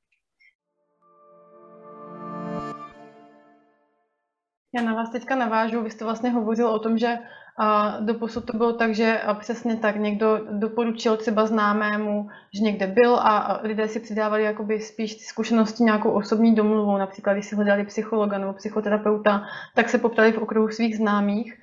Já 4.77 4.83
na 4.83 4.93
vás 4.93 5.09
teďka 5.09 5.35
navážu, 5.35 5.83
vy 5.83 5.89
jste 5.89 6.05
vlastně 6.05 6.29
hovořil 6.29 6.67
o 6.67 6.79
tom, 6.79 6.97
že 6.97 7.17
a 7.57 7.97
doposud 7.99 8.45
to 8.45 8.57
bylo 8.57 8.73
tak, 8.73 8.95
že 8.95 9.21
přesně 9.39 9.75
tak 9.75 9.95
někdo 9.95 10.39
doporučil 10.51 11.17
třeba 11.17 11.45
známému, 11.45 12.29
že 12.53 12.63
někde 12.63 12.87
byl 12.87 13.15
a 13.15 13.59
lidé 13.63 13.87
si 13.87 13.99
přidávali 13.99 14.43
jakoby 14.43 14.79
spíš 14.79 15.15
ty 15.15 15.23
zkušenosti 15.23 15.83
nějakou 15.83 16.11
osobní 16.11 16.55
domluvou. 16.55 16.97
Například, 16.97 17.33
když 17.33 17.45
si 17.45 17.55
hledali 17.55 17.85
psychologa 17.85 18.37
nebo 18.37 18.53
psychoterapeuta, 18.53 19.43
tak 19.75 19.89
se 19.89 19.97
poptali 19.97 20.31
v 20.31 20.37
okruhu 20.37 20.69
svých 20.69 20.97
známých. 20.97 21.53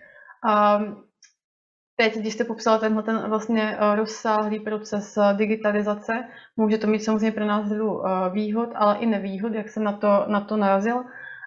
A 0.46 0.80
teď, 1.96 2.18
když 2.18 2.34
jste 2.34 2.44
popsala 2.44 2.78
tenhle 2.78 3.02
ten 3.02 3.28
vlastně 3.28 3.76
rozsáhlý 3.94 4.60
proces 4.60 5.18
digitalizace, 5.36 6.12
může 6.56 6.78
to 6.78 6.86
mít 6.86 7.04
samozřejmě 7.04 7.32
pro 7.32 7.44
nás 7.44 7.68
řadu 7.68 8.02
výhod, 8.32 8.68
ale 8.74 8.96
i 8.96 9.06
nevýhod, 9.06 9.54
jak 9.54 9.68
jsem 9.68 9.84
na 9.84 9.92
to, 9.92 10.24
na 10.26 10.40
to 10.40 10.56
narazil. 10.56 11.04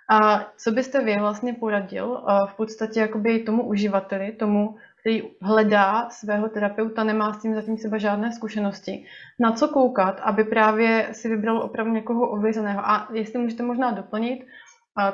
A 0.10 0.46
co 0.58 0.72
byste 0.72 1.04
vy 1.04 1.16
vlastně 1.20 1.54
poradil 1.54 2.24
v 2.46 2.56
podstatě 2.56 3.00
jakoby 3.00 3.40
tomu 3.40 3.68
uživateli, 3.68 4.32
tomu, 4.32 4.76
který 5.00 5.24
hledá 5.42 6.10
svého 6.10 6.50
terapeuta, 6.50 7.04
nemá 7.04 7.34
s 7.34 7.42
tím 7.42 7.56
zatím 7.56 7.78
třeba 7.78 7.98
žádné 7.98 8.32
zkušenosti, 8.32 9.06
na 9.40 9.52
co 9.52 9.68
koukat, 9.68 10.20
aby 10.24 10.44
právě 10.44 11.08
si 11.12 11.30
vybral 11.30 11.58
opravdu 11.58 11.94
někoho 11.94 12.30
ověřeného. 12.30 12.82
A 12.86 13.08
jestli 13.14 13.40
můžete 13.40 13.64
možná 13.64 13.92
doplnit, 13.92 14.46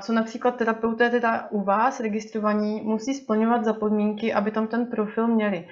co 0.01 0.13
například 0.13 0.55
terapeuté 0.55 1.09
teda 1.09 1.47
u 1.51 1.63
vás 1.63 1.99
registrovaní 1.99 2.81
musí 2.81 3.13
splňovat 3.13 3.65
za 3.65 3.73
podmínky, 3.73 4.33
aby 4.33 4.51
tam 4.51 4.67
ten 4.67 4.85
profil 4.85 5.27
měli. 5.27 5.67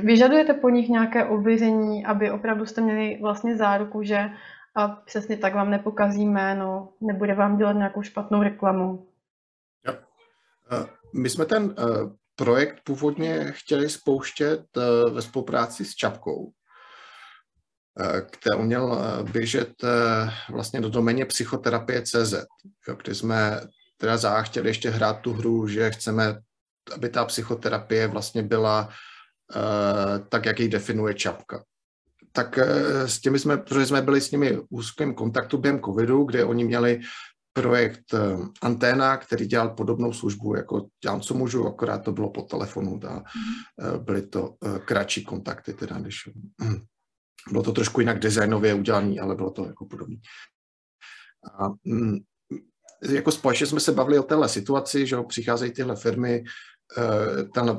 Vyžadujete 0.00 0.54
po 0.54 0.68
nich 0.68 0.88
nějaké 0.88 1.24
ověření, 1.24 2.06
aby 2.06 2.30
opravdu 2.30 2.66
jste 2.66 2.80
měli 2.80 3.18
vlastně 3.22 3.56
záruku, 3.56 4.02
že 4.02 4.30
a 4.74 4.88
přesně 4.88 5.36
tak 5.36 5.54
vám 5.54 5.70
nepokazí 5.70 6.26
jméno, 6.26 6.92
nebude 7.00 7.34
vám 7.34 7.56
dělat 7.56 7.72
nějakou 7.72 8.02
špatnou 8.02 8.42
reklamu. 8.42 9.08
Jo. 9.86 9.96
My 11.14 11.30
jsme 11.30 11.44
ten 11.44 11.74
e, 11.78 11.84
projekt 12.36 12.80
původně 12.84 13.52
chtěli 13.52 13.88
spouštět 13.88 14.64
e, 14.76 15.10
ve 15.10 15.22
spolupráci 15.22 15.84
s 15.84 15.94
Čapkou, 15.94 16.52
který 18.30 18.62
měl 18.62 18.98
běžet 19.32 19.72
vlastně 20.50 20.80
do 20.80 20.90
doméně 20.90 21.24
psychoterapie.cz, 21.24 22.34
kde 23.02 23.14
jsme 23.14 23.60
teda 23.96 24.16
za 24.16 24.42
chtěli 24.42 24.68
ještě 24.68 24.90
hrát 24.90 25.20
tu 25.20 25.32
hru, 25.32 25.68
že 25.68 25.90
chceme, 25.90 26.38
aby 26.94 27.08
ta 27.08 27.24
psychoterapie 27.24 28.06
vlastně 28.06 28.42
byla 28.42 28.88
tak, 30.28 30.46
jak 30.46 30.60
ji 30.60 30.68
definuje 30.68 31.14
Čapka 31.14 31.64
tak 32.38 32.58
eh, 32.58 33.08
s 33.08 33.20
těmi 33.20 33.38
jsme, 33.38 33.56
protože 33.56 33.86
jsme 33.86 34.02
byli 34.02 34.20
s 34.20 34.30
nimi 34.30 34.56
v 34.56 34.66
úzkém 34.70 35.14
kontaktu 35.14 35.58
během 35.58 35.80
covidu, 35.80 36.24
kde 36.24 36.44
oni 36.44 36.64
měli 36.64 37.00
projekt 37.52 38.14
eh, 38.14 38.18
Anténa, 38.62 39.16
který 39.16 39.46
dělal 39.46 39.70
podobnou 39.74 40.12
službu, 40.12 40.54
jako 40.54 40.86
dělám, 41.02 41.20
co 41.20 41.34
můžu, 41.34 41.66
akorát 41.66 41.98
to 41.98 42.12
bylo 42.12 42.30
po 42.30 42.42
telefonu 42.42 43.00
a 43.08 43.14
mm. 43.14 44.04
byly 44.04 44.22
to 44.22 44.54
kratší 44.84 45.24
kontakty, 45.24 45.74
teda 45.74 45.98
než 45.98 46.28
bylo 47.50 47.62
to 47.62 47.72
trošku 47.72 48.00
jinak 48.00 48.18
designově 48.18 48.74
udělané, 48.74 49.20
ale 49.20 49.34
bylo 49.34 49.50
to 49.50 49.66
jako 49.66 49.86
podobné. 49.86 50.16
A, 51.58 51.68
hm, 51.68 52.18
jako 53.10 53.32
společně 53.32 53.66
jsme 53.66 53.80
se 53.80 53.92
bavili 53.92 54.18
o 54.18 54.22
téhle 54.22 54.48
situaci, 54.48 55.06
že 55.06 55.16
přicházejí 55.28 55.72
tyhle 55.72 55.96
firmy, 55.96 56.44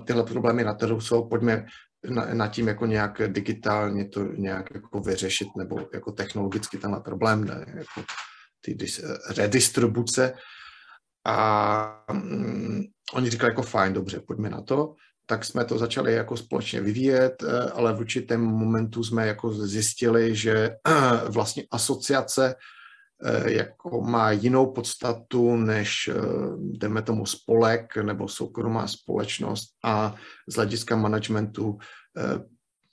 tyhle 0.05 0.23
problémy 0.23 0.63
na 0.63 0.73
trhu 0.73 1.01
jsou, 1.01 1.27
pojďme 1.27 1.65
na, 2.09 2.33
na 2.33 2.47
tím 2.47 2.67
jako 2.67 2.85
nějak 2.85 3.21
digitálně 3.27 4.09
to 4.09 4.23
nějak 4.23 4.65
jako 4.73 4.99
vyřešit 4.99 5.47
nebo 5.57 5.79
jako 5.93 6.11
technologicky 6.11 6.77
tenhle 6.77 6.99
problém, 7.01 7.43
ne, 7.43 7.65
jako 7.67 8.03
ty 8.61 8.73
dis, 8.73 9.01
redistribuce. 9.37 10.33
A 11.25 12.05
mm, 12.13 12.83
oni 13.13 13.29
říkali 13.29 13.51
jako 13.51 13.61
fajn, 13.61 13.93
dobře, 13.93 14.19
pojďme 14.19 14.49
na 14.49 14.61
to. 14.61 14.95
Tak 15.25 15.45
jsme 15.45 15.65
to 15.65 15.77
začali 15.77 16.13
jako 16.13 16.37
společně 16.37 16.81
vyvíjet, 16.81 17.43
eh, 17.43 17.69
ale 17.71 17.93
v 17.93 17.99
určitém 17.99 18.41
momentu 18.41 19.03
jsme 19.03 19.27
jako 19.27 19.53
zjistili, 19.53 20.35
že 20.35 20.69
vlastně 21.29 21.63
asociace 21.71 22.55
jako 23.45 24.01
má 24.01 24.31
jinou 24.31 24.71
podstatu 24.71 25.55
než, 25.55 26.07
eh, 26.07 26.13
jdeme 26.57 27.01
tomu, 27.01 27.25
spolek 27.25 27.97
nebo 27.97 28.27
soukromá 28.27 28.87
společnost 28.87 29.69
a 29.83 30.15
z 30.47 30.55
hlediska 30.55 30.95
managementu 30.95 31.77
Eh, 32.17 32.43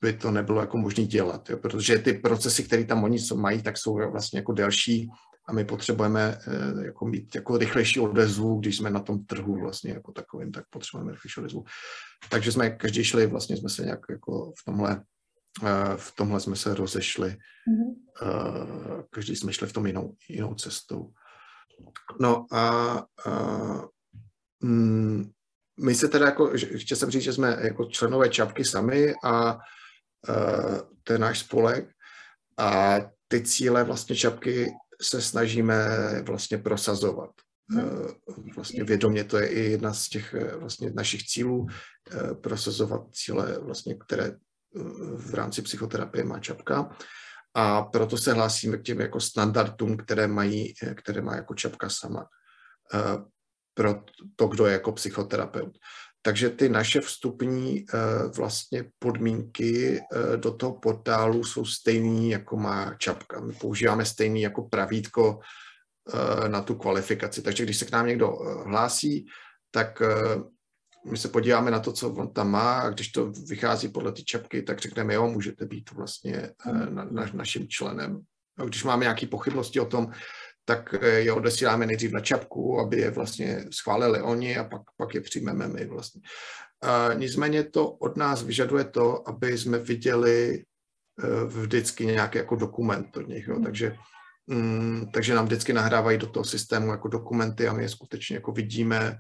by 0.00 0.12
to 0.12 0.30
nebylo 0.30 0.60
jako 0.60 0.78
možné 0.78 1.04
dělat, 1.04 1.50
jo? 1.50 1.56
protože 1.56 1.98
ty 1.98 2.12
procesy, 2.12 2.64
které 2.64 2.84
tam 2.84 3.04
oni 3.04 3.18
mají, 3.34 3.62
tak 3.62 3.78
jsou 3.78 3.94
vlastně 3.94 4.38
jako 4.38 4.52
delší 4.52 5.08
a 5.48 5.52
my 5.52 5.64
potřebujeme 5.64 6.38
eh, 6.46 6.86
jako 6.86 7.06
mít 7.06 7.34
jako 7.34 7.58
rychlejší 7.58 8.00
odezvu, 8.00 8.60
když 8.60 8.76
jsme 8.76 8.90
na 8.90 9.00
tom 9.00 9.24
trhu 9.24 9.60
vlastně 9.60 9.92
jako 9.92 10.12
takovým, 10.12 10.52
tak 10.52 10.64
potřebujeme 10.70 11.12
rychlejší 11.12 11.40
odezvu. 11.40 11.64
Takže 12.30 12.52
jsme 12.52 12.70
každý 12.70 13.04
šli, 13.04 13.26
vlastně 13.26 13.56
jsme 13.56 13.68
se 13.68 13.84
nějak 13.84 14.00
jako 14.10 14.52
v 14.60 14.64
tomhle, 14.64 14.92
eh, 14.92 15.02
v 15.96 16.12
tomhle 16.16 16.40
jsme 16.40 16.56
se 16.56 16.74
rozešli. 16.74 17.28
Mm-hmm. 17.28 19.04
Každý 19.10 19.36
jsme 19.36 19.52
šli 19.52 19.66
v 19.66 19.72
tom 19.72 19.86
jinou, 19.86 20.16
jinou 20.28 20.54
cestou. 20.54 21.12
No 22.20 22.46
a, 22.52 22.96
a 23.26 23.82
mm, 24.60 25.30
my 25.80 25.94
se 25.94 26.08
teda 26.08 26.26
jako, 26.26 26.52
chtěl 26.76 26.96
jsem 26.96 27.10
říct, 27.10 27.22
že 27.22 27.32
jsme 27.32 27.58
jako 27.60 27.84
členové 27.84 28.28
čapky 28.28 28.64
sami 28.64 29.14
a 29.24 29.54
uh, 29.54 30.78
to 31.02 31.12
je 31.12 31.18
náš 31.18 31.38
spolek 31.38 31.90
a 32.58 32.96
ty 33.28 33.40
cíle 33.40 33.84
vlastně 33.84 34.16
čapky 34.16 34.72
se 35.02 35.22
snažíme 35.22 35.88
vlastně 36.22 36.58
prosazovat. 36.58 37.30
Uh, 37.72 38.10
vlastně 38.54 38.84
vědomě 38.84 39.24
to 39.24 39.38
je 39.38 39.48
i 39.48 39.70
jedna 39.70 39.94
z 39.94 40.08
těch 40.08 40.34
vlastně 40.58 40.90
našich 40.90 41.26
cílů, 41.26 41.66
prosazovat 42.40 43.00
cíle 43.12 43.58
vlastně, 43.58 43.94
které 43.94 44.32
v 45.16 45.34
rámci 45.34 45.62
psychoterapie 45.62 46.24
má 46.24 46.38
čapka. 46.38 46.96
A 47.54 47.82
proto 47.82 48.18
se 48.18 48.32
hlásíme 48.32 48.76
k 48.76 48.82
těm 48.82 49.00
jako 49.00 49.20
standardům, 49.20 49.96
které, 49.96 50.26
mají, 50.26 50.74
které 50.94 51.22
má 51.22 51.36
jako 51.36 51.54
čapka 51.54 51.88
sama 51.88 52.26
pro 53.74 53.94
to, 54.36 54.48
kdo 54.48 54.66
je 54.66 54.72
jako 54.72 54.92
psychoterapeut. 54.92 55.78
Takže 56.22 56.50
ty 56.50 56.68
naše 56.68 57.00
vstupní 57.00 57.84
eh, 57.84 58.28
vlastně 58.36 58.84
podmínky 58.98 60.00
eh, 60.00 60.36
do 60.36 60.52
toho 60.52 60.72
portálu 60.72 61.44
jsou 61.44 61.64
stejný, 61.64 62.30
jako 62.30 62.56
má 62.56 62.94
čapka. 62.94 63.40
My 63.40 63.52
používáme 63.52 64.04
stejný 64.04 64.42
jako 64.42 64.62
pravítko 64.62 65.40
na 66.48 66.62
tu 66.62 66.74
kvalifikaci. 66.74 67.42
Takže 67.42 67.64
když 67.64 67.78
se 67.78 67.84
k 67.84 67.92
nám 67.92 68.06
někdo 68.06 68.28
hlásí, 68.66 69.26
tak 69.70 70.02
my 71.10 71.16
se 71.16 71.28
podíváme 71.28 71.70
na 71.70 71.80
to, 71.80 71.92
co 71.92 72.10
on 72.10 72.32
tam 72.32 72.50
má 72.50 72.78
a 72.78 72.90
když 72.90 73.08
to 73.08 73.32
vychází 73.48 73.88
podle 73.88 74.12
ty 74.12 74.24
čapky, 74.24 74.62
tak 74.62 74.80
řekneme, 74.80 75.14
jo, 75.14 75.28
můžete 75.28 75.66
být 75.66 75.90
vlastně 75.90 76.50
na, 76.90 77.04
na, 77.04 77.26
naším 77.32 77.68
členem. 77.68 78.20
A 78.58 78.64
když 78.64 78.84
máme 78.84 79.04
nějaké 79.04 79.26
pochybnosti 79.26 79.80
o 79.80 79.86
tom, 79.86 80.12
tak 80.64 80.94
eh, 80.94 81.08
je 81.08 81.32
odesíláme 81.32 81.86
nejdřív 81.86 82.12
na 82.12 82.20
čapku, 82.20 82.80
aby 82.80 83.00
je 83.00 83.10
vlastně 83.10 83.64
schválili 83.70 84.22
oni 84.22 84.58
a 84.58 84.64
pak, 84.64 84.82
pak 84.96 85.14
je 85.14 85.20
přijmeme 85.20 85.68
my 85.68 85.86
vlastně. 85.86 86.20
A 86.82 87.12
nicméně 87.12 87.64
to 87.64 87.90
od 87.90 88.16
nás 88.16 88.42
vyžaduje 88.42 88.84
to, 88.84 89.28
aby 89.28 89.58
jsme 89.58 89.78
viděli 89.78 90.64
eh, 91.22 91.44
vždycky 91.44 92.06
nějaký 92.06 92.38
jako 92.38 92.56
dokument 92.56 93.16
od 93.16 93.28
nich, 93.28 93.48
jo. 93.48 93.60
Takže, 93.64 93.96
mm, 94.46 95.06
takže 95.12 95.34
nám 95.34 95.44
vždycky 95.44 95.72
nahrávají 95.72 96.18
do 96.18 96.26
toho 96.26 96.44
systému 96.44 96.90
jako 96.90 97.08
dokumenty 97.08 97.68
a 97.68 97.72
my 97.72 97.82
je 97.82 97.88
skutečně 97.88 98.36
jako 98.36 98.52
vidíme, 98.52 98.98
eh, 98.98 99.18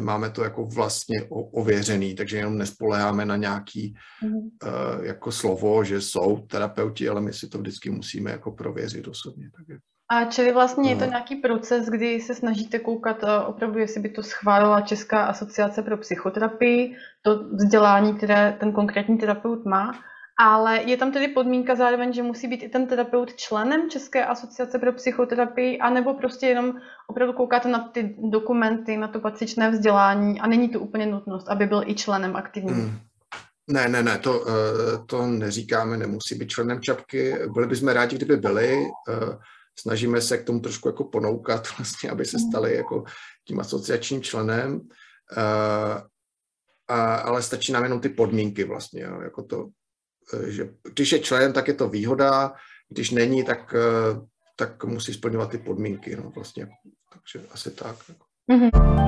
máme 0.00 0.30
to 0.30 0.44
jako 0.44 0.64
vlastně 0.64 1.22
ověřený, 1.30 2.14
takže 2.14 2.36
jenom 2.36 2.58
nespoléháme 2.58 3.26
na 3.26 3.36
nějaký 3.36 3.94
mm. 4.22 4.36
uh, 4.36 5.04
jako 5.04 5.32
slovo, 5.32 5.84
že 5.84 6.00
jsou 6.00 6.36
terapeuti, 6.36 7.08
ale 7.08 7.20
my 7.20 7.32
si 7.32 7.48
to 7.48 7.58
vždycky 7.58 7.90
musíme 7.90 8.30
jako 8.30 8.52
prověřit 8.52 9.08
osobně. 9.08 9.50
Takže. 9.56 9.78
A 10.12 10.24
čili 10.24 10.52
vlastně 10.52 10.90
je 10.90 10.96
to 10.96 11.04
no. 11.04 11.10
nějaký 11.10 11.36
proces, 11.36 11.86
kdy 11.86 12.20
se 12.20 12.34
snažíte 12.34 12.78
koukat 12.78 13.24
eh, 13.24 13.38
opravdu, 13.46 13.78
jestli 13.78 14.00
by 14.00 14.08
to 14.08 14.22
schválila 14.22 14.80
Česká 14.80 15.24
asociace 15.24 15.82
pro 15.82 15.96
psychoterapii, 15.96 16.96
to 17.22 17.44
vzdělání, 17.44 18.14
které 18.14 18.56
ten 18.60 18.72
konkrétní 18.72 19.18
terapeut 19.18 19.64
má, 19.64 19.92
ale 20.42 20.82
je 20.82 20.96
tam 20.96 21.12
tedy 21.12 21.28
podmínka 21.28 21.74
zároveň, 21.74 22.12
že 22.12 22.22
musí 22.22 22.48
být 22.48 22.62
i 22.62 22.68
ten 22.68 22.86
terapeut 22.86 23.34
členem 23.36 23.90
České 23.90 24.26
asociace 24.26 24.78
pro 24.78 24.92
psychoterapii, 24.92 25.78
anebo 25.78 26.14
prostě 26.14 26.46
jenom 26.46 26.74
opravdu 27.06 27.32
koukáte 27.32 27.68
na 27.68 27.88
ty 27.88 28.16
dokumenty, 28.18 28.96
na 28.96 29.08
to 29.08 29.20
patřičné 29.20 29.70
vzdělání 29.70 30.40
a 30.40 30.46
není 30.46 30.68
to 30.68 30.80
úplně 30.80 31.06
nutnost, 31.06 31.48
aby 31.48 31.66
byl 31.66 31.82
i 31.86 31.94
členem 31.94 32.36
aktivním. 32.36 32.74
Hmm. 32.74 32.98
Ne, 33.70 33.88
ne, 33.88 34.02
ne, 34.02 34.18
to, 34.18 34.44
eh, 34.48 34.98
to 35.06 35.26
neříkáme, 35.26 35.96
nemusí 35.96 36.34
být 36.34 36.48
členem 36.48 36.80
čapky. 36.80 37.34
Byli 37.54 37.66
bychom 37.66 37.88
rádi, 37.88 38.16
kdyby 38.16 38.36
byli. 38.36 38.86
Eh, 39.08 39.38
snažíme 39.78 40.20
se 40.20 40.38
k 40.38 40.44
tomu 40.44 40.60
trošku 40.60 40.88
jako 40.88 41.04
ponoukat, 41.04 41.68
vlastně, 41.78 42.10
aby 42.10 42.24
se 42.24 42.38
stali 42.38 42.76
jako 42.76 43.04
tím 43.44 43.60
asociačním 43.60 44.22
členem. 44.22 44.80
Uh, 45.36 46.00
a, 46.88 47.14
ale 47.14 47.42
stačí 47.42 47.72
nám 47.72 47.82
jenom 47.82 48.00
ty 48.00 48.08
podmínky 48.08 48.64
vlastně, 48.64 49.02
jo, 49.02 49.20
jako 49.20 49.42
to, 49.42 49.66
eh, 49.66 49.81
že 50.46 50.68
když 50.94 51.12
je 51.12 51.18
člen, 51.18 51.52
tak 51.52 51.68
je 51.68 51.74
to 51.74 51.88
výhoda, 51.88 52.54
když 52.88 53.10
není, 53.10 53.44
tak, 53.44 53.74
eh, 53.74 54.20
tak 54.56 54.84
musí 54.84 55.14
splňovat 55.14 55.50
ty 55.50 55.58
podmínky, 55.58 56.16
no 56.16 56.30
vlastně, 56.30 56.68
takže 57.12 57.48
asi 57.52 57.70
tak. 57.70 57.96
Mm-hmm. 58.50 59.02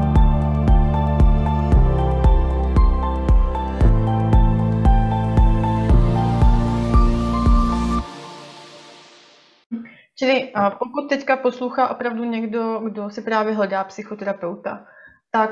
Čili 10.19 10.53
pokud 10.79 11.09
teďka 11.09 11.37
poslouchá 11.37 11.89
opravdu 11.89 12.25
někdo, 12.25 12.81
kdo 12.85 13.11
si 13.11 13.23
právě 13.23 13.55
hledá 13.55 13.85
psychoterapeuta, 13.85 14.87
tak 15.31 15.51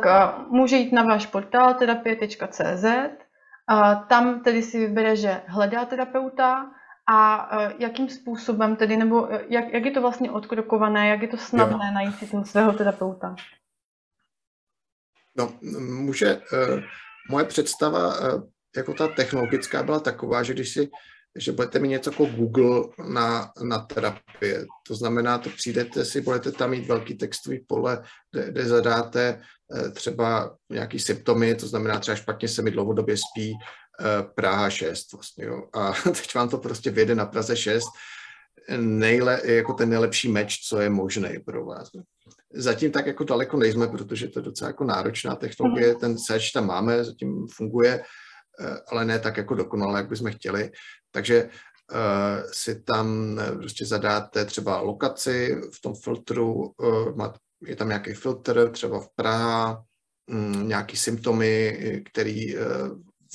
může 0.48 0.76
jít 0.76 0.92
na 0.92 1.02
váš 1.02 1.26
portál 1.26 1.74
terapie.cz, 1.74 2.84
tam 4.08 4.42
tedy 4.42 4.62
si 4.62 4.78
vybere, 4.78 5.16
že 5.16 5.42
hledá 5.46 5.84
terapeuta 5.84 6.70
a 7.08 7.48
jakým 7.78 8.08
způsobem 8.08 8.76
tedy, 8.76 8.96
nebo 8.96 9.28
jak, 9.48 9.72
jak 9.72 9.84
je 9.84 9.90
to 9.90 10.00
vlastně 10.00 10.30
odkrokované, 10.30 11.08
jak 11.08 11.22
je 11.22 11.28
to 11.28 11.36
snadné 11.36 11.86
jo. 11.86 11.94
najít 11.94 12.18
si 12.18 12.26
toho 12.26 12.44
svého 12.44 12.72
terapeuta? 12.72 13.36
No, 15.36 15.52
může, 15.80 16.36
uh, 16.36 16.80
moje 17.30 17.44
představa, 17.44 18.14
jako 18.76 18.94
ta 18.94 19.08
technologická 19.08 19.82
byla 19.82 20.00
taková, 20.00 20.42
že 20.42 20.54
když 20.54 20.72
si 20.72 20.90
že 21.36 21.52
budete 21.52 21.78
mít 21.78 21.88
něco 21.88 22.10
jako 22.10 22.26
Google 22.26 22.84
na, 23.08 23.52
na 23.62 23.78
terapie. 23.78 24.66
To 24.86 24.94
znamená, 24.94 25.38
to 25.38 25.50
přijdete 25.50 26.04
si, 26.04 26.20
budete 26.20 26.52
tam 26.52 26.70
mít 26.70 26.86
velký 26.86 27.14
textový 27.14 27.64
pole, 27.68 28.02
kde, 28.32 28.50
kde 28.50 28.64
zadáte 28.64 29.42
třeba 29.90 30.56
nějaký 30.70 30.98
symptomy, 30.98 31.54
to 31.54 31.66
znamená 31.66 31.98
třeba 31.98 32.16
špatně 32.16 32.48
se 32.48 32.62
mi 32.62 32.70
dlouhodobě 32.70 33.16
spí, 33.16 33.52
eh, 34.00 34.22
Praha 34.34 34.70
6 34.70 35.12
vlastně, 35.12 35.44
jo. 35.44 35.62
A 35.74 35.92
teď 36.04 36.34
vám 36.34 36.48
to 36.48 36.58
prostě 36.58 36.90
vyjde 36.90 37.14
na 37.14 37.26
Praze 37.26 37.56
6, 37.56 37.84
nejle, 38.78 39.40
jako 39.44 39.72
ten 39.72 39.90
nejlepší 39.90 40.28
meč, 40.28 40.58
co 40.68 40.80
je 40.80 40.90
možný 40.90 41.38
pro 41.44 41.66
vás. 41.66 41.88
Zatím 42.54 42.92
tak 42.92 43.06
jako 43.06 43.24
daleko 43.24 43.56
nejsme, 43.56 43.88
protože 43.88 44.28
to 44.28 44.38
je 44.38 44.42
docela 44.42 44.68
jako 44.68 44.84
náročná 44.84 45.36
technologie, 45.36 45.94
ten 45.94 46.18
search 46.18 46.52
tam 46.54 46.66
máme, 46.66 47.04
zatím 47.04 47.46
funguje, 47.48 48.02
eh, 48.60 48.76
ale 48.88 49.04
ne 49.04 49.18
tak 49.18 49.36
jako 49.36 49.54
dokonale, 49.54 50.00
jak 50.00 50.08
bychom 50.08 50.30
chtěli. 50.30 50.70
Takže 51.10 51.48
uh, 51.92 52.50
si 52.52 52.82
tam 52.82 53.40
prostě 53.58 53.86
zadáte 53.86 54.44
třeba 54.44 54.80
lokaci 54.80 55.60
v 55.74 55.80
tom 55.80 55.94
filtru, 55.94 56.52
uh, 56.54 57.16
je 57.66 57.76
tam 57.76 57.88
nějaký 57.88 58.14
filtr, 58.14 58.70
třeba 58.70 59.00
v 59.00 59.08
Praha, 59.16 59.84
um, 60.30 60.68
nějaký 60.68 60.96
symptomy, 60.96 61.78
který 62.10 62.56
uh, 62.56 62.62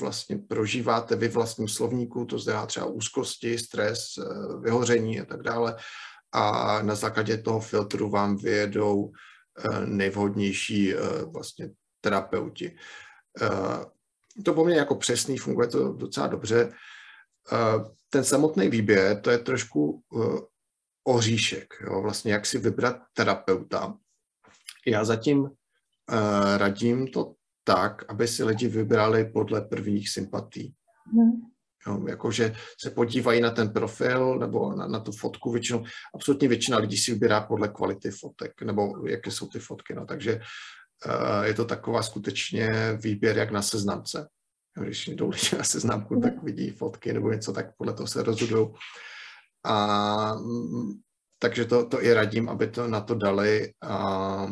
vlastně 0.01 0.37
prožíváte 0.37 1.15
vy 1.15 1.27
vlastním 1.27 1.67
slovníku, 1.67 2.25
to 2.25 2.39
znamená 2.39 2.65
třeba 2.65 2.85
úzkosti, 2.85 3.57
stres, 3.57 4.17
uh, 4.17 4.63
vyhoření 4.63 5.21
a 5.21 5.25
tak 5.25 5.41
dále. 5.41 5.75
A 6.31 6.81
na 6.81 6.95
základě 6.95 7.37
toho 7.37 7.59
filtru 7.59 8.09
vám 8.09 8.37
vyjedou 8.37 8.95
uh, 9.03 9.85
nejvhodnější 9.85 10.93
vlastně 11.33 11.69
terapeuti. 12.01 12.75
To 14.45 14.53
poměrně 14.53 14.79
jako 14.79 14.95
přesný, 14.95 15.37
funguje 15.37 15.67
to 15.67 15.93
docela 15.93 16.27
dobře 16.27 16.71
ten 18.09 18.23
samotný 18.23 18.69
výběr, 18.69 19.21
to 19.21 19.31
je 19.31 19.37
trošku 19.37 20.03
oříšek, 21.03 21.73
jo? 21.81 22.01
vlastně 22.01 22.33
jak 22.33 22.45
si 22.45 22.57
vybrat 22.57 22.97
terapeuta. 23.13 23.97
Já 24.87 25.05
zatím 25.05 25.39
uh, 25.39 25.49
radím 26.57 27.07
to 27.07 27.33
tak, 27.63 28.11
aby 28.11 28.27
si 28.27 28.43
lidi 28.43 28.67
vybrali 28.67 29.25
podle 29.25 29.61
prvních 29.61 30.09
sympatí. 30.09 30.73
Hmm. 31.13 31.31
Jo, 31.87 32.07
jakože 32.07 32.55
se 32.79 32.89
podívají 32.89 33.41
na 33.41 33.51
ten 33.51 33.69
profil 33.69 34.39
nebo 34.39 34.75
na, 34.75 34.87
na 34.87 34.99
tu 34.99 35.11
fotku 35.11 35.51
většinou. 35.51 35.83
Absolutně 36.15 36.47
většina 36.47 36.77
lidí 36.77 36.97
si 36.97 37.13
vybírá 37.13 37.41
podle 37.41 37.67
kvality 37.67 38.11
fotek 38.11 38.61
nebo 38.61 39.07
jaké 39.07 39.31
jsou 39.31 39.47
ty 39.47 39.59
fotky. 39.59 39.93
No. 39.95 40.05
Takže 40.05 40.39
uh, 41.05 41.43
je 41.43 41.53
to 41.53 41.65
taková 41.65 42.03
skutečně 42.03 42.69
výběr 43.03 43.37
jak 43.37 43.51
na 43.51 43.61
seznamce. 43.61 44.27
Když 44.79 45.07
jdou 45.07 45.29
lidi 45.29 45.57
na 45.57 45.63
seznamku, 45.63 46.19
tak 46.21 46.43
vidí 46.43 46.69
fotky 46.71 47.13
nebo 47.13 47.31
něco, 47.31 47.53
tak 47.53 47.75
podle 47.77 47.93
toho 47.93 48.07
se 48.07 48.23
rozhodují. 48.23 48.67
A 49.65 50.35
mm, 50.35 50.91
takže 51.39 51.65
to, 51.65 51.85
to 51.85 52.03
i 52.03 52.13
radím, 52.13 52.49
aby 52.49 52.67
to 52.67 52.87
na 52.87 53.01
to 53.01 53.15
dali. 53.15 53.73
A 53.83 54.47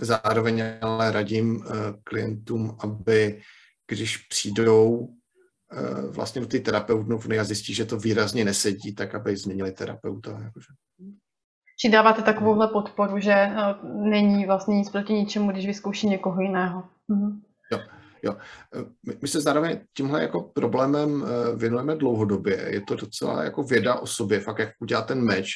zároveň 0.00 0.62
ale 0.80 1.12
radím 1.12 1.56
uh, 1.56 1.64
klientům, 2.04 2.76
aby 2.80 3.40
když 3.88 4.16
přijdou 4.16 4.90
uh, 4.90 6.10
vlastně 6.10 6.40
do 6.40 6.46
ty 6.46 6.60
terapeutny 6.60 7.38
a 7.38 7.44
zjistí, 7.44 7.74
že 7.74 7.84
to 7.84 7.98
výrazně 7.98 8.44
nesedí, 8.44 8.94
tak 8.94 9.14
aby 9.14 9.36
změnili 9.36 9.72
terapeuta. 9.72 10.30
Jakože. 10.30 10.66
Či 11.80 11.88
dáváte 11.88 12.22
takovouhle 12.22 12.68
podporu, 12.68 13.20
že 13.20 13.34
uh, 13.34 13.90
není 14.10 14.46
vlastně 14.46 14.76
nic 14.76 14.90
proti 14.90 15.12
ničemu, 15.12 15.50
když 15.50 15.66
vyzkouší 15.66 16.08
někoho 16.08 16.40
jiného. 16.40 16.84
Mhm. 17.08 17.42
Jo. 17.72 17.80
Jo. 18.24 18.36
My, 19.22 19.28
se 19.28 19.40
zároveň 19.40 19.80
tímhle 19.96 20.22
jako 20.22 20.42
problémem 20.42 21.24
eh, 21.24 21.56
věnujeme 21.56 21.96
dlouhodobě. 21.96 22.66
Je 22.70 22.80
to 22.80 22.94
docela 22.94 23.44
jako 23.44 23.62
věda 23.62 23.94
o 23.94 24.06
sobě, 24.06 24.40
fakt 24.40 24.58
jak 24.58 24.70
udělat 24.80 25.06
ten 25.06 25.24
meč. 25.24 25.50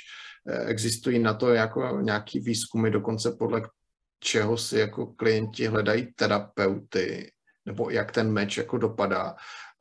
Eh, 0.48 0.64
existují 0.64 1.18
na 1.18 1.34
to 1.34 1.48
jako 1.48 2.00
nějaký 2.00 2.40
výzkumy, 2.40 2.90
dokonce 2.90 3.32
podle 3.38 3.62
čeho 4.20 4.56
si 4.56 4.78
jako 4.78 5.06
klienti 5.06 5.66
hledají 5.66 6.12
terapeuty, 6.14 7.32
nebo 7.66 7.90
jak 7.90 8.12
ten 8.12 8.32
meč 8.32 8.56
jako 8.56 8.78
dopadá. 8.78 9.36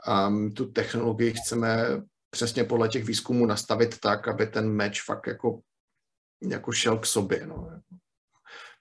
A 0.05 0.29
my 0.29 0.51
tu 0.51 0.71
technologii 0.71 1.33
chceme 1.33 2.01
přesně 2.29 2.63
podle 2.63 2.87
těch 2.89 3.05
výzkumů 3.05 3.45
nastavit 3.45 3.99
tak, 3.99 4.27
aby 4.27 4.47
ten 4.47 4.69
meč 4.69 5.03
fakt 5.03 5.27
jako, 5.27 5.59
jako 6.49 6.71
šel 6.71 6.97
k 6.97 7.05
sobě. 7.05 7.47
No. 7.47 7.81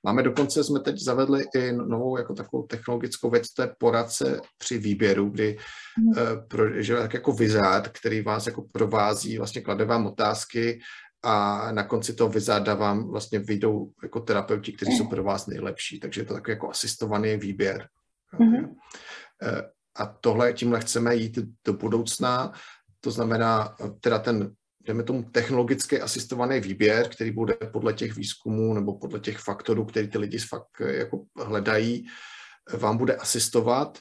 Máme 0.02 0.22
dokonce, 0.22 0.64
jsme 0.64 0.80
teď 0.80 0.98
zavedli 0.98 1.44
i 1.54 1.72
novou 1.72 2.18
jako 2.18 2.34
takovou 2.34 2.62
technologickou 2.62 3.30
věc, 3.30 3.48
to 3.48 3.62
je 3.62 3.74
poradce 3.78 4.40
při 4.58 4.78
výběru, 4.78 5.30
kdy 5.30 5.58
mm. 5.98 6.12
pro, 6.48 6.82
že 6.82 6.96
tak 6.96 7.14
jako 7.14 7.32
vizár, 7.32 7.90
který 7.92 8.22
vás 8.22 8.46
jako 8.46 8.62
provází, 8.72 9.38
vlastně 9.38 9.60
klade 9.60 9.84
vám 9.84 10.06
otázky 10.06 10.80
a 11.26 11.72
na 11.72 11.84
konci 11.84 12.14
toho 12.14 12.30
vizáda 12.30 12.74
vám 12.74 13.10
vlastně 13.10 13.38
vyjdou 13.38 13.90
jako 14.02 14.20
terapeuti, 14.20 14.72
kteří 14.72 14.92
jsou 14.92 15.08
pro 15.08 15.24
vás 15.24 15.46
nejlepší, 15.46 16.00
takže 16.00 16.20
je 16.20 16.24
to 16.24 16.34
takový 16.34 16.52
jako 16.52 16.70
asistovaný 16.70 17.36
výběr. 17.36 17.88
Mm. 18.38 18.54
Uh, 18.54 18.70
a 19.96 20.06
tohle, 20.06 20.52
tímhle 20.52 20.80
chceme 20.80 21.16
jít 21.16 21.38
do 21.64 21.72
budoucna, 21.72 22.52
to 23.00 23.10
znamená, 23.10 23.76
teda 24.00 24.18
ten 24.18 24.54
dejme 24.86 25.02
tomu, 25.02 25.22
technologicky 25.22 26.00
asistovaný 26.00 26.60
výběr, 26.60 27.08
který 27.08 27.30
bude 27.30 27.54
podle 27.54 27.92
těch 27.92 28.16
výzkumů 28.16 28.74
nebo 28.74 28.98
podle 28.98 29.20
těch 29.20 29.38
faktorů, 29.38 29.84
který 29.84 30.08
ty 30.08 30.18
lidi 30.18 30.38
fakt 30.38 30.80
eh, 30.80 30.96
jako 30.96 31.24
hledají, 31.36 32.06
eh, 32.74 32.76
vám 32.76 32.96
bude 32.96 33.16
asistovat, 33.16 33.98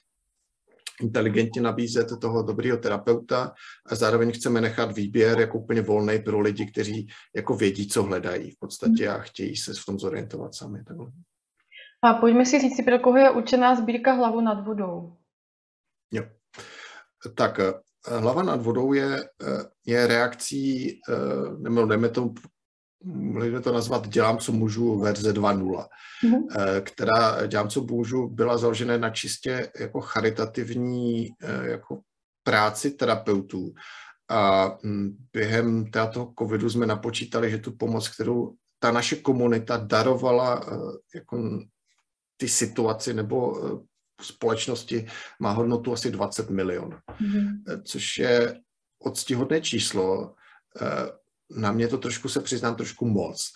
inteligentně 1.02 1.62
nabízet 1.62 2.08
toho 2.22 2.44
dobrého 2.44 2.78
terapeuta 2.78 3.54
a 3.86 3.96
zároveň 3.96 4.32
chceme 4.32 4.62
nechat 4.62 4.92
výběr 4.92 5.40
jako 5.40 5.58
úplně 5.58 5.82
volný 5.82 6.20
pro 6.20 6.40
lidi, 6.40 6.66
kteří 6.66 7.08
jako 7.36 7.56
vědí, 7.56 7.88
co 7.88 8.04
hledají 8.04 8.52
v 8.52 8.60
podstatě 8.60 9.10
a 9.10 9.18
chtějí 9.18 9.56
se 9.56 9.74
v 9.74 9.86
tom 9.86 10.00
zorientovat 10.00 10.56
sami. 10.56 10.84
Takhle. 10.84 11.08
A 12.04 12.14
pojďme 12.14 12.46
si 12.46 12.60
říct, 12.60 12.86
pro 12.86 13.00
koho 13.00 13.18
je 13.18 13.30
určená 13.30 13.76
sbírka 13.76 14.14
hlavu 14.14 14.42
nad 14.42 14.66
vodou. 14.66 15.18
Jo. 16.12 16.24
Tak 17.36 17.60
eh, 17.60 17.74
hlava 18.08 18.44
nad 18.44 18.62
vodou 18.62 18.94
je, 18.94 19.20
eh, 19.20 19.64
je 19.86 20.08
reakcí, 20.08 20.90
eh, 20.90 21.58
nebo 21.58 21.86
jdeme 21.86 22.10
to, 22.10 22.34
můžeme 23.04 23.62
to 23.62 23.72
nazvat 23.72 24.08
Dělám, 24.08 24.38
co 24.38 24.52
můžu 24.52 25.00
verze 25.00 25.34
2.0, 25.34 25.88
mm-hmm. 26.24 26.82
která 26.82 27.46
Dělám, 27.48 27.70
co 27.70 27.82
můžu 27.82 28.28
byla 28.28 28.58
založena 28.58 28.98
na 28.98 29.10
čistě 29.10 29.72
jako 29.80 30.02
charitativní 30.02 31.30
jako 31.64 32.00
práci 32.44 32.92
terapeutů. 32.92 33.74
A 34.30 34.66
hm, 34.84 35.18
během 35.34 35.92
této 35.92 36.34
covidu 36.40 36.70
jsme 36.70 36.86
napočítali, 36.86 37.52
že 37.52 37.58
tu 37.58 37.72
pomoc, 37.72 38.10
kterou 38.10 38.56
ta 38.80 38.92
naše 38.92 39.16
komunita 39.16 39.78
darovala 39.78 40.66
jako 41.16 41.60
ty 42.38 42.48
situaci 42.48 43.14
nebo 43.14 43.62
společnosti 44.22 45.08
má 45.40 45.52
hodnotu 45.52 45.94
asi 45.94 46.12
20 46.12 46.50
milionů, 46.50 46.98
mm-hmm. 47.22 47.82
což 47.84 48.18
je 48.18 48.62
odstihodné 49.04 49.62
číslo. 49.62 50.36
Na 51.50 51.72
mě 51.72 51.88
to 51.88 51.98
trošku 51.98 52.30
se 52.30 52.42
přiznám 52.42 52.76
trošku 52.76 53.06
moc, 53.06 53.52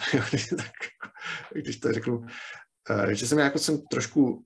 když 1.53 1.77
to 1.79 1.93
řeknu, 1.93 2.25
že 3.11 3.27
jsem 3.27 3.39
jako 3.39 3.59
jsem 3.59 3.81
trošku 3.91 4.43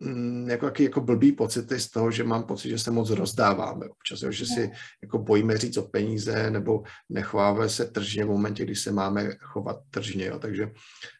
Mm, 0.00 0.50
jako, 0.50 0.72
jako 0.78 1.00
blbý 1.00 1.32
pocity 1.32 1.80
z 1.80 1.90
toho, 1.90 2.10
že 2.10 2.24
mám 2.24 2.42
pocit, 2.42 2.68
že 2.68 2.78
se 2.78 2.90
moc 2.90 3.10
rozdáváme 3.10 3.86
občas, 3.86 4.22
jo, 4.22 4.30
že 4.30 4.46
si 4.46 4.70
jako 5.02 5.18
bojíme 5.18 5.58
říct 5.58 5.76
o 5.76 5.82
peníze 5.82 6.50
nebo 6.50 6.82
nechováme 7.08 7.68
se 7.68 7.84
tržně 7.84 8.24
v 8.24 8.28
momentě, 8.28 8.64
kdy 8.64 8.74
se 8.74 8.92
máme 8.92 9.30
chovat 9.40 9.76
tržně. 9.90 10.26
Jo. 10.26 10.38
Takže 10.38 10.70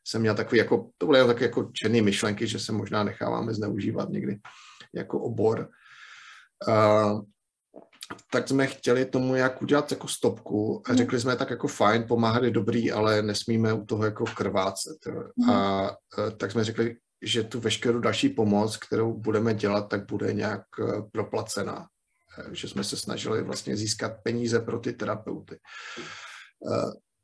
jsem 0.04 0.20
měl 0.20 0.34
takový, 0.34 0.58
jako, 0.58 0.90
to 0.98 1.06
byly 1.06 1.26
takové 1.26 1.46
jako 1.46 1.70
černé 1.72 2.02
myšlenky, 2.02 2.46
že 2.46 2.58
se 2.58 2.72
možná 2.72 3.04
necháváme 3.04 3.54
zneužívat 3.54 4.08
někdy 4.08 4.38
jako 4.94 5.20
obor. 5.20 5.68
Uh, 6.68 7.22
tak 8.30 8.48
jsme 8.48 8.66
chtěli 8.66 9.04
tomu 9.04 9.34
jak 9.34 9.62
udělat 9.62 9.90
jako 9.90 10.08
stopku 10.08 10.82
a 10.86 10.90
mhm. 10.90 10.98
řekli 10.98 11.20
jsme 11.20 11.36
tak 11.36 11.50
jako 11.50 11.68
fajn, 11.68 12.04
pomáhat 12.08 12.42
je 12.42 12.50
dobrý, 12.50 12.92
ale 12.92 13.22
nesmíme 13.22 13.72
u 13.72 13.84
toho 13.84 14.04
jako 14.04 14.24
krvácet. 14.24 14.96
Mhm. 15.36 15.50
A 15.50 15.90
tak 16.36 16.52
jsme 16.52 16.64
řekli, 16.64 16.96
že 17.22 17.42
tu 17.42 17.60
veškerou 17.60 17.98
další 17.98 18.28
pomoc, 18.28 18.76
kterou 18.76 19.12
budeme 19.12 19.54
dělat, 19.54 19.88
tak 19.88 20.06
bude 20.06 20.32
nějak 20.32 20.62
eh, 20.80 21.02
proplacená. 21.12 21.86
Eh, 22.38 22.54
že 22.54 22.68
jsme 22.68 22.84
se 22.84 22.96
snažili 22.96 23.42
vlastně 23.42 23.76
získat 23.76 24.12
peníze 24.22 24.60
pro 24.60 24.78
ty 24.78 24.92
terapeuty. 24.92 25.58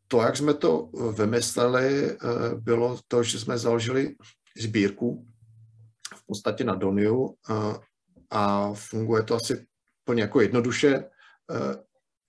To, 0.08 0.22
jak 0.22 0.36
jsme 0.36 0.54
to 0.54 0.90
vymysleli, 1.16 2.18
bylo 2.54 2.98
to, 3.08 3.22
že 3.22 3.38
jsme 3.38 3.58
založili 3.58 4.14
sbírku 4.58 5.26
v 6.16 6.26
podstatě 6.26 6.64
na 6.64 6.74
Doniu 6.74 7.34
a 8.30 8.72
funguje 8.74 9.22
to 9.22 9.34
asi 9.34 9.66
plně 10.10 10.22
jako 10.22 10.40
jednoduše, 10.40 11.04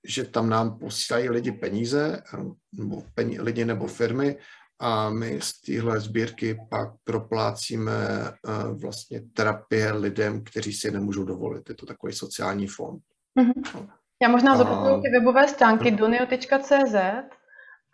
že 0.08 0.24
tam 0.24 0.50
nám 0.50 0.80
posílají 0.80 1.30
lidi 1.30 1.52
peníze, 1.52 2.24
nebo 2.72 3.04
peníze, 3.14 3.42
lidi 3.42 3.66
nebo 3.66 3.88
firmy 3.88 4.38
a 4.80 5.10
my 5.10 5.42
z 5.42 5.62
téhle 5.62 6.00
sbírky 6.00 6.58
pak 6.70 6.90
proplácíme 7.04 7.92
uh, 8.22 8.82
vlastně 8.82 9.22
terapie 9.34 9.94
lidem, 9.94 10.44
kteří 10.44 10.74
si 10.74 10.88
je 10.88 10.92
nemůžou 10.92 11.24
dovolit. 11.24 11.70
Je 11.70 11.76
to 11.76 11.86
takový 11.86 12.14
sociální 12.14 12.68
fond. 12.68 13.04
Mm-hmm. 13.40 13.90
Já 14.22 14.30
možná 14.30 14.58
zopakuju 14.58 15.02
ty 15.02 15.10
webové 15.10 15.48
stránky 15.48 15.92
no. 15.92 15.98
donio.cz 15.98 16.96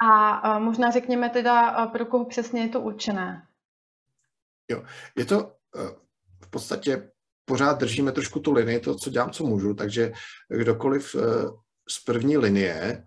a 0.02 0.58
uh, 0.58 0.64
možná 0.64 0.92
řekněme 0.92 1.30
teda, 1.30 1.88
pro 1.88 2.06
koho 2.06 2.26
přesně 2.26 2.62
je 2.62 2.70
to 2.70 2.82
určené. 2.82 3.48
Jo, 4.72 4.84
je 5.16 5.26
to 5.26 5.54
v 6.44 6.50
podstatě 6.50 7.12
pořád 7.48 7.80
držíme 7.80 8.12
trošku 8.12 8.40
tu 8.40 8.52
linii, 8.52 8.80
to, 8.80 8.96
co 8.96 9.10
dělám, 9.10 9.32
co 9.32 9.44
můžu, 9.44 9.74
takže 9.74 10.12
kdokoliv 10.50 11.16
uh, 11.16 11.22
z 11.90 12.04
první 12.04 12.38
linie 12.38 13.04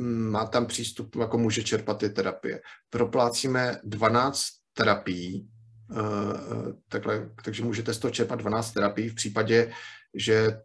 má 0.00 0.46
tam 0.46 0.66
přístup, 0.66 1.16
jako 1.16 1.38
může 1.38 1.62
čerpat 1.62 1.98
ty 1.98 2.10
terapie. 2.10 2.60
Proplácíme 2.90 3.80
12 3.84 4.46
terapií, 4.72 5.48
eh, 5.90 5.96
eh, 5.96 6.72
takhle, 6.88 7.30
takže 7.44 7.64
můžete 7.64 7.94
z 7.94 7.98
toho 7.98 8.12
čerpat 8.12 8.38
12 8.38 8.72
terapií 8.72 9.08
v 9.08 9.14
případě, 9.14 9.72
že 10.14 10.60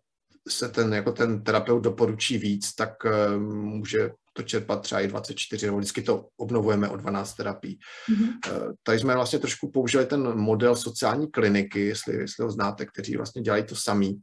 se 0.50 0.70
ten, 0.70 0.94
jako 0.94 1.12
ten 1.12 1.44
terapeut 1.44 1.84
doporučí 1.84 2.38
víc, 2.38 2.76
tak 2.76 3.06
eh, 3.06 3.38
může 3.38 4.12
to 4.38 4.44
čerpat 4.44 4.82
třeba 4.82 5.02
i 5.02 5.08
24, 5.08 5.66
nebo 5.66 5.78
vždycky 5.78 6.02
to 6.02 6.28
obnovujeme 6.38 6.90
o 6.90 6.98
12 6.98 7.34
terapií. 7.34 7.80
Mm-hmm. 8.10 8.74
Tady 8.84 9.00
jsme 9.00 9.14
vlastně 9.14 9.40
trošku 9.40 9.72
použili 9.72 10.06
ten 10.06 10.38
model 10.38 10.76
sociální 10.76 11.32
kliniky, 11.32 11.86
jestli, 11.86 12.16
jestli 12.16 12.44
ho 12.44 12.52
znáte, 12.52 12.86
kteří 12.86 13.18
vlastně 13.18 13.42
dělají 13.42 13.64
to 13.64 13.76
samý. 13.76 14.22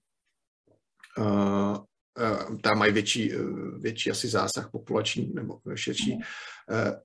Eh, 2.18 2.56
tam 2.62 2.78
mají 2.78 2.92
větší, 2.92 3.32
větší 3.80 4.10
asi 4.10 4.28
zásah 4.28 4.70
populační 4.70 5.32
nebo 5.34 5.60
širší, 5.74 6.18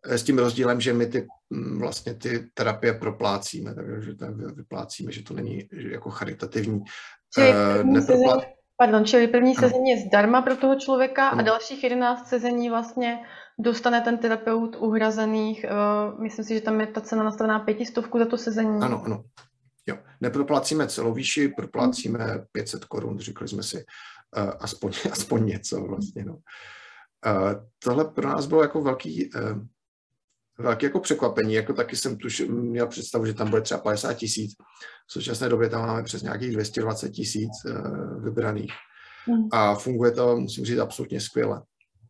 eh, 0.05 0.18
s 0.18 0.24
tím 0.24 0.38
rozdílem, 0.38 0.82
že 0.82 0.93
my 0.93 1.05
ty 1.05 1.28
mm, 1.49 1.80
vlastně 1.80 2.14
ty 2.14 2.49
terapie 2.53 2.93
proplácíme, 2.93 3.76
takže 3.76 4.16
to 4.16 4.26
vyplácíme, 4.32 5.12
že 5.12 5.24
to 5.24 5.34
není 5.34 5.70
jako 5.72 6.10
charitativní. 6.10 6.80
Sezení, 7.34 7.93
pardon, 8.80 9.06
čili 9.06 9.28
první 9.28 9.56
sezení 9.56 9.90
je 9.90 9.98
zdarma 10.08 10.42
pro 10.42 10.56
toho 10.56 10.76
člověka 10.76 11.30
ano. 11.30 11.40
a 11.40 11.44
dalších 11.44 11.84
11 11.84 12.28
sezení 12.28 12.70
vlastně 12.70 13.20
dostane 13.60 14.02
ten 14.02 14.18
terapeut 14.18 14.76
uhrazených, 14.80 15.66
uh, 15.66 16.22
myslím 16.22 16.46
si, 16.46 16.54
že 16.54 16.62
tam 16.62 16.82
je 16.82 16.88
ta 16.88 17.02
cena 17.02 17.24
nastavená 17.24 17.60
pětistovku 17.60 18.20
za 18.20 18.26
to 18.26 18.38
sezení. 18.38 18.82
Ano, 18.82 19.02
ano. 19.06 19.24
Jo. 19.88 19.98
Neproplácíme 20.22 20.88
celou 20.88 21.14
výši, 21.14 21.48
proplácíme 21.48 22.46
500 22.52 22.86
korun, 22.86 23.20
řekli 23.20 23.48
jsme 23.48 23.64
si 23.64 23.86
aspoň, 24.60 24.92
aspoň 25.12 25.46
něco 25.46 25.82
vlastně. 25.82 26.26
No. 26.26 26.38
Tohle 27.84 28.06
pro 28.06 28.30
nás 28.30 28.46
bylo 28.46 28.62
jako 28.62 28.82
velký, 28.82 29.24
e, 29.24 29.30
velký 30.60 30.86
jako 30.86 30.99
překvapení, 30.99 31.53
jako 31.53 31.74
taky 31.74 31.95
jsem 31.95 32.18
tuž 32.18 32.43
měl 32.49 32.88
představu, 32.88 33.26
že 33.26 33.34
tam 33.34 33.49
bude 33.49 33.62
třeba 33.62 33.80
50 33.80 34.14
tisíc. 34.14 34.55
V 35.07 35.12
současné 35.12 35.49
době 35.49 35.70
tam 35.70 35.82
máme 35.82 36.03
přes 36.03 36.22
nějakých 36.22 36.51
220 36.51 37.10
tisíc 37.10 37.51
e, 37.66 37.74
vybraných. 38.20 38.72
Mm. 39.28 39.47
A 39.51 39.76
funguje 39.76 40.12
to, 40.12 40.38
musím 40.38 40.66
říct, 40.66 40.80
absolutně 40.80 41.22
skvěle. 41.22 41.62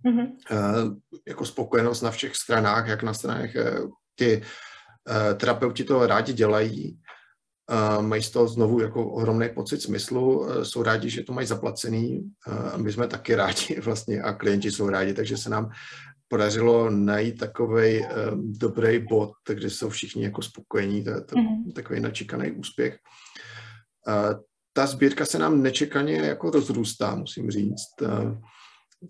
Mm-hmm. 0.06 0.97
Jako 1.28 1.45
spokojenost 1.45 2.02
na 2.02 2.12
všech 2.12 2.36
stranách, 2.36 2.88
jak 2.88 3.04
na 3.04 3.14
stranách 3.14 3.50
ty 4.16 4.41
terapeuti 5.38 5.84
to 5.84 6.08
rádi 6.08 6.34
dělají, 6.34 7.00
mají 8.02 8.24
z 8.24 8.32
toho 8.32 8.47
znovu 8.47 8.82
jako 8.82 9.12
ohromný 9.12 9.50
pocit 9.50 9.82
smyslu, 9.82 10.47
jsou 10.64 10.84
rádi, 10.84 11.10
že 11.10 11.24
to 11.24 11.34
mají 11.34 11.47
zaplacený 11.47 12.32
my 12.78 12.91
jsme 12.91 13.08
taky 13.08 13.36
rádi 13.43 13.80
vlastně 13.80 14.22
a 14.22 14.34
klienti 14.34 14.72
jsou 14.72 14.89
rádi, 14.89 15.14
takže 15.14 15.38
se 15.38 15.50
nám 15.50 15.70
podařilo 16.30 16.90
najít 16.90 17.38
takový 17.38 18.00
um, 18.00 18.54
dobrý 18.54 19.00
bod, 19.00 19.32
kde 19.48 19.70
jsou 19.70 19.90
všichni 19.90 20.24
jako 20.24 20.42
spokojení, 20.42 21.04
to 21.04 21.10
je 21.10 21.22
to, 21.22 21.36
mm-hmm. 21.36 21.74
takový 21.74 22.00
načíkaný 22.00 22.52
úspěch. 22.52 23.00
Uh, 24.08 24.40
ta 24.74 24.86
sbírka 24.86 25.26
se 25.26 25.40
nám 25.40 25.62
nečekaně 25.62 26.16
jako 26.18 26.50
rozrůstá, 26.50 27.16
musím 27.16 27.52
říct. 27.52 28.02
Uh, 28.02 28.38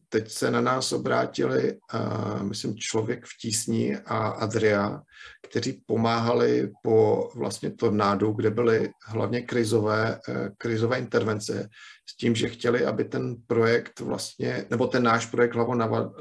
teď 0.10 0.32
se 0.32 0.52
na 0.52 0.62
nás 0.62 0.92
obrátili, 0.92 1.78
uh, 1.94 2.44
myslím, 2.44 2.78
člověk 2.78 3.26
v 3.26 3.38
tísni 3.42 3.98
a 3.98 4.28
Adria, 4.28 5.02
kteří 5.50 5.84
pomáhali 5.86 6.72
po 6.84 7.30
vlastně 7.36 7.72
tornádu, 7.72 8.32
kde 8.32 8.50
byly 8.50 8.90
hlavně 9.06 9.42
krizové, 9.42 10.20
uh, 10.28 10.48
krizové 10.58 10.98
intervence, 10.98 11.70
s 12.10 12.16
tím, 12.16 12.36
že 12.36 12.50
chtěli, 12.50 12.86
aby 12.86 13.04
ten 13.04 13.36
projekt 13.48 14.00
vlastně, 14.00 14.66
nebo 14.70 14.88
ten 14.88 15.04
náš 15.04 15.26
projekt 15.26 15.56
hlavo 15.56 15.76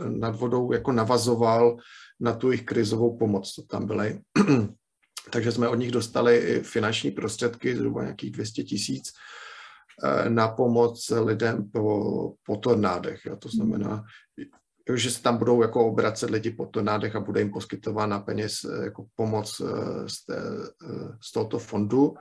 nad 0.08 0.36
vodou 0.36 0.72
jako 0.72 0.92
navazoval 0.92 1.76
na 2.20 2.32
tu 2.32 2.50
jejich 2.50 2.64
krizovou 2.64 3.16
pomoc, 3.16 3.52
co 3.52 3.62
tam 3.62 3.86
byly. 3.86 4.20
Takže 5.30 5.52
jsme 5.52 5.68
od 5.68 5.74
nich 5.74 5.90
dostali 5.90 6.60
finanční 6.64 7.10
prostředky, 7.10 7.76
zhruba 7.76 8.02
nějakých 8.02 8.30
200 8.30 8.62
tisíc, 8.62 9.12
Eh, 10.04 10.30
na 10.30 10.48
pomoc 10.48 11.10
lidem 11.10 11.70
po, 11.70 12.34
po 12.46 12.56
tornádech. 12.56 13.24
Jo. 13.26 13.36
To 13.36 13.48
znamená, 13.48 14.04
že 14.94 15.10
se 15.10 15.22
tam 15.22 15.36
budou 15.36 15.62
jako 15.62 15.88
obracet 15.88 16.30
lidi 16.30 16.50
po 16.50 16.66
tornádech 16.66 17.16
a 17.16 17.20
bude 17.20 17.40
jim 17.40 17.50
poskytována 17.50 18.20
peněz 18.20 18.64
eh, 18.64 18.84
jako 18.84 19.06
pomoc 19.16 19.60
eh, 19.60 20.08
z, 20.08 20.24
té, 20.24 20.42
z 21.22 21.32
tohoto 21.32 21.58
fondu. 21.58 22.14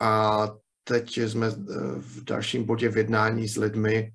A 0.00 0.48
teď 0.84 1.18
jsme 1.18 1.50
v 1.96 2.24
dalším 2.24 2.64
bodě 2.64 2.88
v 2.88 2.96
jednání 2.96 3.48
s 3.48 3.56
lidmi, 3.56 4.12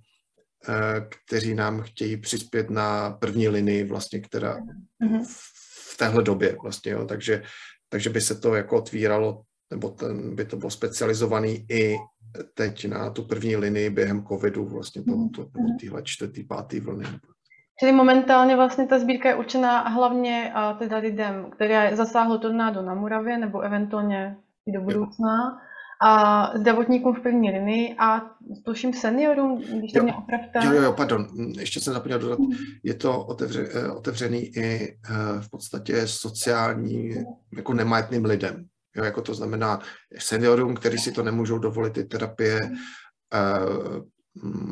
kteří 1.09 1.53
nám 1.53 1.81
chtějí 1.81 2.17
přispět 2.17 2.69
na 2.69 3.11
první 3.11 3.47
linii, 3.47 3.83
vlastně, 3.83 4.19
která 4.19 4.57
mm-hmm. 5.03 5.25
v 5.93 5.97
téhle 5.97 6.23
době 6.23 6.57
vlastně, 6.61 6.91
jo. 6.91 7.05
Takže, 7.05 7.43
takže 7.89 8.09
by 8.09 8.21
se 8.21 8.35
to 8.35 8.55
jako 8.55 8.77
otvíralo, 8.77 9.41
nebo 9.71 9.89
ten, 9.89 10.35
by 10.35 10.45
to 10.45 10.57
bylo 10.57 10.71
specializovaný 10.71 11.65
i 11.69 11.97
teď 12.53 12.87
na 12.87 13.09
tu 13.09 13.23
první 13.23 13.55
linii 13.55 13.89
během 13.89 14.25
covidu, 14.25 14.65
vlastně 14.65 15.03
to, 15.03 15.11
to, 15.35 15.43
to 15.43 15.61
mhm. 15.61 15.77
tyhle 15.79 16.01
čtvrtý, 16.03 16.43
pátý 16.43 16.79
vlny. 16.79 17.05
Čili 17.79 17.91
momentálně 17.91 18.55
vlastně 18.55 18.87
ta 18.87 18.99
sbírka 18.99 19.29
je 19.29 19.35
určená 19.35 19.81
hlavně 19.81 20.53
uh, 20.55 20.79
teda 20.79 20.97
lidem, 20.97 21.51
které 21.51 21.95
zasáhlo 21.95 22.37
tornádo 22.37 22.81
na 22.81 22.93
Muravě 22.93 23.37
nebo 23.37 23.59
eventuálně 23.59 24.37
i 24.65 24.71
do 24.71 24.81
budoucna. 24.81 25.61
A 26.01 26.51
zdravotníkům 26.57 27.15
v 27.15 27.21
první 27.21 27.51
linii 27.51 27.95
a 27.99 28.21
tuším 28.65 28.93
seniorům, 28.93 29.63
když 29.79 29.91
to 29.91 30.03
mě 30.03 30.13
opravte. 30.13 30.59
Jo, 30.63 30.73
jo, 30.73 30.81
jo, 30.81 30.93
pardon, 30.93 31.27
ještě 31.59 31.79
jsem 31.79 31.93
zapomněl 31.93 32.19
dodat, 32.19 32.39
mm. 32.39 32.51
je 32.83 32.93
to 32.93 33.25
otevře, 33.25 33.69
eh, 33.73 33.91
otevřený 33.91 34.57
i 34.57 34.97
uh, 35.09 35.41
v 35.41 35.49
podstatě 35.49 36.07
sociální, 36.07 37.15
jako 37.55 37.73
nemajetným 37.73 38.25
lidem. 38.25 38.65
Jo, 38.95 39.03
jako 39.03 39.21
to 39.21 39.33
znamená 39.33 39.79
seniorům, 40.17 40.75
kteří 40.75 40.97
si 40.97 41.11
to 41.11 41.23
nemůžou 41.23 41.57
dovolit, 41.57 41.93
ty 41.93 42.03
terapie, 42.03 42.59
uh, 42.61 44.03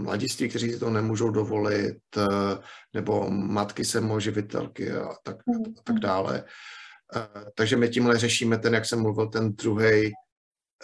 mladiství, 0.03 0.49
kteří 0.49 0.71
si 0.71 0.79
to 0.79 0.89
nemůžou 0.89 1.29
dovolit, 1.29 1.97
nebo 2.93 3.29
matky 3.29 3.85
samoživitelky 3.85 4.91
a 4.91 5.09
tak, 5.23 5.37
a 5.79 5.81
tak 5.83 5.99
dále. 5.99 6.43
Takže 7.55 7.77
my 7.77 7.89
tímhle 7.89 8.17
řešíme 8.17 8.57
ten, 8.57 8.73
jak 8.73 8.85
jsem 8.85 9.01
mluvil, 9.01 9.27
ten 9.27 9.53
druhý 9.53 10.11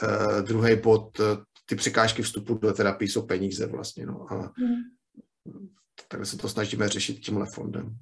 uh, 0.01 0.41
druhý 0.41 0.75
bod, 0.75 1.21
ty 1.65 1.75
překážky 1.75 2.21
vstupu 2.21 2.53
do 2.53 2.73
terapie 2.73 3.09
jsou 3.09 3.21
peníze 3.21 3.65
vlastně. 3.65 4.05
No. 4.05 4.33
A 4.33 4.51
takhle 6.07 6.25
se 6.25 6.37
to 6.37 6.49
snažíme 6.49 6.89
řešit 6.89 7.19
tímhle 7.19 7.45
fondem. 7.53 7.97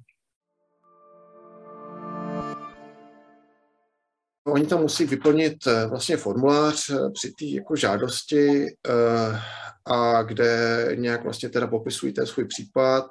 Oni 4.46 4.66
tam 4.66 4.80
musí 4.80 5.04
vyplnit 5.04 5.66
eh, 5.66 5.86
vlastně 5.86 6.16
formulář 6.16 6.90
eh, 6.90 7.10
při 7.14 7.32
té 7.38 7.44
jako 7.44 7.76
žádosti 7.76 8.66
eh, 8.66 9.40
a 9.86 10.22
kde 10.22 10.88
nějak 10.94 11.24
vlastně 11.24 11.48
teda 11.48 11.66
popisují 11.66 12.12
ten 12.12 12.26
svůj 12.26 12.44
případ. 12.44 13.06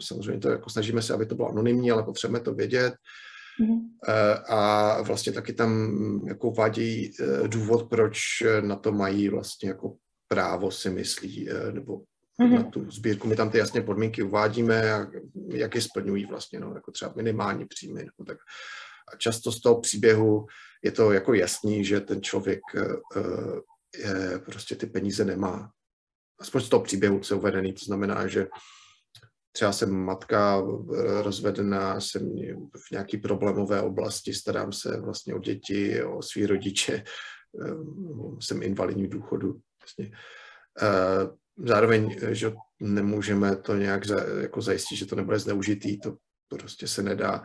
Samozřejmě 0.00 0.38
to 0.38 0.50
jako 0.50 0.70
snažíme 0.70 1.02
se, 1.02 1.14
aby 1.14 1.26
to 1.26 1.34
bylo 1.34 1.48
anonymní, 1.48 1.90
ale 1.90 2.02
potřebujeme 2.02 2.44
to 2.44 2.54
vědět. 2.54 2.94
Mm-hmm. 3.60 3.80
A 4.48 5.02
vlastně 5.02 5.32
taky 5.32 5.52
tam 5.52 5.90
jako 6.26 6.48
uvádí 6.48 7.12
důvod, 7.46 7.88
proč 7.90 8.18
na 8.60 8.76
to 8.76 8.92
mají 8.92 9.28
vlastně 9.28 9.68
jako 9.68 9.96
právo 10.28 10.70
si 10.70 10.90
myslí, 10.90 11.48
nebo 11.72 11.98
mm-hmm. 12.40 12.54
na 12.54 12.62
tu 12.62 12.90
sbírku. 12.90 13.28
My 13.28 13.36
tam 13.36 13.50
ty 13.50 13.58
jasně 13.58 13.82
podmínky 13.82 14.22
uvádíme, 14.22 14.92
a 14.92 15.06
jak 15.48 15.74
je 15.74 15.82
splňují 15.82 16.26
vlastně, 16.26 16.60
no, 16.60 16.74
jako 16.74 16.92
třeba 16.92 17.12
minimální 17.16 17.66
příjmy. 17.66 18.00
Nebo 18.00 18.24
tak. 18.26 18.38
A 19.12 19.16
často 19.16 19.52
z 19.52 19.60
toho 19.60 19.80
příběhu 19.80 20.46
je 20.84 20.90
to 20.90 21.12
jako 21.12 21.34
jasný, 21.34 21.84
že 21.84 22.00
ten 22.00 22.22
člověk 22.22 22.60
uh, 22.74 23.58
je, 23.98 24.38
prostě 24.38 24.76
ty 24.76 24.86
peníze 24.86 25.24
nemá. 25.24 25.70
Aspoň 26.40 26.60
z 26.60 26.68
toho 26.68 26.82
příběhu, 26.82 27.20
co 27.20 27.34
je 27.34 27.38
uvedený, 27.38 27.72
to 27.72 27.84
znamená, 27.84 28.26
že 28.26 28.46
třeba 29.52 29.72
jsem 29.72 29.90
matka 29.90 30.62
eh, 30.62 31.22
rozvedená, 31.22 32.00
jsem 32.00 32.22
v 32.76 32.90
nějaký 32.90 33.16
problémové 33.16 33.80
oblasti, 33.80 34.34
starám 34.34 34.72
se 34.72 35.00
vlastně 35.00 35.34
o 35.34 35.38
děti, 35.38 36.02
o 36.02 36.22
svý 36.22 36.46
rodiče, 36.46 37.04
jsem 38.40 38.62
invalidní 38.62 39.08
důchodu. 39.08 39.60
Vlastně. 39.80 40.16
Zároveň, 41.66 42.18
že 42.30 42.52
nemůžeme 42.80 43.56
to 43.56 43.76
nějak 43.76 44.06
za, 44.06 44.24
jako 44.40 44.62
zajistit, 44.62 44.96
že 44.96 45.06
to 45.06 45.16
nebude 45.16 45.38
zneužitý, 45.38 46.00
to 46.00 46.16
prostě 46.48 46.88
se 46.88 47.02
nedá 47.02 47.42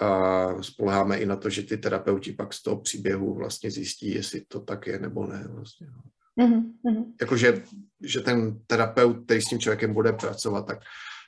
a 0.00 0.62
spoleháme 0.62 1.18
i 1.18 1.26
na 1.26 1.36
to, 1.36 1.50
že 1.50 1.62
ty 1.62 1.76
terapeuti 1.76 2.32
pak 2.32 2.54
z 2.54 2.62
toho 2.62 2.80
příběhu 2.80 3.34
vlastně 3.34 3.70
zjistí, 3.70 4.14
jestli 4.14 4.44
to 4.48 4.60
tak 4.60 4.86
je 4.86 4.98
nebo 4.98 5.26
ne. 5.26 5.48
Vlastně. 5.48 5.86
Mm-hmm. 6.40 7.12
Jakože 7.20 7.62
že 8.02 8.20
ten 8.20 8.60
terapeut, 8.66 9.24
který 9.24 9.42
s 9.42 9.48
tím 9.48 9.58
člověkem 9.58 9.94
bude 9.94 10.12
pracovat, 10.12 10.66
tak 10.66 10.78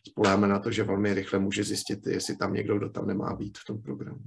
spoleháme 0.08 0.48
na 0.48 0.58
to, 0.58 0.70
že 0.70 0.82
velmi 0.82 1.14
rychle 1.14 1.38
může 1.38 1.64
zjistit, 1.64 2.06
jestli 2.06 2.36
tam 2.36 2.54
někdo, 2.54 2.78
kdo 2.78 2.88
tam 2.88 3.06
nemá 3.06 3.34
být 3.34 3.58
v 3.58 3.64
tom 3.64 3.82
programu. 3.82 4.20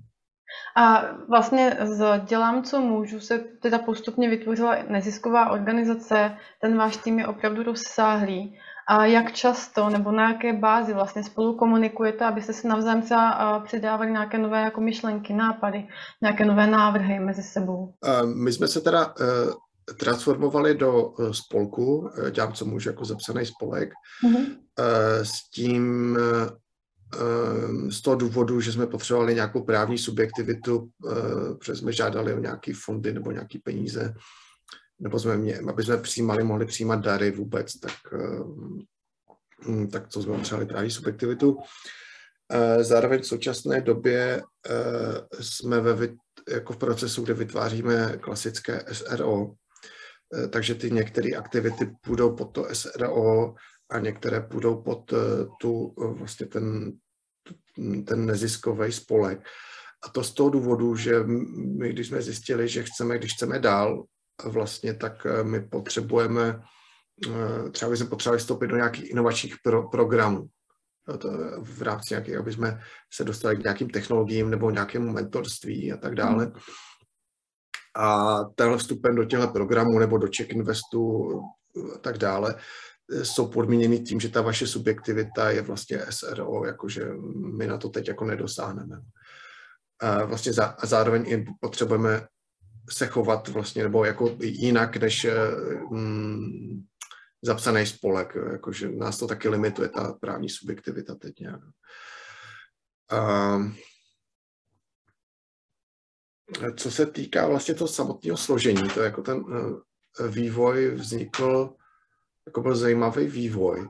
A 0.77 1.03
vlastně 1.29 1.77
z 1.83 2.21
Dělám, 2.25 2.63
co 2.63 2.81
můžu, 2.81 3.19
se 3.19 3.39
teda 3.39 3.79
postupně 3.79 4.29
vytvořila 4.29 4.75
nezisková 4.89 5.49
organizace, 5.49 6.37
ten 6.61 6.77
váš 6.77 6.97
tým 6.97 7.19
je 7.19 7.27
opravdu 7.27 7.63
rozsáhlý. 7.63 8.59
A 8.87 9.05
jak 9.05 9.31
často 9.31 9.89
nebo 9.89 10.11
na 10.11 10.31
jaké 10.31 10.53
bázi 10.53 10.93
vlastně 10.93 11.23
spolu 11.23 11.57
komunikujete, 11.57 12.25
abyste 12.25 12.53
se 12.53 12.67
navzájem 12.67 13.01
třeba 13.01 13.59
přidávali 13.59 14.11
nějaké 14.11 14.37
nové 14.37 14.61
jako 14.61 14.81
myšlenky, 14.81 15.33
nápady, 15.33 15.87
nějaké 16.21 16.45
nové 16.45 16.67
návrhy 16.67 17.19
mezi 17.19 17.43
sebou? 17.43 17.93
My 18.35 18.51
jsme 18.51 18.67
se 18.67 18.81
teda 18.81 19.01
e, 19.01 19.25
transformovali 19.99 20.75
do 20.75 21.13
e, 21.19 21.33
spolku, 21.33 22.09
e, 22.27 22.31
dělám 22.31 22.53
co 22.53 22.65
můžu 22.65 22.89
jako 22.89 23.05
zapsaný 23.05 23.45
spolek, 23.45 23.89
mm-hmm. 24.23 24.45
s 25.23 25.49
tím 25.49 26.17
z 27.89 28.01
toho 28.01 28.15
důvodu, 28.15 28.61
že 28.61 28.71
jsme 28.71 28.87
potřebovali 28.87 29.35
nějakou 29.35 29.63
právní 29.63 29.97
subjektivitu, 29.97 30.89
protože 31.59 31.75
jsme 31.75 31.93
žádali 31.93 32.33
o 32.33 32.39
nějaké 32.39 32.71
fondy 32.75 33.13
nebo 33.13 33.31
nějaké 33.31 33.59
peníze 33.63 34.13
nebo 34.99 35.19
jsme 35.19 35.37
mě, 35.37 35.59
aby 35.59 35.83
jsme 35.83 35.97
přijímali, 35.97 36.43
mohli 36.43 36.65
přijímat 36.65 36.95
dary 36.95 37.31
vůbec, 37.31 37.79
tak, 37.79 37.93
eh, 38.13 38.39
hm, 39.67 39.87
tak 39.87 40.07
to 40.07 40.21
jsme 40.21 40.37
potřebovali 40.37 40.67
právě 40.67 40.91
subjektivitu. 40.91 41.57
Eh, 42.51 42.83
zároveň 42.83 43.21
v 43.21 43.27
současné 43.27 43.81
době 43.81 44.43
eh, 44.69 45.43
jsme 45.43 45.79
ve, 45.79 46.07
jako 46.49 46.73
v 46.73 46.77
procesu, 46.77 47.23
kde 47.23 47.33
vytváříme 47.33 48.17
klasické 48.21 48.85
SRO, 48.91 49.51
takže 50.49 50.75
ty 50.75 50.91
některé 50.91 51.31
aktivity 51.31 51.91
půjdou 52.01 52.35
pod 52.35 52.45
to 52.45 52.67
SRO 52.73 53.53
a 53.89 53.99
některé 53.99 54.41
půjdou 54.41 54.81
pod 54.81 55.13
tu, 55.61 55.93
vlastně 55.97 56.45
ten, 56.45 56.91
ten 58.05 58.25
neziskový 58.25 58.91
spolek. 58.91 59.47
A 60.05 60.09
to 60.09 60.23
z 60.23 60.33
toho 60.33 60.49
důvodu, 60.49 60.95
že 60.95 61.23
my, 61.77 61.89
když 61.89 62.07
jsme 62.07 62.21
zjistili, 62.21 62.67
že 62.67 62.83
chceme, 62.83 63.17
když 63.17 63.33
chceme 63.33 63.59
dál, 63.59 64.05
vlastně, 64.43 64.93
tak 64.93 65.25
eh, 65.25 65.43
my 65.43 65.61
potřebujeme, 65.61 66.61
eh, 67.27 67.69
třeba 67.69 67.91
bychom 67.91 68.07
potřebovali 68.07 68.39
vstoupit 68.39 68.67
do 68.67 68.75
nějakých 68.75 69.09
inovačních 69.09 69.55
pro, 69.63 69.89
programů 69.89 70.47
v 71.61 71.81
rámci 71.81 72.13
nějakých, 72.13 72.35
aby 72.35 72.53
jsme 72.53 72.81
se 73.13 73.23
dostali 73.23 73.57
k 73.57 73.63
nějakým 73.63 73.89
technologiím 73.89 74.49
nebo 74.49 74.71
nějakému 74.71 75.11
mentorství 75.11 75.93
a 75.93 75.97
tak 75.97 76.15
dále. 76.15 76.51
A 77.95 78.43
tenhle 78.55 78.77
vstupem 78.77 79.15
do 79.15 79.25
těchto 79.25 79.47
programů 79.47 79.99
nebo 79.99 80.17
do 80.17 80.27
Check 80.37 80.51
Investu 80.51 81.29
a 81.95 81.97
tak 81.97 82.17
dále 82.17 82.55
eh, 83.11 83.25
jsou 83.25 83.47
podmíněny 83.47 83.99
tím, 83.99 84.19
že 84.19 84.29
ta 84.29 84.41
vaše 84.41 84.67
subjektivita 84.67 85.49
je 85.49 85.61
vlastně 85.61 86.05
SRO, 86.09 86.65
jakože 86.65 87.05
my 87.57 87.67
na 87.67 87.77
to 87.77 87.89
teď 87.89 88.07
jako 88.07 88.25
nedosáhneme. 88.25 89.01
A 89.99 90.25
vlastně 90.25 90.53
za, 90.53 90.65
a 90.65 90.85
zároveň 90.85 91.25
i 91.27 91.45
potřebujeme 91.59 92.27
se 92.89 93.07
chovat 93.07 93.47
vlastně, 93.47 93.83
nebo 93.83 94.05
jako 94.05 94.37
jinak 94.41 94.97
než 94.97 95.27
mm, 95.91 96.83
zapsaný 97.41 97.85
spolek, 97.85 98.37
jakože 98.51 98.89
nás 98.89 99.17
to 99.17 99.27
taky 99.27 99.49
limituje, 99.49 99.89
ta 99.89 100.13
právní 100.21 100.49
subjektivita 100.49 101.15
teď 101.15 101.39
nějak. 101.39 101.61
A, 103.11 103.59
co 106.75 106.91
se 106.91 107.05
týká 107.05 107.47
vlastně 107.47 107.73
toho 107.73 107.87
samotného 107.87 108.37
složení, 108.37 108.89
to 108.89 109.01
jako 109.01 109.21
ten 109.21 109.43
eh, 110.19 110.27
vývoj 110.27 110.89
vznikl, 110.89 111.73
jako 112.45 112.61
byl 112.61 112.75
zajímavý 112.75 113.27
vývoj. 113.27 113.87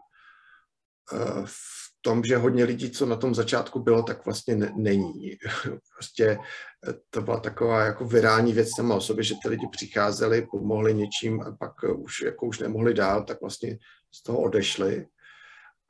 Eh, 1.13 1.41
v 1.45 1.85
tom, 2.01 2.23
že 2.23 2.37
hodně 2.37 2.63
lidí, 2.63 2.91
co 2.91 3.05
na 3.05 3.15
tom 3.15 3.35
začátku 3.35 3.79
bylo, 3.79 4.03
tak 4.03 4.25
vlastně 4.25 4.55
ne, 4.55 4.73
není. 4.75 5.37
Prostě 5.95 6.39
eh, 6.87 6.93
to 7.09 7.21
byla 7.21 7.39
taková 7.39 7.85
jako 7.85 8.05
virální 8.05 8.53
věc 8.53 8.69
sama 8.75 8.95
o 8.95 9.01
sobě, 9.01 9.23
že 9.23 9.35
ty 9.43 9.49
lidi 9.49 9.67
přicházeli, 9.71 10.47
pomohli 10.51 10.93
něčím 10.93 11.41
a 11.41 11.51
pak 11.51 11.73
už, 11.95 12.21
jako 12.21 12.45
už 12.45 12.59
nemohli 12.59 12.93
dál, 12.93 13.23
tak 13.23 13.41
vlastně 13.41 13.77
z 14.13 14.23
toho 14.23 14.41
odešli. 14.41 15.07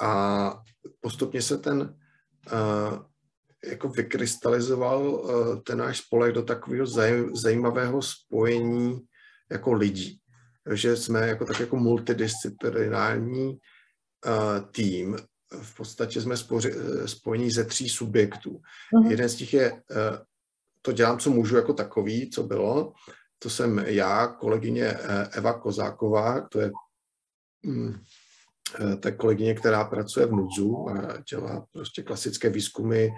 A 0.01 0.63
postupně 1.01 1.41
se 1.41 1.57
ten 1.57 1.79
uh, 2.51 3.05
jako 3.65 3.89
vykrystalizoval 3.89 5.09
uh, 5.09 5.61
ten 5.61 5.77
náš 5.77 5.97
spolek 5.97 6.33
do 6.33 6.43
takového 6.43 6.85
zaj, 6.85 7.25
zajímavého 7.33 8.01
spojení 8.01 8.99
jako 9.51 9.73
lidí. 9.73 10.19
Že 10.73 10.97
jsme 10.97 11.27
jako 11.27 11.45
tak 11.45 11.59
jako 11.59 11.75
multidisciplinární 11.77 13.47
uh, 13.47 14.69
tým 14.71 15.17
v 15.61 15.75
podstatě 15.75 16.21
jsme 16.21 16.37
spoři, 16.37 16.71
eh, 16.71 17.07
spojení 17.07 17.51
ze 17.51 17.63
tří 17.63 17.89
subjektů. 17.89 18.61
Mm-hmm. 18.93 19.09
Jeden 19.09 19.29
z 19.29 19.35
těch 19.35 19.53
je, 19.53 19.71
eh, 19.91 20.19
to 20.81 20.91
dělám, 20.91 21.19
co 21.19 21.29
můžu 21.29 21.55
jako 21.55 21.73
takový, 21.73 22.29
co 22.29 22.43
bylo. 22.43 22.93
To 23.39 23.49
jsem 23.49 23.79
já, 23.79 24.27
kolegyně 24.27 24.85
eh, 24.85 25.29
Eva 25.31 25.53
Kozáková, 25.53 26.41
to 26.41 26.59
je 26.59 26.71
mm, 28.79 28.97
ta 28.97 29.11
kolegyně, 29.11 29.53
která 29.53 29.83
pracuje 29.83 30.25
v 30.25 30.31
NUDZu 30.31 30.89
a 30.89 31.17
dělá 31.29 31.65
prostě 31.71 32.03
klasické 32.03 32.49
výzkumy 32.49 33.09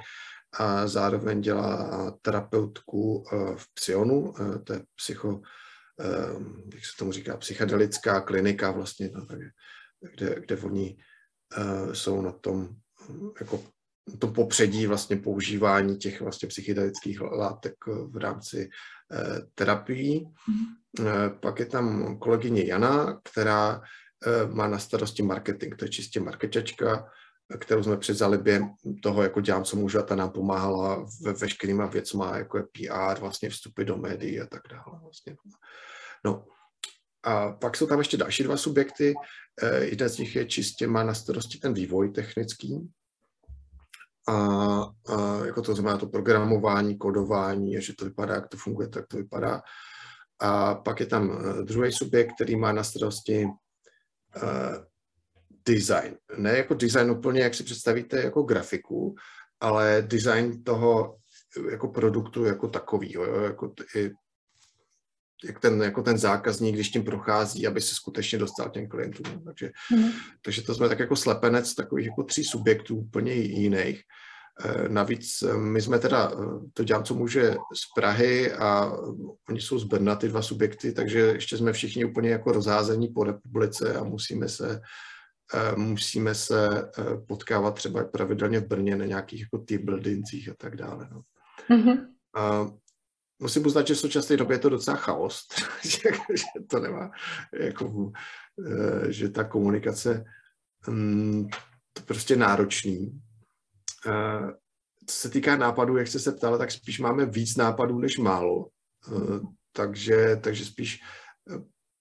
a 0.60 0.88
zároveň 0.88 1.42
dělá 1.42 2.12
terapeutku 2.22 3.24
v 3.56 3.74
Psionu, 3.74 4.34
to 4.64 4.74
je 4.74 4.82
psycho, 4.96 5.42
jak 6.74 6.86
se 6.86 6.98
tomu 7.00 7.12
říká, 7.12 7.38
psychedelická 7.38 8.22
klinika 8.22 8.72
vlastně, 8.72 9.10
no, 9.14 9.28
kde, 10.02 10.36
kde 10.40 10.58
oni 10.58 10.98
jsou 11.94 12.22
na 12.22 12.32
tom 12.32 12.70
jako 13.40 13.64
to 14.20 14.28
popředí 14.28 14.88
vlastně 14.88 15.16
používání 15.16 15.98
těch 15.98 16.22
vlastně 16.22 16.48
psychedelických 16.48 17.22
látek 17.22 17.74
v 17.88 18.18
rámci 18.18 18.70
uh, 19.12 19.40
terapií. 19.56 20.26
Mm. 20.48 20.66
Uh, 21.00 21.40
pak 21.40 21.60
je 21.60 21.66
tam 21.66 22.18
kolegyně 22.18 22.66
Jana, 22.66 23.22
která 23.24 23.82
má 24.54 24.68
na 24.68 24.80
starosti 24.80 25.24
marketing, 25.24 25.76
to 25.76 25.86
je 25.86 25.90
čistě 25.90 26.20
marketačka, 26.20 27.12
kterou 27.60 27.84
jsme 27.84 27.98
předzali 27.98 28.38
během 28.38 28.70
toho, 29.04 29.24
jako 29.24 29.42
dělám, 29.42 29.64
co 29.64 29.78
můžu, 29.78 30.00
a 30.00 30.02
ta 30.02 30.16
nám 30.16 30.30
pomáhala 30.30 31.06
ve 31.22 31.34
veškerýma 31.34 31.86
věcma, 31.86 32.38
jako 32.38 32.58
je 32.58 32.64
PR, 32.64 33.20
vlastně 33.20 33.50
vstupy 33.50 33.84
do 33.84 33.98
médií 33.98 34.42
a 34.42 34.46
tak 34.46 34.62
dále. 34.70 35.00
Vlastně. 35.02 35.36
No, 36.26 36.46
a 37.24 37.52
pak 37.52 37.78
jsou 37.78 37.88
tam 37.88 38.00
ještě 38.00 38.18
další 38.18 38.44
dva 38.44 38.58
subjekty. 38.58 39.14
Eh, 39.64 39.84
jeden 39.84 40.10
z 40.10 40.18
nich 40.18 40.36
je 40.36 40.46
čistě, 40.46 40.88
má 40.88 41.04
na 41.04 41.14
starosti 41.14 41.58
ten 41.60 41.74
vývoj 41.74 42.12
technický, 42.12 42.90
a, 44.30 44.36
a 45.08 45.46
jako 45.46 45.62
to 45.62 45.76
znamená 45.76 45.98
to 45.98 46.08
programování, 46.08 46.98
kodování, 46.98 47.82
že 47.82 47.94
to 47.96 48.06
vypadá, 48.06 48.36
jak 48.36 48.48
to 48.48 48.58
funguje, 48.58 48.88
tak 48.88 49.08
to 49.08 49.18
vypadá. 49.18 49.62
A 50.40 50.76
pak 50.76 51.00
je 51.00 51.06
tam 51.06 51.32
eh, 51.32 51.64
druhý 51.64 51.92
subjekt, 51.92 52.36
který 52.36 52.56
má 52.56 52.72
na 52.72 52.84
starosti 52.84 53.48
design. 55.66 56.18
Ne 56.38 56.58
jako 56.58 56.74
design 56.74 57.12
úplně, 57.12 57.42
jak 57.42 57.56
si 57.56 57.64
představíte, 57.64 58.22
jako 58.22 58.44
grafiku, 58.44 59.16
ale 59.60 60.04
design 60.08 60.64
toho 60.64 61.18
jako 61.72 61.88
produktu 61.88 62.46
jako 62.46 62.68
takovýho, 62.68 63.26
jo, 63.26 63.42
jako 63.44 63.68
t- 63.68 63.84
jak 65.44 65.60
ten, 65.60 65.82
jako 65.82 66.04
ten 66.04 66.18
zákazník, 66.18 66.76
když 66.76 66.90
tím 66.90 67.04
prochází, 67.04 67.68
aby 67.68 67.82
se 67.82 67.96
skutečně 67.96 68.40
dostal 68.40 68.70
těm 68.70 68.88
klientům. 68.88 69.44
Takže, 69.46 69.72
mm. 69.92 70.10
takže 70.42 70.62
to 70.62 70.76
jsme 70.76 70.90
tak 70.90 71.00
jako 71.00 71.16
slepenec 71.16 71.76
takových 71.76 72.06
jako 72.06 72.24
tří 72.24 72.44
subjektů 72.44 72.98
úplně 72.98 73.34
jiných. 73.34 74.02
Eh, 74.66 74.90
navíc 74.90 75.42
eh, 75.42 75.58
my 75.58 75.82
jsme 75.82 76.00
teda, 76.00 76.32
eh, 76.32 76.36
to 76.74 76.84
dělám, 76.84 77.04
co 77.04 77.14
může 77.14 77.56
z 77.76 77.94
Prahy 77.96 78.54
a 78.54 78.92
oni 79.50 79.62
jsou 79.62 79.80
z 79.80 79.84
Brna, 79.84 80.16
ty 80.16 80.28
dva 80.28 80.42
subjekty, 80.42 80.94
takže 80.94 81.20
ještě 81.20 81.58
jsme 81.58 81.74
všichni 81.74 82.06
úplně 82.06 82.30
jako 82.30 82.52
rozházení 82.52 83.08
po 83.08 83.24
republice 83.24 83.94
a 83.94 84.04
musíme 84.04 84.50
se, 84.50 84.82
musíme 85.76 86.36
se 86.36 86.92
potkávat 87.28 87.76
třeba 87.76 88.04
pravidelně 88.04 88.60
v 88.60 88.68
Brně 88.68 88.96
na 88.96 89.06
nějakých 89.06 89.42
jako 89.42 89.58
team 89.58 89.86
buildincích 89.86 90.50
a 90.50 90.54
tak 90.58 90.76
dále. 90.76 91.10
No. 91.12 91.22
Mm-hmm. 91.70 92.08
A 92.36 92.68
musím 93.40 93.66
uznat, 93.66 93.88
že 93.88 93.94
v 93.94 94.00
současné 94.00 94.38
době 94.38 94.56
je 94.56 94.60
to 94.60 94.70
docela 94.70 94.98
chaos, 94.98 95.48
že, 95.84 96.10
že 96.34 96.68
to 96.70 96.80
nemá, 96.80 97.12
jako, 97.54 98.12
že 99.10 99.30
ta 99.30 99.44
komunikace 99.44 100.24
mm, 100.88 101.48
to 101.94 102.02
prostě 102.02 102.36
náročný 102.36 103.22
co 105.06 105.16
se 105.16 105.30
týká 105.30 105.58
nápadů, 105.58 105.98
jak 105.98 106.08
jste 106.08 106.20
se 106.20 106.32
ptala, 106.32 106.58
tak 106.58 106.72
spíš 106.72 107.00
máme 107.00 107.26
víc 107.26 107.58
nápadů 107.58 108.00
než 108.00 108.18
málo. 108.18 108.68
Eh, 109.08 109.40
takže, 109.74 110.36
takže 110.44 110.66
spíš 110.66 111.00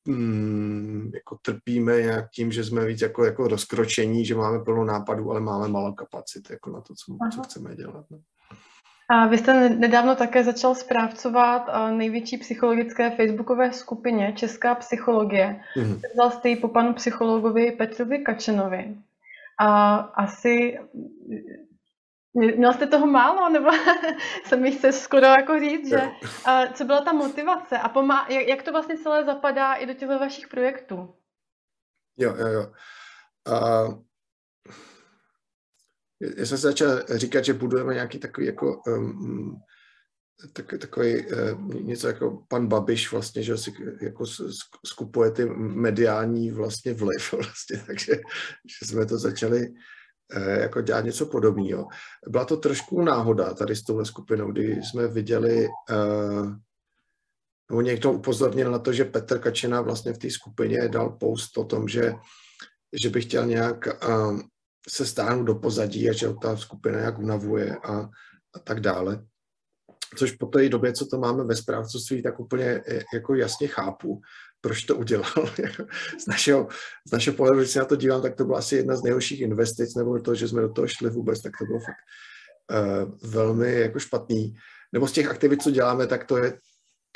mm, 0.09 1.11
jako 1.15 1.39
trpíme 1.43 2.03
nějak 2.03 2.31
tím, 2.31 2.53
že 2.53 2.65
jsme 2.65 2.85
víc 2.85 3.01
jako, 3.01 3.25
jako 3.25 3.49
rozkročení, 3.49 4.25
že 4.25 4.35
máme 4.35 4.65
plno 4.65 4.85
nápadů, 4.85 5.31
ale 5.31 5.41
máme 5.41 5.69
malou 5.69 5.95
kapacity 5.95 6.53
jako 6.53 6.71
na 6.71 6.81
to, 6.81 6.95
co, 6.95 7.17
co 7.35 7.43
chceme 7.43 7.77
dělat. 7.77 8.05
No. 8.11 8.19
A 9.11 9.27
vy 9.27 9.39
jste 9.39 9.69
nedávno 9.69 10.17
také 10.17 10.45
začal 10.45 10.75
správcovat 10.75 11.69
eh, 11.69 11.93
největší 11.93 12.37
psychologické 12.37 13.11
facebookové 13.11 13.73
skupině 13.73 14.33
Česká 14.37 14.75
psychologie. 14.75 15.61
Mm-hmm. 15.77 16.01
Vzal 16.15 16.31
jste 16.31 16.49
ji 16.49 16.57
po 16.57 16.69
panu 16.69 16.95
psychologovi 16.95 17.73
Petrovi 17.73 18.19
Kačenovi. 18.19 18.97
A 19.61 19.97
asi 19.97 20.79
Měl 22.37 22.73
jste 22.73 22.87
toho 22.87 23.07
málo, 23.07 23.49
nebo 23.49 23.71
se 24.47 24.57
mi 24.57 24.73
chce 24.73 24.93
skoro 24.93 25.27
jako 25.27 25.59
říct, 25.59 25.89
že 25.89 26.01
a 26.45 26.67
co 26.73 26.85
byla 26.85 27.01
ta 27.01 27.13
motivace 27.13 27.79
a 27.79 27.89
pomá- 27.89 28.27
jak, 28.29 28.47
jak 28.47 28.63
to 28.63 28.73
vlastně 28.73 28.99
celé 28.99 29.25
zapadá 29.25 29.75
i 29.75 29.87
do 29.87 29.95
těch 29.95 30.09
vašich 30.09 30.49
projektů? 30.49 31.15
Jo, 32.17 32.35
jo, 32.39 32.47
jo. 32.47 32.73
A 33.47 33.85
já 36.21 36.47
jsem 36.47 36.59
se 36.59 36.69
začal 36.69 37.03
říkat, 37.15 37.45
že 37.45 37.53
budujeme 37.53 37.95
nějaký 37.95 38.19
takový 38.19 38.47
jako 38.47 38.83
um, 38.87 39.61
tak, 40.53 40.75
takový 40.81 41.27
uh, 41.27 41.75
něco 41.75 42.07
jako 42.07 42.45
pan 42.49 42.67
Babiš 42.67 43.13
vlastně, 43.13 43.43
že 43.43 43.57
si 43.57 43.73
jako 44.01 44.25
skupuje 44.87 45.31
ty 45.31 45.45
mediální 45.59 46.51
vlastně 46.51 46.95
vliv 46.95 47.33
vlastně, 47.33 47.85
takže 47.87 48.13
že 48.81 48.87
jsme 48.87 49.07
to 49.07 49.19
začali 49.19 49.67
Eh, 49.67 49.96
jako 50.35 50.81
dělat 50.81 51.05
něco 51.05 51.27
podobného. 51.27 51.89
Byla 52.29 52.45
to 52.45 52.57
trošku 52.57 53.03
náhoda 53.03 53.55
tady 53.55 53.77
s 53.77 53.83
touhle 53.83 54.05
skupinou, 54.05 54.53
kdy 54.53 54.83
jsme 54.83 55.09
viděli, 55.09 55.69
uh, 55.91 56.53
nebo 57.71 57.81
někdo 57.81 58.13
upozornil 58.13 58.71
na 58.71 58.79
to, 58.79 58.93
že 58.93 59.05
Petr 59.05 59.39
Kačina 59.39 59.81
vlastně 59.81 60.13
v 60.13 60.19
té 60.19 60.31
skupině 60.31 60.89
dal 60.89 61.11
post 61.11 61.59
o 61.59 61.65
tom, 61.65 61.89
že, 61.89 62.15
že 63.03 63.11
by 63.11 63.21
chtěl 63.21 63.47
nějak 63.47 63.89
uh, 64.09 64.41
se 64.89 65.07
stáhnout 65.07 65.45
do 65.45 65.55
pozadí 65.55 66.11
a 66.11 66.13
že 66.13 66.35
ta 66.43 66.57
skupina 66.57 66.99
nějak 66.99 67.19
unavuje 67.19 67.77
a, 67.77 68.11
a 68.55 68.59
tak 68.65 68.81
dále. 68.81 69.25
Což 70.17 70.33
po 70.33 70.47
té 70.47 70.69
době, 70.69 70.93
co 70.93 71.07
to 71.07 71.19
máme 71.19 71.45
ve 71.45 71.57
správcovství, 71.57 72.23
tak 72.23 72.41
úplně 72.41 72.83
jako 73.15 73.35
jasně 73.35 73.69
chápu, 73.69 74.21
proč 74.61 74.85
to 74.85 74.97
udělal. 74.97 75.33
z, 76.21 76.27
našeho, 76.27 76.69
z 77.09 77.13
našeho 77.13 77.37
pohledu, 77.37 77.59
když 77.59 77.71
se 77.71 77.79
na 77.79 77.85
to 77.85 77.97
dívám, 77.97 78.23
tak 78.23 78.35
to 78.35 78.45
byla 78.45 78.59
asi 78.59 78.77
jedna 78.77 78.97
z 78.97 79.03
nejhorších 79.03 79.41
investic, 79.41 79.95
nebo 79.95 80.21
to, 80.21 80.35
že 80.35 80.49
jsme 80.49 80.63
do 80.63 80.73
toho 80.73 80.89
šli 80.89 81.11
vůbec, 81.11 81.43
tak 81.43 81.53
to 81.59 81.65
bylo 81.65 81.79
fakt 81.81 82.03
uh, 82.73 83.31
velmi 83.31 83.81
jako 83.81 83.99
špatný. 83.99 84.55
Nebo 84.93 85.09
z 85.09 85.13
těch 85.13 85.29
aktivit, 85.29 85.63
co 85.63 85.71
děláme, 85.71 86.07
tak 86.07 86.25
to 86.25 86.37
je 86.37 86.59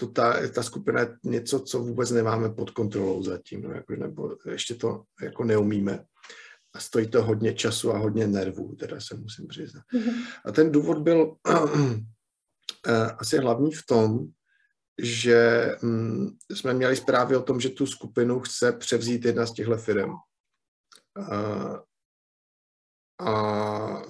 to 0.00 0.06
ta, 0.06 0.48
ta 0.48 0.62
skupina 0.62 1.00
je 1.00 1.08
něco, 1.24 1.60
co 1.60 1.78
vůbec 1.78 2.10
nemáme 2.10 2.50
pod 2.50 2.70
kontrolou 2.70 3.22
zatím, 3.22 3.62
no, 3.62 3.72
jako, 3.72 3.96
nebo 3.96 4.36
ještě 4.50 4.74
to 4.74 5.02
jako 5.22 5.44
neumíme. 5.44 6.04
A 6.74 6.80
stojí 6.80 7.08
to 7.08 7.22
hodně 7.22 7.54
času 7.54 7.92
a 7.94 7.98
hodně 7.98 8.26
nervů, 8.26 8.76
teda 8.76 9.00
se 9.00 9.16
musím 9.16 9.48
přiznat. 9.48 9.82
Mm-hmm. 9.94 10.14
A 10.44 10.52
ten 10.52 10.72
důvod 10.72 10.98
byl 10.98 11.36
uh, 11.48 11.96
asi 13.18 13.38
hlavní 13.38 13.72
v 13.72 13.86
tom, 13.86 14.26
že 15.02 15.66
hm, 15.82 16.36
jsme 16.50 16.74
měli 16.74 16.96
zprávy 16.96 17.36
o 17.36 17.42
tom, 17.42 17.60
že 17.60 17.68
tu 17.68 17.86
skupinu 17.86 18.40
chce 18.40 18.72
převzít 18.72 19.24
jedna 19.24 19.46
z 19.46 19.52
těchto 19.52 19.76
firm. 19.76 20.10
A, 21.30 21.82
a 23.20 24.02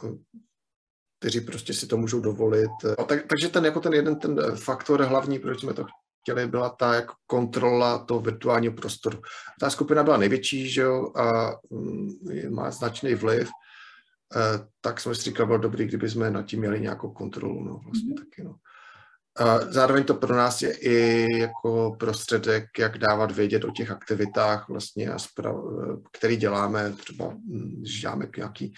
kteří 1.18 1.41
prostě 1.41 1.74
si 1.74 1.86
to 1.86 1.97
můžou 1.97 2.20
dovolit. 2.20 2.70
A 2.99 3.05
tak, 3.05 3.26
takže 3.26 3.49
ten 3.49 3.64
jako 3.64 3.80
ten 3.80 3.93
jeden 3.93 4.18
ten 4.18 4.57
faktor 4.57 5.03
hlavní, 5.03 5.38
proč 5.38 5.61
jsme 5.61 5.74
to 5.74 5.86
chtěli, 6.22 6.47
byla 6.47 6.68
ta 6.68 6.95
jako 6.95 7.14
kontrola 7.26 7.99
toho 7.99 8.20
virtuálního 8.20 8.74
prostoru. 8.74 9.20
Ta 9.61 9.70
skupina 9.70 10.03
byla 10.03 10.16
největší, 10.16 10.70
že 10.70 10.80
jo, 10.80 11.12
a 11.16 11.51
hm, 11.51 12.09
má 12.49 12.70
značný 12.70 13.14
vliv, 13.14 13.49
e, 13.49 14.68
tak 14.80 15.01
jsme 15.01 15.14
si 15.14 15.22
říkali, 15.22 15.47
bylo 15.47 15.59
dobrý, 15.59 15.84
kdyby 15.84 16.11
jsme 16.11 16.30
nad 16.30 16.43
tím 16.43 16.61
měli 16.61 16.80
nějakou 16.80 17.11
kontrolu, 17.11 17.64
no 17.64 17.80
vlastně 17.84 18.14
mm-hmm. 18.14 18.18
taky, 18.18 18.45
no. 18.45 18.55
Zároveň 19.68 20.05
to 20.05 20.14
pro 20.14 20.37
nás 20.37 20.62
je 20.62 20.72
i 20.72 21.26
jako 21.39 21.97
prostředek, 22.01 22.64
jak 22.78 22.99
dávat 22.99 23.31
vědět 23.31 23.64
o 23.64 23.70
těch 23.70 23.91
aktivitách, 23.91 24.68
vlastně, 24.68 25.11
který 26.12 26.37
děláme, 26.37 26.93
třeba 26.93 27.28
hm, 27.28 27.76
když 27.81 28.01
děláme 28.01 28.28
nějaký 28.37 28.74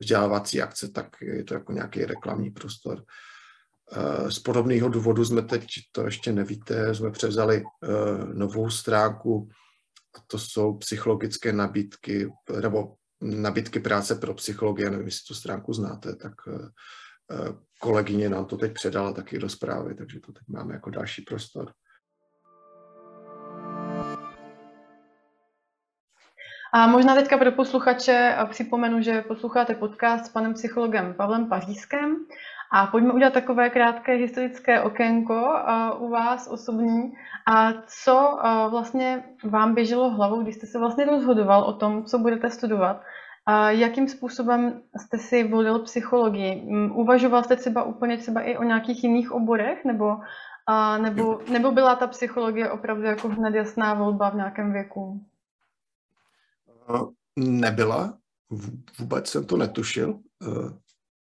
vzdělávací 0.00 0.62
akce, 0.62 0.88
tak 0.88 1.06
je 1.20 1.44
to 1.44 1.54
jako 1.54 1.72
nějaký 1.72 2.04
reklamní 2.04 2.50
prostor. 2.50 3.04
Z 4.28 4.38
podobného 4.38 4.88
důvodu 4.88 5.24
jsme 5.24 5.42
teď, 5.42 5.66
to 5.92 6.04
ještě 6.04 6.32
nevíte, 6.32 6.94
jsme 6.94 7.10
převzali 7.10 7.62
novou 8.32 8.70
stránku, 8.70 9.48
a 10.16 10.20
to 10.26 10.38
jsou 10.38 10.74
psychologické 10.74 11.52
nabídky, 11.52 12.32
nebo 12.60 12.94
nabídky 13.20 13.80
práce 13.80 14.14
pro 14.14 14.34
psychologie, 14.34 14.90
nevím, 14.90 15.06
jestli 15.06 15.26
tu 15.28 15.34
stránku 15.34 15.72
znáte, 15.72 16.16
tak 16.16 16.32
kolegyně 17.80 18.28
nám 18.28 18.44
to 18.44 18.56
teď 18.56 18.72
předala 18.72 19.12
taky 19.12 19.38
do 19.38 19.48
zprávy, 19.48 19.94
takže 19.94 20.20
to 20.20 20.32
teď 20.32 20.42
máme 20.48 20.74
jako 20.74 20.90
další 20.90 21.22
prostor. 21.22 21.72
A 26.72 26.86
možná 26.86 27.14
teďka 27.14 27.38
pro 27.38 27.52
posluchače 27.52 28.36
připomenu, 28.50 29.02
že 29.02 29.22
posloucháte 29.22 29.74
podcast 29.74 30.26
s 30.26 30.28
panem 30.28 30.54
psychologem 30.54 31.14
Pavlem 31.14 31.48
Pařískem 31.48 32.16
a 32.72 32.86
pojďme 32.86 33.12
udělat 33.12 33.32
takové 33.32 33.70
krátké 33.70 34.12
historické 34.12 34.80
okénko 34.80 35.54
u 35.98 36.08
vás 36.08 36.48
osobní. 36.48 37.12
A 37.46 37.72
co 37.86 38.38
vlastně 38.70 39.24
vám 39.44 39.74
běželo 39.74 40.10
hlavou, 40.10 40.42
když 40.42 40.54
jste 40.54 40.66
se 40.66 40.78
vlastně 40.78 41.04
rozhodoval 41.04 41.62
o 41.62 41.72
tom, 41.72 42.04
co 42.04 42.18
budete 42.18 42.50
studovat? 42.50 43.02
Jakým 43.68 44.08
způsobem 44.08 44.82
jste 44.96 45.18
si 45.18 45.48
volil 45.48 45.78
psychologii? 45.78 46.62
Uvažoval 46.94 47.44
jste 47.44 47.56
třeba 47.56 47.84
úplně 47.84 48.18
třeba 48.18 48.40
i 48.40 48.56
o 48.56 48.62
nějakých 48.62 49.04
jiných 49.04 49.32
oborech, 49.32 49.84
nebo, 49.84 50.16
a, 50.66 50.98
nebo, 50.98 51.40
nebo 51.52 51.72
byla 51.72 51.94
ta 51.94 52.06
psychologie 52.06 52.70
opravdu 52.70 53.02
jako 53.02 53.28
hned 53.28 53.54
jasná 53.54 53.94
volba 53.94 54.30
v 54.30 54.34
nějakém 54.34 54.72
věku? 54.72 55.26
Nebyla, 57.36 58.18
vůbec 58.98 59.28
jsem 59.28 59.44
to 59.44 59.56
netušil. 59.56 60.18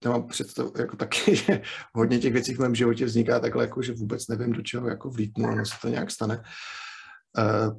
Já 0.06 0.12
mám 0.12 0.28
představu 0.28 0.72
jako 0.78 0.96
taky, 0.96 1.36
že 1.46 1.62
hodně 1.94 2.20
těch 2.20 2.34
věcí 2.34 2.54
v 2.54 2.60
mém 2.60 2.76
životě 2.76 3.06
vzniká 3.06 3.40
takhle, 3.40 3.64
jako, 3.64 3.82
že 3.82 3.94
vůbec 3.94 4.28
nevím, 4.28 4.52
do 4.52 4.62
čeho 4.62 4.88
jako 4.88 5.10
vlítnu, 5.10 5.52
ono 5.52 5.66
se 5.66 5.76
to 5.82 5.88
nějak 5.88 6.12
stane. 6.12 6.44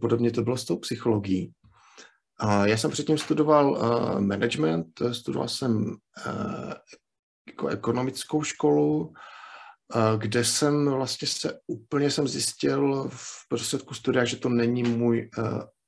Podobně 0.00 0.30
to 0.30 0.42
bylo 0.42 0.56
s 0.56 0.64
tou 0.64 0.76
psychologií. 0.76 1.52
Já 2.64 2.76
jsem 2.76 2.90
předtím 2.90 3.18
studoval 3.18 3.70
uh, 3.70 4.20
management, 4.20 4.86
studoval 5.12 5.48
jsem 5.48 5.96
uh, 6.26 6.72
jako 7.48 7.68
ekonomickou 7.68 8.42
školu, 8.42 9.12
kde 10.18 10.44
jsem 10.44 10.86
vlastně 10.86 11.28
se 11.28 11.58
úplně 11.66 12.10
jsem 12.10 12.28
zjistil 12.28 13.08
v 13.08 13.48
prostředku 13.48 13.94
studia, 13.94 14.24
že 14.24 14.36
to 14.36 14.48
není 14.48 14.82
můj 14.82 15.30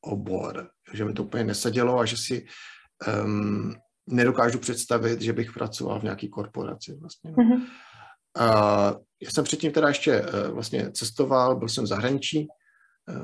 obor, 0.00 0.70
že 0.92 1.04
mi 1.04 1.12
to 1.12 1.22
úplně 1.22 1.44
nesedělo 1.44 1.98
a 1.98 2.04
že 2.04 2.16
si 2.16 2.46
um, 3.24 3.74
nedokážu 4.06 4.58
představit, 4.58 5.20
že 5.20 5.32
bych 5.32 5.52
pracoval 5.52 6.00
v 6.00 6.02
nějaké 6.02 6.28
korporaci 6.28 6.96
vlastně. 7.00 7.30
No. 7.30 7.44
Mm-hmm. 7.44 7.60
Uh, 8.40 9.00
já 9.22 9.30
jsem 9.30 9.44
předtím 9.44 9.72
teda 9.72 9.88
ještě 9.88 10.24
vlastně 10.52 10.90
cestoval, 10.92 11.56
byl 11.56 11.68
jsem 11.68 11.84
v 11.84 11.88
zahraničí, 11.88 12.48
Eh, 12.48 12.48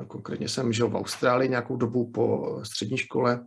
konkrétně 0.06 0.48
jsem 0.48 0.72
žil 0.72 0.88
v 0.88 0.96
Austrálii 0.96 1.48
nějakou 1.48 1.76
dobu 1.76 2.10
po 2.10 2.60
střední 2.64 2.98
škole 2.98 3.46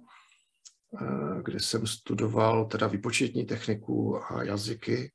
kde 1.43 1.59
jsem 1.59 1.88
studoval 1.88 2.65
teda 2.65 2.88
výpočetní 2.88 3.45
techniku 3.45 4.21
a 4.31 4.43
jazyky. 4.43 5.11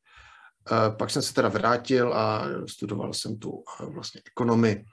Pak 0.98 1.10
jsem 1.10 1.22
se 1.22 1.34
teda 1.34 1.48
vrátil 1.48 2.14
a 2.14 2.44
studoval 2.68 3.14
jsem 3.14 3.38
tu 3.38 3.64
vlastně 3.80 4.20
ekonomii. 4.26 4.84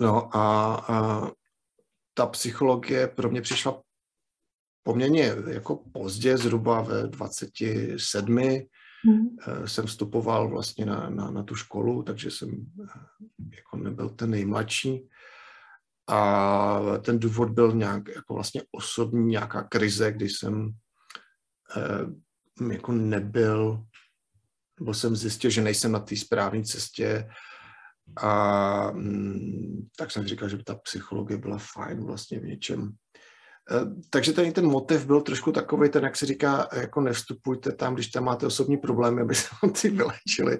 No 0.00 0.36
a, 0.36 0.74
a 0.74 1.30
ta 2.14 2.26
psychologie 2.26 3.08
pro 3.08 3.30
mě 3.30 3.40
přišla 3.40 3.82
poměrně 4.82 5.32
jako 5.46 5.76
pozdě, 5.76 6.36
zhruba 6.36 6.80
ve 6.80 7.06
27. 7.06 8.38
Mm. 9.06 9.36
jsem 9.66 9.86
vstupoval 9.86 10.50
vlastně 10.50 10.86
na, 10.86 11.10
na, 11.10 11.30
na 11.30 11.42
tu 11.42 11.54
školu, 11.54 12.02
takže 12.02 12.30
jsem 12.30 12.50
eh, 12.50 12.86
jako 13.56 13.76
nebyl 13.76 14.08
ten 14.08 14.30
nejmladší. 14.30 15.08
A 16.08 16.98
ten 17.04 17.18
důvod 17.18 17.50
byl 17.50 17.72
nějak 17.72 18.08
jako 18.08 18.34
vlastně 18.34 18.62
osobní 18.72 19.26
nějaká 19.26 19.62
krize, 19.62 20.12
kdy 20.12 20.28
jsem 20.28 20.70
eh, 21.76 22.72
jako 22.72 22.92
nebyl, 22.92 23.84
nebo 24.80 24.94
jsem 24.94 25.16
zjistil, 25.16 25.50
že 25.50 25.62
nejsem 25.62 25.92
na 25.92 26.00
té 26.00 26.16
správné 26.16 26.62
cestě 26.62 27.28
a 28.16 28.90
mm, 28.90 29.88
tak 29.96 30.10
jsem 30.10 30.26
říkal, 30.26 30.48
že 30.48 30.56
by 30.56 30.64
ta 30.64 30.74
psychologie 30.74 31.38
byla 31.38 31.58
fajn 31.74 32.04
vlastně 32.04 32.40
v 32.40 32.44
něčem. 32.44 32.92
E, 33.70 33.80
takže 34.10 34.32
ten, 34.32 34.52
ten 34.52 34.66
motiv 34.66 35.06
byl 35.06 35.20
trošku 35.20 35.52
takový, 35.52 35.90
ten, 35.90 36.04
jak 36.04 36.16
se 36.16 36.26
říká, 36.26 36.68
jako 36.72 37.00
nevstupujte 37.00 37.72
tam, 37.72 37.94
když 37.94 38.08
tam 38.08 38.24
máte 38.24 38.46
osobní 38.46 38.76
problémy, 38.76 39.22
aby 39.22 39.34
se 39.34 39.48
vám 39.62 39.72
ty 39.72 39.90
vylečili. 39.90 40.58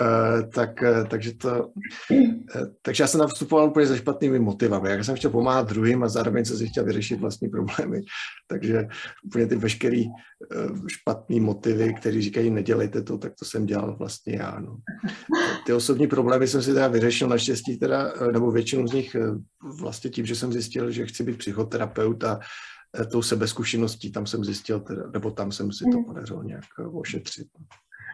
Uh, 0.00 0.50
tak, 0.50 0.82
uh, 0.82 1.08
takže, 1.08 1.34
to, 1.34 1.66
uh, 2.10 2.66
takže 2.82 3.02
já 3.02 3.08
jsem 3.08 3.20
tam 3.20 3.28
vstupoval 3.28 3.68
úplně 3.68 3.86
se 3.86 3.98
špatnými 3.98 4.38
motivami. 4.38 4.90
Já 4.90 5.04
jsem 5.04 5.16
chtěl 5.16 5.30
pomáhat 5.30 5.68
druhým 5.68 6.02
a 6.02 6.08
zároveň 6.08 6.44
jsem 6.44 6.56
si 6.56 6.68
chtěl 6.68 6.84
vyřešit 6.84 7.20
vlastní 7.20 7.48
problémy. 7.48 8.00
Takže 8.48 8.88
úplně 9.24 9.46
ty 9.46 9.56
veškerý 9.56 10.04
špatný 10.86 11.40
motivy, 11.40 11.94
které 11.94 12.22
říkají 12.22 12.50
nedělejte 12.50 13.02
to, 13.02 13.18
tak 13.18 13.32
to 13.38 13.44
jsem 13.44 13.66
dělal 13.66 13.96
vlastně 13.96 14.36
já. 14.36 14.60
No. 14.60 14.76
Ty 15.66 15.72
osobní 15.72 16.06
problémy 16.06 16.48
jsem 16.48 16.62
si 16.62 16.74
teda 16.74 16.88
vyřešil 16.88 17.28
naštěstí 17.28 17.76
teda, 17.76 18.12
nebo 18.32 18.50
většinu 18.50 18.88
z 18.88 18.92
nich 18.92 19.16
vlastně 19.80 20.10
tím, 20.10 20.26
že 20.26 20.36
jsem 20.36 20.52
zjistil, 20.52 20.90
že 20.90 21.06
chci 21.06 21.22
být 21.22 21.38
psychoterapeut 21.38 22.24
a 22.24 22.40
tou 23.10 23.22
sebezkušeností 23.22 24.12
tam 24.12 24.26
jsem 24.26 24.44
zjistil, 24.44 24.80
teda, 24.80 25.02
nebo 25.12 25.30
tam 25.30 25.52
jsem 25.52 25.72
si 25.72 25.84
to 25.84 25.96
mhm. 25.96 26.04
podařilo 26.04 26.42
nějak 26.42 26.64
ošetřit. 26.92 27.46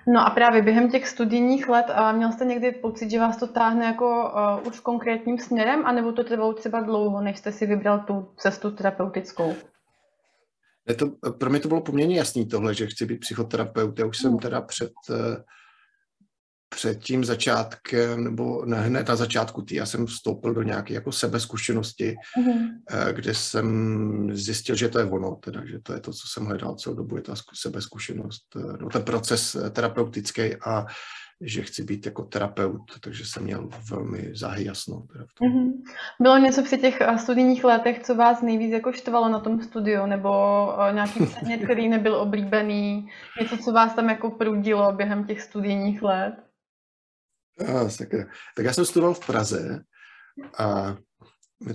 No 0.06 0.26
a 0.26 0.30
právě 0.30 0.62
během 0.62 0.90
těch 0.90 1.08
studijních 1.08 1.68
let 1.68 1.86
měl 2.12 2.32
jste 2.32 2.44
někdy 2.44 2.72
pocit, 2.72 3.10
že 3.10 3.18
vás 3.18 3.36
to 3.36 3.46
táhne 3.46 3.86
jako 3.86 4.32
uh, 4.60 4.68
už 4.68 4.80
konkrétním 4.80 5.38
směrem, 5.38 5.86
anebo 5.86 6.12
to 6.12 6.24
trvalo 6.24 6.52
třeba 6.52 6.80
dlouho, 6.80 7.20
než 7.20 7.38
jste 7.38 7.52
si 7.52 7.66
vybral 7.66 8.00
tu 8.00 8.28
cestu 8.36 8.70
terapeutickou? 8.70 9.54
Ne, 10.88 10.94
to, 10.94 11.06
pro 11.38 11.50
mě 11.50 11.60
to 11.60 11.68
bylo 11.68 11.80
poměrně 11.80 12.16
jasný 12.16 12.48
tohle, 12.48 12.74
že 12.74 12.86
chci 12.86 13.06
být 13.06 13.20
psychoterapeut. 13.20 13.98
Já 13.98 14.06
už 14.06 14.18
jsem 14.18 14.30
hmm. 14.30 14.40
teda 14.40 14.60
před 14.60 14.92
uh, 15.10 15.16
před 16.74 16.98
tím 16.98 17.24
začátkem, 17.24 18.24
nebo 18.24 18.64
ne, 18.64 18.80
hned 18.80 19.08
na 19.08 19.16
začátku 19.16 19.62
tý, 19.62 19.74
já 19.74 19.86
jsem 19.86 20.06
vstoupil 20.06 20.54
do 20.54 20.62
nějaké 20.62 20.94
jako 20.94 21.12
sebezkušenosti, 21.12 22.14
mm-hmm. 22.38 23.12
kde 23.12 23.34
jsem 23.34 24.36
zjistil, 24.36 24.76
že 24.76 24.88
to 24.88 24.98
je 24.98 25.04
ono, 25.04 25.34
teda, 25.34 25.66
že 25.66 25.78
to 25.82 25.92
je 25.92 26.00
to, 26.00 26.12
co 26.12 26.28
jsem 26.28 26.44
hledal 26.44 26.74
celou 26.74 26.96
dobu, 26.96 27.16
je 27.16 27.22
ta 27.22 27.34
sebezkušenost, 27.54 28.42
eh, 28.56 28.76
no, 28.80 28.88
ten 28.88 29.02
proces 29.02 29.54
eh, 29.54 29.70
terapeutický 29.70 30.56
a 30.66 30.86
že 31.44 31.62
chci 31.62 31.84
být 31.84 32.06
jako 32.06 32.22
terapeut, 32.22 32.82
takže 33.00 33.24
jsem 33.26 33.42
měl 33.42 33.68
velmi 33.90 34.30
záhy 34.34 34.64
jasno. 34.64 35.02
Teda 35.12 35.24
v 35.24 35.34
tom. 35.34 35.48
Mm-hmm. 35.48 35.72
Bylo 36.20 36.38
něco 36.38 36.62
při 36.62 36.78
těch 36.78 36.98
studijních 37.16 37.64
letech, 37.64 38.02
co 38.02 38.14
vás 38.14 38.42
nejvíc 38.42 38.72
jako 38.72 38.92
štvalo 38.92 39.28
na 39.28 39.40
tom 39.40 39.60
studiu, 39.60 40.06
nebo 40.06 40.30
nějaký 40.92 41.26
předmět, 41.26 41.58
který 41.58 41.88
nebyl 41.88 42.14
oblíbený, 42.16 43.08
něco, 43.40 43.56
co 43.56 43.72
vás 43.72 43.94
tam 43.94 44.08
jako 44.08 44.30
prudilo 44.30 44.92
během 44.92 45.24
těch 45.24 45.40
studijních 45.40 46.02
let? 46.02 46.34
Ah, 47.60 47.88
sakra. 47.88 48.24
Tak 48.56 48.64
já 48.64 48.72
jsem 48.72 48.84
studoval 48.84 49.14
v 49.14 49.26
Praze 49.26 49.84
a 50.58 50.96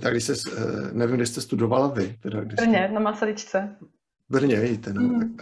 tak 0.02 0.12
když 0.12 0.24
se, 0.24 0.32
eh, 0.32 0.92
nevím, 0.92 1.16
kde 1.16 1.26
jste 1.26 1.40
studovala 1.40 1.88
vy. 1.88 2.18
Teda, 2.22 2.40
kde 2.40 2.54
Brně, 2.56 2.84
jste... 2.84 2.94
na 2.94 3.00
Masaryčce. 3.00 3.76
Brně, 4.28 4.60
víte, 4.60 4.92
no. 4.92 5.00
Mm. 5.00 5.36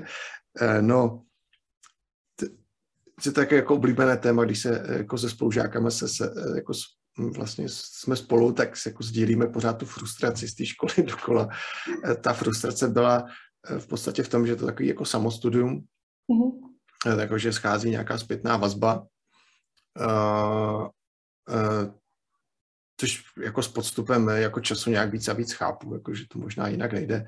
no, 0.80 1.22
je 3.26 3.32
také 3.32 3.56
jako 3.56 3.74
oblíbené 3.74 4.16
téma, 4.16 4.44
když 4.44 4.58
se 4.58 4.86
jako 4.98 5.18
se 5.18 5.30
spolužákama 5.30 5.90
se, 5.90 6.08
se 6.08 6.34
jako 6.54 6.72
vlastně 7.36 7.64
jsme 7.68 8.16
spolu, 8.16 8.52
tak 8.52 8.76
se 8.76 8.88
jako 8.88 9.02
sdílíme 9.02 9.46
pořád 9.46 9.72
tu 9.72 9.86
frustraci 9.86 10.48
z 10.48 10.54
té 10.54 10.66
školy 10.66 10.92
dokola. 11.06 11.48
Ta 12.20 12.32
frustrace 12.32 12.88
byla 12.88 13.24
v 13.78 13.86
podstatě 13.86 14.22
v 14.22 14.28
tom, 14.28 14.46
že 14.46 14.56
to 14.56 14.66
takový 14.66 14.88
jako 14.88 15.04
samostudium, 15.04 15.84
mm-hmm. 16.30 17.28
takže 17.28 17.52
schází 17.52 17.90
nějaká 17.90 18.18
zpětná 18.18 18.56
vazba 18.56 19.06
Uh, 19.98 20.88
uh, 21.48 21.94
což 23.00 23.24
jako 23.42 23.62
s 23.62 23.68
podstupem 23.68 24.28
jako 24.28 24.60
času 24.60 24.90
nějak 24.90 25.12
víc 25.12 25.28
a 25.28 25.32
víc 25.32 25.52
chápu, 25.52 25.94
jako, 25.94 26.14
že 26.14 26.24
to 26.28 26.38
možná 26.38 26.68
jinak 26.68 26.92
nejde. 26.92 27.26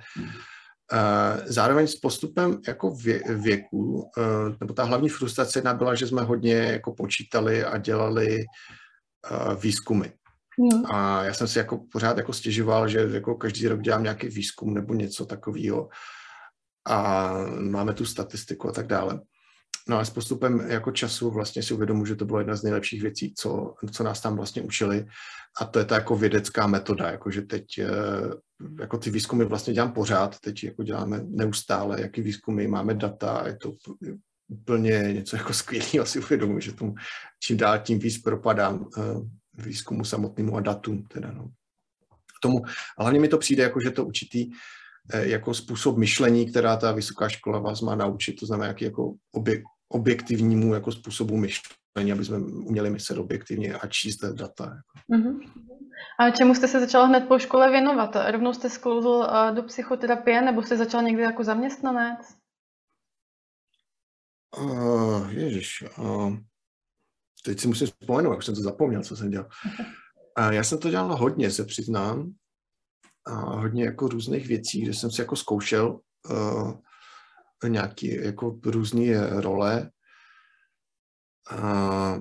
Uh, 0.92 1.40
zároveň 1.44 1.86
s 1.86 1.96
postupem 1.96 2.60
jako 2.68 2.90
vě, 2.90 3.22
věku, 3.34 4.10
uh, 4.16 4.56
nebo 4.60 4.74
ta 4.74 4.84
hlavní 4.84 5.08
frustrace 5.08 5.58
jedna 5.58 5.74
byla, 5.74 5.94
že 5.94 6.06
jsme 6.06 6.22
hodně 6.22 6.54
jako 6.54 6.94
počítali 6.94 7.64
a 7.64 7.78
dělali 7.78 8.44
uh, 9.30 9.54
výzkumy. 9.60 10.08
Mm. 10.58 10.86
A 10.86 11.24
já 11.24 11.34
jsem 11.34 11.48
si 11.48 11.58
jako 11.58 11.84
pořád 11.92 12.16
jako 12.16 12.32
stěžoval, 12.32 12.88
že 12.88 13.08
jako 13.12 13.34
každý 13.34 13.68
rok 13.68 13.80
dělám 13.80 14.02
nějaký 14.02 14.28
výzkum 14.28 14.74
nebo 14.74 14.94
něco 14.94 15.26
takového 15.26 15.88
a 16.88 17.32
máme 17.58 17.94
tu 17.94 18.04
statistiku 18.04 18.68
a 18.68 18.72
tak 18.72 18.86
dále. 18.86 19.20
No 19.88 19.98
a 19.98 20.04
s 20.04 20.10
postupem 20.10 20.70
jako 20.70 20.90
času 20.90 21.30
vlastně 21.30 21.62
si 21.62 21.74
uvědomuji, 21.74 22.04
že 22.04 22.16
to 22.16 22.24
bylo 22.24 22.38
jedna 22.38 22.56
z 22.56 22.62
nejlepších 22.62 23.02
věcí, 23.02 23.34
co, 23.36 23.74
co 23.92 24.04
nás 24.04 24.20
tam 24.20 24.36
vlastně 24.36 24.62
učili. 24.62 25.06
A 25.60 25.64
to 25.64 25.78
je 25.78 25.84
ta 25.84 25.94
jako 25.94 26.16
vědecká 26.16 26.66
metoda, 26.66 27.10
jako 27.10 27.30
že 27.30 27.42
teď 27.42 27.78
eh, 27.78 27.88
jako 28.80 28.98
ty 28.98 29.10
výzkumy 29.10 29.44
vlastně 29.44 29.74
dělám 29.74 29.92
pořád, 29.92 30.40
teď 30.40 30.64
jako 30.64 30.82
děláme 30.82 31.20
neustále, 31.28 32.00
jaký 32.00 32.22
výzkumy, 32.22 32.68
máme 32.68 32.94
data, 32.94 33.42
je 33.46 33.56
to 33.56 33.72
úplně 34.48 35.12
něco 35.12 35.36
jako 35.36 35.52
skvělého, 35.52 36.06
si 36.06 36.18
uvědomuji, 36.18 36.60
že 36.60 36.72
tomu 36.72 36.94
čím 37.40 37.56
dál 37.56 37.78
tím 37.78 37.98
víc 37.98 38.18
propadám 38.18 38.88
eh, 38.98 39.02
výzkumu 39.54 40.04
samotnému 40.04 40.56
a 40.56 40.60
datům. 40.60 41.02
Teda, 41.02 41.32
no. 41.32 41.50
Tomu, 42.42 42.56
a 42.98 43.02
hlavně 43.02 43.20
mi 43.20 43.28
to 43.28 43.38
přijde, 43.38 43.62
jako, 43.62 43.80
že 43.80 43.90
to 43.90 44.04
určitý 44.04 44.50
jako 45.14 45.54
způsob 45.54 45.96
myšlení, 45.96 46.50
která 46.50 46.76
ta 46.76 46.92
vysoká 46.92 47.28
škola 47.28 47.58
vás 47.58 47.80
má 47.80 47.94
naučit, 47.94 48.32
to 48.32 48.46
znamená, 48.46 48.68
jaký 48.68 48.84
jako 48.84 49.14
objekt, 49.32 49.64
objektivnímu 49.88 50.74
jako 50.74 50.92
způsobu 50.92 51.36
myšlení, 51.36 52.12
aby 52.12 52.24
jsme 52.24 52.38
uměli 52.38 52.90
myslet 52.90 53.18
objektivně 53.18 53.74
a 53.74 53.86
číst 53.86 54.24
data. 54.24 54.64
Jako. 54.64 55.22
Uh-huh. 55.22 55.40
A 56.20 56.30
čemu 56.30 56.54
jste 56.54 56.68
se 56.68 56.80
začal 56.80 57.06
hned 57.06 57.28
po 57.28 57.38
škole 57.38 57.70
věnovat? 57.70 58.16
Rovnou 58.30 58.52
jste 58.52 58.70
sklouzl 58.70 59.26
do 59.54 59.62
psychoterapie 59.62 60.42
nebo 60.42 60.62
jste 60.62 60.76
začal 60.76 61.02
někdy 61.02 61.22
jako 61.22 61.44
zaměstnanec? 61.44 62.18
Uh, 64.58 65.30
ježiš, 65.30 65.84
uh, 65.98 66.36
teď 67.44 67.60
si 67.60 67.68
musím 67.68 67.86
vzpomenout, 67.86 68.38
už 68.38 68.44
jsem 68.44 68.54
to 68.54 68.60
zapomněl, 68.60 69.02
co 69.02 69.16
jsem 69.16 69.30
dělal. 69.30 69.48
Uh, 70.38 70.48
já 70.50 70.64
jsem 70.64 70.78
to 70.78 70.90
dělal 70.90 71.16
hodně, 71.16 71.50
se 71.50 71.64
přiznám. 71.64 72.32
A 73.26 73.32
hodně 73.34 73.84
jako 73.84 74.08
různých 74.08 74.46
věcí, 74.46 74.82
kde 74.82 74.94
jsem 74.94 75.10
si 75.10 75.20
jako 75.20 75.36
zkoušel 75.36 76.00
uh, 76.30 76.72
nějaký 77.68 78.14
jako 78.14 78.60
různé 78.64 79.40
role. 79.40 79.90
A, 81.50 82.20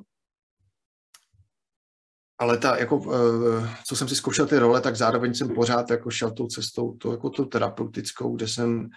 ale 2.42 2.58
ta, 2.58 2.78
jako, 2.78 3.16
e, 3.16 3.70
co 3.86 3.96
jsem 3.96 4.08
si 4.08 4.16
zkoušel 4.16 4.48
ty 4.48 4.60
role, 4.60 4.82
tak 4.82 4.96
zároveň 4.96 5.34
jsem 5.34 5.56
pořád 5.56 5.90
jako 5.90 6.12
šel 6.12 6.32
tou 6.32 6.48
cestou, 6.48 6.98
to 6.98 7.12
jako 7.12 7.30
tu 7.30 7.46
terapeutickou, 7.46 8.36
kde 8.36 8.48
jsem 8.48 8.90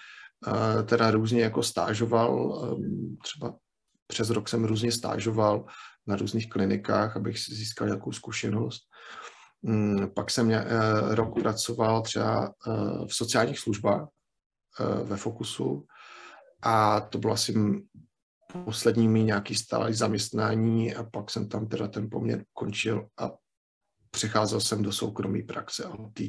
e, 0.46 0.82
teda 0.82 1.10
různě 1.10 1.42
jako 1.42 1.62
stážoval, 1.62 2.60
e, 2.64 2.84
třeba 3.22 3.56
přes 4.06 4.30
rok 4.30 4.48
jsem 4.48 4.64
různě 4.64 4.92
stážoval 4.92 5.64
na 6.06 6.16
různých 6.16 6.48
klinikách, 6.48 7.16
abych 7.16 7.38
si 7.38 7.54
získal 7.54 7.86
nějakou 7.86 8.12
zkušenost. 8.12 8.82
Mm, 8.82 9.23
pak 10.14 10.30
jsem 10.30 10.50
rok 11.10 11.40
pracoval 11.40 12.02
třeba 12.02 12.54
v 13.06 13.14
sociálních 13.14 13.58
službách 13.58 14.08
ve 15.04 15.16
Fokusu 15.16 15.86
a 16.62 17.00
to 17.00 17.18
bylo 17.18 17.32
asi 17.32 17.54
poslední 18.64 19.08
mi 19.08 19.24
nějaký 19.24 19.54
stálý 19.54 19.94
zaměstnání 19.94 20.94
a 20.94 21.04
pak 21.04 21.30
jsem 21.30 21.48
tam 21.48 21.68
teda 21.68 21.88
ten 21.88 22.10
poměr 22.10 22.44
končil 22.52 23.06
a 23.18 23.30
přecházel 24.10 24.60
jsem 24.60 24.82
do 24.82 24.92
soukromé 24.92 25.42
praxe 25.42 25.84
a 25.84 25.88
od 25.88 26.12
té 26.12 26.24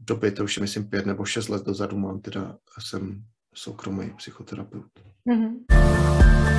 doby, 0.00 0.32
to 0.32 0.44
už 0.44 0.56
je 0.56 0.60
myslím 0.60 0.88
pět 0.88 1.06
nebo 1.06 1.24
šest 1.24 1.48
let 1.48 1.62
dozadu, 1.62 1.98
mám 1.98 2.20
teda, 2.20 2.58
jsem 2.80 3.24
soukromý 3.54 4.10
psychoterapeut. 4.16 4.90
Mm-hmm. 5.28 6.51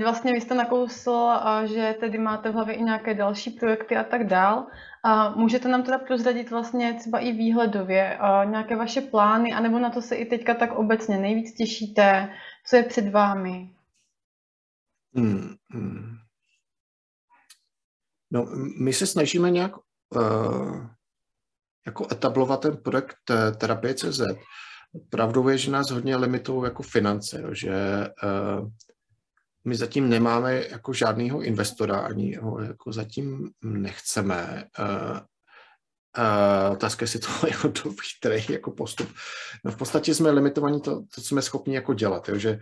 Teď 0.00 0.04
vlastně 0.06 0.32
vy 0.32 0.40
jste 0.40 0.54
nakousl, 0.54 1.28
že 1.64 1.94
tedy 2.00 2.18
máte 2.18 2.50
v 2.50 2.54
hlavě 2.54 2.74
i 2.74 2.82
nějaké 2.82 3.14
další 3.14 3.50
projekty 3.50 3.96
a 3.96 4.04
tak 4.04 4.26
dál. 4.26 4.66
A 5.04 5.30
můžete 5.30 5.68
nám 5.68 5.82
teda 5.82 5.98
prozradit 5.98 6.50
vlastně 6.50 6.94
třeba 6.94 7.18
i 7.18 7.32
výhledově 7.32 8.18
nějaké 8.44 8.76
vaše 8.76 9.00
plány, 9.00 9.52
anebo 9.52 9.78
na 9.78 9.90
to 9.90 10.02
se 10.02 10.16
i 10.16 10.24
teďka 10.24 10.54
tak 10.54 10.72
obecně 10.72 11.18
nejvíc 11.18 11.54
těšíte, 11.54 12.34
co 12.66 12.76
je 12.76 12.82
před 12.82 13.10
vámi? 13.10 13.70
Hmm, 15.14 15.54
hmm. 15.72 16.16
No, 18.30 18.46
my 18.80 18.92
se 18.92 19.06
snažíme 19.06 19.50
nějak 19.50 19.72
uh, 20.16 20.86
jako 21.86 22.06
etablovat 22.12 22.60
ten 22.60 22.76
projekt 22.76 23.18
terapie 23.58 23.94
CZ. 23.94 24.20
Pravdou 25.10 25.48
je, 25.48 25.58
že 25.58 25.70
nás 25.70 25.90
hodně 25.90 26.16
limitují 26.16 26.64
jako 26.64 26.82
finance, 26.82 27.40
jo, 27.40 27.54
že 27.54 27.70
uh, 28.24 28.68
my 29.64 29.76
zatím 29.76 30.08
nemáme 30.08 30.64
jako 30.70 30.92
žádného 30.92 31.42
investora, 31.42 31.98
ani 31.98 32.36
ho 32.36 32.60
jako 32.60 32.92
zatím 32.92 33.50
nechceme. 33.62 34.64
Uh, 34.78 35.18
uh, 36.18 36.72
otázka, 36.72 37.02
jestli 37.02 37.20
to 37.20 37.28
je 37.46 37.52
jako 37.52 37.68
dobrý 37.68 38.08
který 38.20 38.44
jako 38.48 38.70
postup. 38.70 39.08
No 39.64 39.70
v 39.70 39.76
podstatě 39.76 40.14
jsme 40.14 40.30
limitovaní 40.30 40.80
to, 40.80 40.90
to 40.94 41.20
co 41.20 41.20
jsme 41.20 41.42
schopni 41.42 41.74
jako 41.74 41.94
dělat, 41.94 42.28
jo, 42.28 42.38
že 42.38 42.60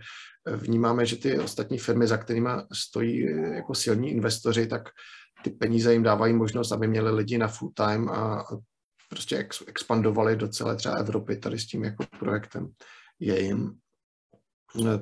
vnímáme, 0.55 1.05
že 1.05 1.15
ty 1.15 1.39
ostatní 1.39 1.77
firmy, 1.77 2.07
za 2.07 2.17
kterými 2.17 2.49
stojí 2.73 3.25
jako 3.55 3.75
silní 3.75 4.11
investoři, 4.11 4.67
tak 4.67 4.89
ty 5.43 5.49
peníze 5.49 5.93
jim 5.93 6.03
dávají 6.03 6.33
možnost, 6.33 6.71
aby 6.71 6.87
měli 6.87 7.11
lidi 7.11 7.37
na 7.37 7.47
full 7.47 7.71
time 7.75 8.09
a 8.09 8.45
prostě 9.09 9.37
ex, 9.37 9.63
expandovali 9.67 10.35
do 10.35 10.47
celé 10.47 10.75
třeba 10.75 10.95
Evropy 10.95 11.37
tady 11.37 11.59
s 11.59 11.67
tím 11.67 11.83
jako 11.83 12.05
projektem 12.19 12.67
je 13.19 13.41
jim, 13.41 13.71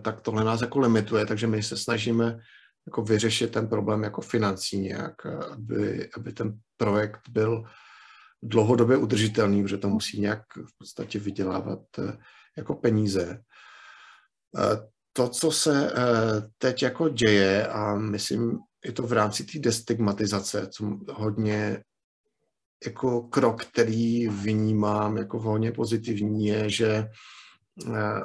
tak 0.02 0.22
tohle 0.22 0.44
nás 0.44 0.62
jako 0.62 0.80
limituje, 0.80 1.26
takže 1.26 1.48
my 1.48 1.64
se 1.64 1.78
snažíme 1.78 2.40
jako 2.88 3.02
vyřešit 3.02 3.52
ten 3.52 3.68
problém 3.68 4.04
jako 4.04 4.22
financí 4.22 4.80
nějak, 4.80 5.26
aby, 5.26 6.10
aby 6.18 6.34
ten 6.34 6.60
projekt 6.78 7.22
byl 7.30 7.64
dlouhodobě 8.44 8.98
udržitelný, 8.98 9.64
protože 9.64 9.78
to 9.78 9.90
musí 9.90 10.22
nějak 10.22 10.44
v 10.56 10.78
podstatě 10.78 11.20
vydělávat 11.20 11.80
eh, 12.00 12.18
jako 12.58 12.76
peníze. 12.76 13.42
Eh, 14.58 14.88
to, 15.14 15.30
co 15.30 15.52
se 15.52 15.92
eh, 15.92 16.42
teď 16.58 16.84
jako 16.84 17.10
děje 17.10 17.68
a 17.68 17.96
myslím, 17.96 18.60
je 18.86 18.92
to 18.92 19.04
v 19.04 19.14
rámci 19.14 19.44
té 19.44 19.60
destigmatizace, 19.60 20.68
co 20.68 21.00
hodně 21.10 21.84
jako 22.86 23.22
krok, 23.22 23.66
který 23.66 24.28
vnímám 24.28 25.18
jako 25.18 25.40
hodně 25.40 25.72
pozitivní, 25.72 26.46
je, 26.46 26.70
že 26.70 27.08
eh, 27.88 28.22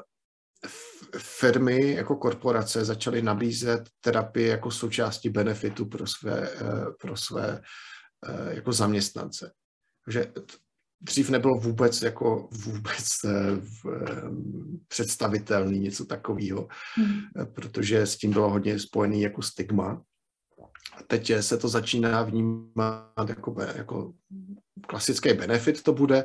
firmy 1.19 1.93
jako 1.93 2.17
korporace 2.17 2.85
začaly 2.85 3.23
nabízet 3.23 3.83
terapii 4.01 4.47
jako 4.47 4.71
součástí 4.71 5.29
benefitu 5.29 5.87
pro 5.87 6.07
své, 6.07 6.51
eh, 6.51 6.85
pro 7.01 7.17
své 7.17 7.61
eh, 8.29 8.55
jako 8.55 8.73
zaměstnance. 8.73 9.53
Takže 10.05 10.33
dřív 11.01 11.31
nebylo 11.31 11.55
vůbec 11.55 12.03
jako 12.03 12.49
vůbec 12.53 13.05
představitelný 14.89 15.79
něco 15.79 16.05
takového, 16.05 16.69
hmm. 16.97 17.21
protože 17.55 18.07
s 18.07 18.17
tím 18.17 18.33
bylo 18.33 18.51
hodně 18.51 18.79
spojený 18.79 19.23
jako 19.23 19.43
stigma 19.43 20.03
teď 21.07 21.33
se 21.41 21.59
to 21.59 21.69
začíná 21.69 22.23
vnímat 22.23 23.29
jako, 23.29 23.57
jako 23.77 24.13
klasický 24.87 25.33
benefit 25.33 25.83
to 25.83 25.93
bude 25.93 26.25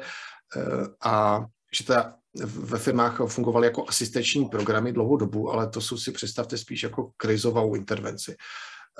eh, 0.57 0.87
a 1.03 1.45
že 1.77 1.85
ta 1.85 2.15
ve 2.45 2.77
firmách 2.77 3.21
fungovaly 3.27 3.67
jako 3.67 3.85
asistenční 3.87 4.45
programy 4.45 4.93
dlouhou 4.93 5.17
dobu, 5.17 5.51
ale 5.51 5.69
to 5.69 5.81
jsou 5.81 5.97
si 5.97 6.11
představte 6.11 6.57
spíš 6.57 6.83
jako 6.83 7.11
krizovou 7.17 7.75
intervenci. 7.75 8.35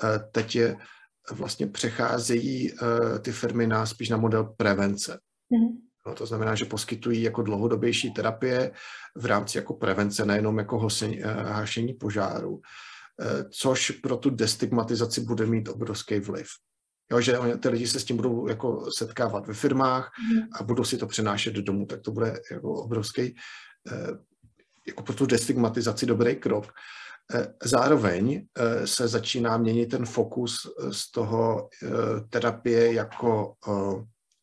Eh, 0.04 0.20
teď 0.32 0.56
je 0.56 0.78
vlastně 1.32 1.68
přecházejí 1.68 2.72
eh, 2.72 3.20
ty 3.20 3.32
firmy 3.32 3.68
na 3.68 3.86
spíš 3.86 4.10
na 4.10 4.18
model 4.18 4.44
prevence. 4.44 5.20
Mm-hmm. 5.52 5.78
No, 6.08 6.16
to 6.16 6.26
znamená, 6.26 6.56
že 6.56 6.66
poskytují 6.66 7.22
jako 7.22 7.42
dlouhodobější 7.42 8.14
terapie 8.14 8.72
v 9.16 9.26
rámci 9.26 9.58
jako 9.58 9.74
prevence, 9.74 10.26
nejenom 10.26 10.58
jako 10.58 10.80
hosení, 10.80 11.20
hašení 11.26 11.94
požáru. 11.94 12.62
Eh, 13.22 13.44
což 13.50 13.92
pro 13.92 14.18
tu 14.18 14.30
destigmatizaci 14.30 15.22
bude 15.22 15.46
mít 15.46 15.70
obrovský 15.70 16.20
vliv. 16.20 16.48
Jo, 17.12 17.22
že 17.22 17.38
ty 17.60 17.70
lidi 17.70 17.88
se 17.88 17.99
s 17.99 18.05
tím 18.05 18.16
budou 18.16 18.47
jako 18.47 18.91
setkávat 18.97 19.47
ve 19.47 19.53
firmách 19.53 20.12
mhm. 20.32 20.47
a 20.53 20.64
budou 20.64 20.84
si 20.84 20.97
to 20.97 21.08
přenášet 21.08 21.53
do 21.53 21.62
domu, 21.62 21.86
tak 21.86 22.01
to 22.01 22.12
bude 22.12 22.39
jako 22.51 22.74
obrovský, 22.74 23.36
eh, 23.91 24.08
jako 24.88 25.03
pro 25.03 25.16
tu 25.16 25.26
destigmatizaci 25.26 26.05
dobrý 26.05 26.36
krok. 26.36 26.74
Eh, 27.34 27.53
zároveň 27.64 28.45
se 28.86 29.08
začíná 29.08 29.58
měnit 29.58 29.86
ten 29.86 30.05
fokus 30.05 30.55
z 30.91 31.12
toho 31.12 31.70
terapie 32.30 32.93
jako 32.93 33.53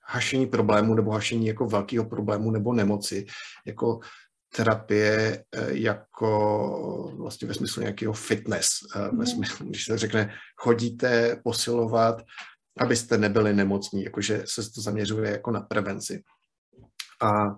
hašení 0.06 0.46
problému 0.46 0.94
nebo 0.94 1.10
hašení 1.10 1.46
jako 1.46 1.66
velkého 1.66 2.04
problému 2.04 2.50
nebo 2.50 2.72
nemoci, 2.72 3.26
jako 3.66 4.00
terapie 4.56 5.44
eh, 5.52 5.66
jako 5.70 7.12
vlastně 7.16 7.48
ve 7.48 7.54
smyslu 7.54 7.82
nějakého 7.82 8.12
fitness, 8.12 8.68
eh, 8.96 8.98
ve 8.98 9.08
mhm. 9.10 9.26
smyslu, 9.26 9.66
když 9.66 9.84
se 9.84 9.98
řekne, 9.98 10.34
chodíte 10.56 11.40
posilovat, 11.44 12.22
abyste 12.78 13.18
nebyli 13.18 13.54
nemocní, 13.54 14.04
jakože 14.04 14.42
se 14.46 14.70
to 14.70 14.80
zaměřuje 14.80 15.30
jako 15.30 15.50
na 15.50 15.60
prevenci. 15.60 16.22
A, 17.22 17.56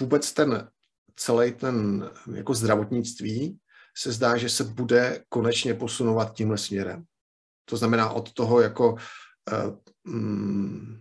vůbec 0.00 0.32
ten 0.32 0.68
celý 1.16 1.52
ten 1.52 2.10
jako 2.34 2.54
zdravotnictví 2.54 3.58
se 3.96 4.12
zdá, 4.12 4.36
že 4.36 4.48
se 4.48 4.64
bude 4.64 5.24
konečně 5.28 5.74
posunovat 5.74 6.34
tímhle 6.34 6.58
směrem. 6.58 7.04
To 7.64 7.76
znamená 7.76 8.10
od 8.10 8.32
toho 8.32 8.60
jako 8.60 8.96
um, 10.06 11.00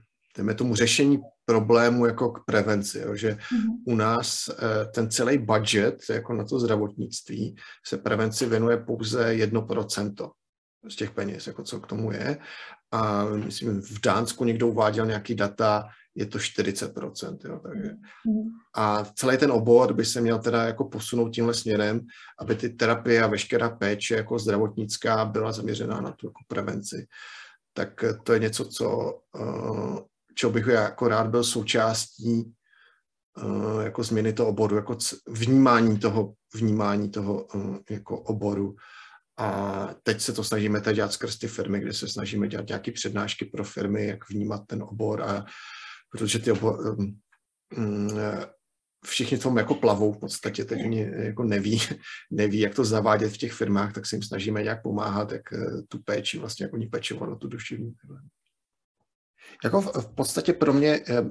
tomu 0.58 0.76
řešení 0.76 1.22
problému 1.45 2.06
jako 2.06 2.32
k 2.32 2.45
prevenci, 2.45 2.99
jo, 2.99 3.16
že 3.16 3.32
mm-hmm. 3.32 3.84
u 3.86 3.95
nás 3.95 4.49
eh, 4.49 4.86
ten 4.86 5.10
celý 5.10 5.38
budget 5.38 5.95
jako 6.10 6.34
na 6.34 6.43
to 6.43 6.60
zdravotnictví 6.60 7.56
se 7.86 7.97
prevenci 7.97 8.45
věnuje 8.45 8.78
pouze 8.78 9.34
1% 9.34 10.32
z 10.90 10.96
těch 10.96 11.12
peněz, 11.12 11.48
jako 11.48 11.64
co 11.64 11.80
k 11.80 11.88
tomu 11.88 12.12
je. 12.12 12.38
A 12.92 13.26
myslím, 13.26 13.82
v 13.82 14.02
Dánsku 14.02 14.44
někdo 14.46 14.68
uváděl 14.68 15.06
nějaký 15.06 15.36
data, 15.36 15.88
je 16.16 16.26
to 16.26 16.38
40%. 16.38 17.38
Jo, 17.46 17.60
takže. 17.60 17.90
Mm-hmm. 17.90 18.49
A 18.76 19.06
celý 19.16 19.38
ten 19.38 19.52
obor 19.52 19.94
by 19.94 20.06
se 20.06 20.22
měl 20.22 20.40
teda 20.40 20.64
jako 20.64 20.86
posunout 20.86 21.30
tímhle 21.30 21.53
směrem, 21.53 22.02
aby 22.40 22.56
ty 22.56 22.70
terapie 22.70 23.24
a 23.24 23.28
veškerá 23.28 23.70
péče 23.70 24.16
jako 24.16 24.40
zdravotnická 24.40 25.26
byla 25.26 25.52
zaměřená 25.52 26.02
na 26.02 26.12
tu 26.12 26.28
jako 26.28 26.40
prevenci. 26.48 27.07
Tak 27.74 28.06
to 28.24 28.34
je 28.34 28.40
něco, 28.40 28.66
co 28.66 29.14
uh, 29.40 29.99
čeho 30.36 30.52
bych 30.52 30.68
jako 30.68 31.07
rád 31.07 31.28
byl 31.28 31.44
součástí 31.44 32.53
uh, 33.44 33.82
jako 33.84 34.03
změny 34.03 34.34
toho 34.34 34.49
oboru, 34.49 34.76
jako 34.76 34.98
vnímání 35.28 35.99
toho, 35.99 36.34
vnímání 36.56 37.10
toho 37.10 37.44
uh, 37.44 37.78
jako 37.90 38.20
oboru. 38.20 38.76
A 39.38 39.89
teď 40.03 40.22
se 40.22 40.34
to 40.34 40.43
snažíme 40.43 40.81
teď 40.81 40.95
dělat 40.95 41.14
skrz 41.14 41.38
ty 41.38 41.47
firmy, 41.47 41.80
kde 41.80 41.93
se 41.93 42.07
snažíme 42.07 42.47
dělat 42.47 42.68
nějaké 42.68 42.91
přednášky 42.91 43.45
pro 43.45 43.64
firmy, 43.64 44.05
jak 44.05 44.30
vnímat 44.30 44.61
ten 44.68 44.84
obor, 44.84 45.22
a, 45.22 45.45
protože 46.11 46.39
ty 46.39 46.51
obor, 46.51 46.95
um, 46.99 47.19
um, 47.77 48.10
všichni 49.05 49.38
tom 49.38 49.57
jako 49.57 49.76
plavou 49.76 50.14
v 50.14 50.19
podstatě, 50.19 50.65
teď 50.65 50.84
oni 50.84 51.11
jako 51.15 51.43
neví, 51.43 51.81
neví, 52.31 52.60
jak 52.60 52.76
to 52.76 52.85
zavádět 52.85 53.34
v 53.34 53.38
těch 53.38 53.53
firmách, 53.53 53.93
tak 53.93 54.05
se 54.05 54.15
jim 54.15 54.23
snažíme 54.23 54.64
nějak 54.64 54.84
pomáhat, 54.84 55.31
jak 55.31 55.41
tu 55.88 55.99
péči 56.03 56.39
vlastně, 56.39 56.64
jak 56.65 56.73
oni 56.73 56.88
pečovat 56.88 57.30
o 57.30 57.35
tu 57.35 57.47
duševní. 57.47 57.93
Jako 59.64 59.81
v, 59.81 59.95
v 59.95 60.15
podstatě 60.15 60.53
pro 60.53 60.73
mě 60.73 61.01
eh, 61.10 61.23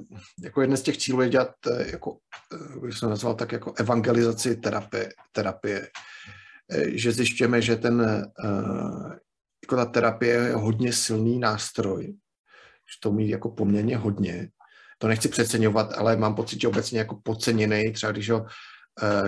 jako 0.43 0.61
jeden 0.61 0.77
z 0.77 0.81
těch 0.81 0.97
cílů 0.97 1.21
je 1.21 1.29
dělat, 1.29 1.55
jako, 1.85 2.17
bych 2.81 2.97
jsem 2.97 3.09
nazval 3.09 3.35
tak 3.35 3.51
jako 3.51 3.73
evangelizaci 3.77 4.55
terapie, 4.55 5.09
terapie. 5.31 5.89
Eh, 6.73 6.97
že 6.97 7.11
zjišťujeme, 7.11 7.61
že 7.61 7.75
ten, 7.75 8.25
jako 9.63 9.75
ta 9.75 9.85
terapie 9.85 10.33
je 10.33 10.55
hodně 10.55 10.93
silný 10.93 11.39
nástroj, 11.39 12.03
že 12.93 12.95
to 13.01 13.09
umí 13.09 13.29
jako 13.29 13.49
poměrně 13.49 13.97
hodně. 13.97 14.49
To 14.97 15.07
nechci 15.07 15.29
přeceňovat, 15.29 15.93
ale 15.93 16.17
mám 16.17 16.35
pocit, 16.35 16.61
že 16.61 16.67
obecně 16.67 16.99
jako 16.99 17.19
podceněný, 17.23 17.91
třeba 17.93 18.11
když 18.11 18.29
ho, 18.29 18.45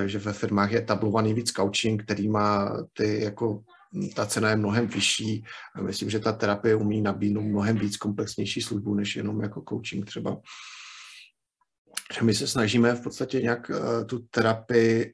že 0.06 0.20
ve 0.20 0.34
firmách 0.34 0.72
je 0.72 0.82
tablovaný 0.82 1.34
víc 1.34 1.52
coaching, 1.52 2.04
který 2.04 2.30
má 2.30 2.78
ty 2.94 3.24
jako 3.24 3.64
ta 4.16 4.26
cena 4.26 4.50
je 4.50 4.56
mnohem 4.56 4.88
vyšší 4.88 5.44
myslím, 5.82 6.10
že 6.10 6.20
ta 6.20 6.32
terapie 6.32 6.76
umí 6.76 7.02
nabídnout 7.02 7.42
mnohem 7.42 7.78
víc 7.78 7.98
komplexnější 7.98 8.62
službu, 8.62 8.96
než 8.96 9.16
jenom 9.16 9.42
jako 9.42 9.64
coaching 9.70 10.06
třeba. 10.06 10.42
Že 12.18 12.26
my 12.26 12.34
se 12.34 12.48
snažíme 12.48 12.96
v 12.96 13.04
podstatě 13.04 13.42
nějak 13.42 13.70
uh, 13.70 14.06
tu 14.06 14.20
terapii 14.32 15.14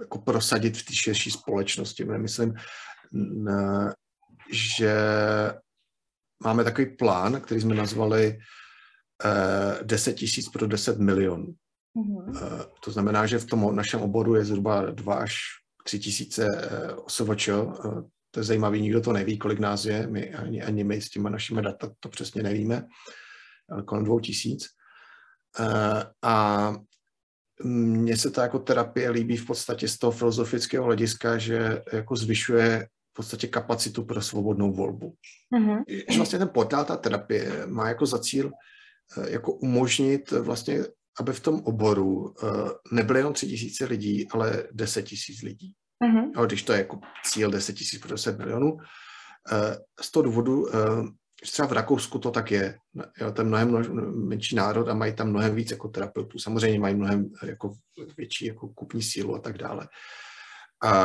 jako 0.00 0.18
prosadit 0.18 0.76
v 0.76 0.84
té 0.84 0.94
širší 0.94 1.30
společnosti. 1.30 2.04
My 2.04 2.18
myslím, 2.18 2.54
že 4.52 4.94
máme 6.44 6.64
takový 6.64 6.96
plán, 6.96 7.40
který 7.40 7.60
jsme 7.60 7.74
nazvali 7.74 8.38
uh, 9.24 9.86
10 9.86 10.12
tisíc 10.12 10.48
pro 10.48 10.66
10 10.66 10.98
milionů. 10.98 11.54
Mm-hmm. 11.96 12.66
To 12.84 12.90
znamená, 12.90 13.26
že 13.26 13.38
v 13.38 13.46
tom 13.46 13.76
našem 13.76 14.00
oboru 14.00 14.34
je 14.34 14.44
zhruba 14.44 14.90
2 14.90 15.14
až 15.14 15.34
3000 15.84 16.46
OSVČ, 16.96 17.48
to 18.30 18.40
je 18.40 18.44
zajímavé, 18.44 18.78
nikdo 18.78 19.00
to 19.00 19.12
neví, 19.12 19.38
kolik 19.38 19.58
nás 19.58 19.84
je, 19.84 20.06
my 20.06 20.34
ani, 20.34 20.62
ani 20.62 20.84
my 20.84 21.02
s 21.02 21.10
těma 21.10 21.30
našimi 21.30 21.62
data 21.62 21.90
to 22.00 22.08
přesně 22.08 22.42
nevíme, 22.42 22.86
kolem 23.84 24.04
2000. 24.04 24.68
A 26.22 26.74
mně 27.64 28.16
se 28.16 28.30
to 28.30 28.40
jako 28.40 28.58
terapie 28.58 29.10
líbí 29.10 29.36
v 29.36 29.46
podstatě 29.46 29.88
z 29.88 29.98
toho 29.98 30.10
filozofického 30.10 30.84
hlediska, 30.84 31.38
že 31.38 31.82
jako 31.92 32.16
zvyšuje 32.16 32.88
v 33.12 33.16
podstatě 33.16 33.46
kapacitu 33.46 34.04
pro 34.04 34.22
svobodnou 34.22 34.72
volbu. 34.72 35.14
Mm-hmm. 35.56 35.84
Že 36.10 36.16
vlastně 36.16 36.38
ten 36.38 36.48
portál, 36.48 36.84
ta 36.84 36.96
terapie 36.96 37.66
má 37.66 37.88
jako 37.88 38.06
za 38.06 38.18
cíl 38.18 38.50
eh, 39.18 39.30
jako 39.30 39.52
umožnit 39.52 40.30
vlastně, 40.30 40.84
aby 41.20 41.32
v 41.32 41.40
tom 41.40 41.60
oboru 41.64 42.34
eh, 42.42 42.46
nebyly 42.92 43.18
jenom 43.18 43.32
tři 43.32 43.46
tisíce 43.46 43.84
lidí, 43.84 44.28
ale 44.30 44.64
deset 44.72 45.02
tisíc 45.02 45.42
lidí. 45.42 45.72
Mm-hmm. 46.04 46.30
Ale 46.36 46.46
když 46.46 46.62
to 46.62 46.72
je 46.72 46.78
jako 46.78 47.00
cíl 47.24 47.50
10 47.50 47.72
tisíc 47.72 48.00
pro 48.00 48.10
10 48.10 48.38
milionů, 48.38 48.76
eh, 49.52 49.76
z 50.00 50.10
toho 50.10 50.22
důvodu 50.22 50.66
třeba 51.42 51.68
v 51.68 51.72
Rakousku 51.72 52.18
to 52.18 52.30
tak 52.30 52.50
je. 52.50 52.78
Jo, 53.20 53.32
to 53.32 53.44
mnohem 53.44 53.70
menší 54.28 54.56
národ 54.56 54.88
a 54.88 54.94
mají 54.94 55.14
tam 55.14 55.28
mnohem 55.28 55.54
víc 55.54 55.70
jako 55.70 55.88
terapeutů. 55.88 56.38
Samozřejmě 56.38 56.80
mají 56.80 56.94
mnohem 56.94 57.30
jako 57.44 57.72
větší 58.16 58.46
jako 58.46 58.68
kupní 58.68 59.02
sílu 59.02 59.34
a 59.34 59.38
tak 59.38 59.58
dále. 59.58 59.88
A, 60.84 61.04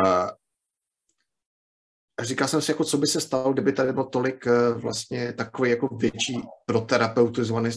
a 2.20 2.24
říkal 2.24 2.48
jsem 2.48 2.62
si, 2.62 2.72
jako, 2.72 2.84
co 2.84 2.98
by 2.98 3.08
se 3.08 3.22
stalo, 3.22 3.54
kdyby 3.54 3.74
tady 3.74 3.94
bylo 3.94 4.06
tolik 4.06 4.48
eh, 4.48 4.74
vlastně 4.74 5.34
takový 5.34 5.70
jako 5.70 5.88
větší 5.96 6.42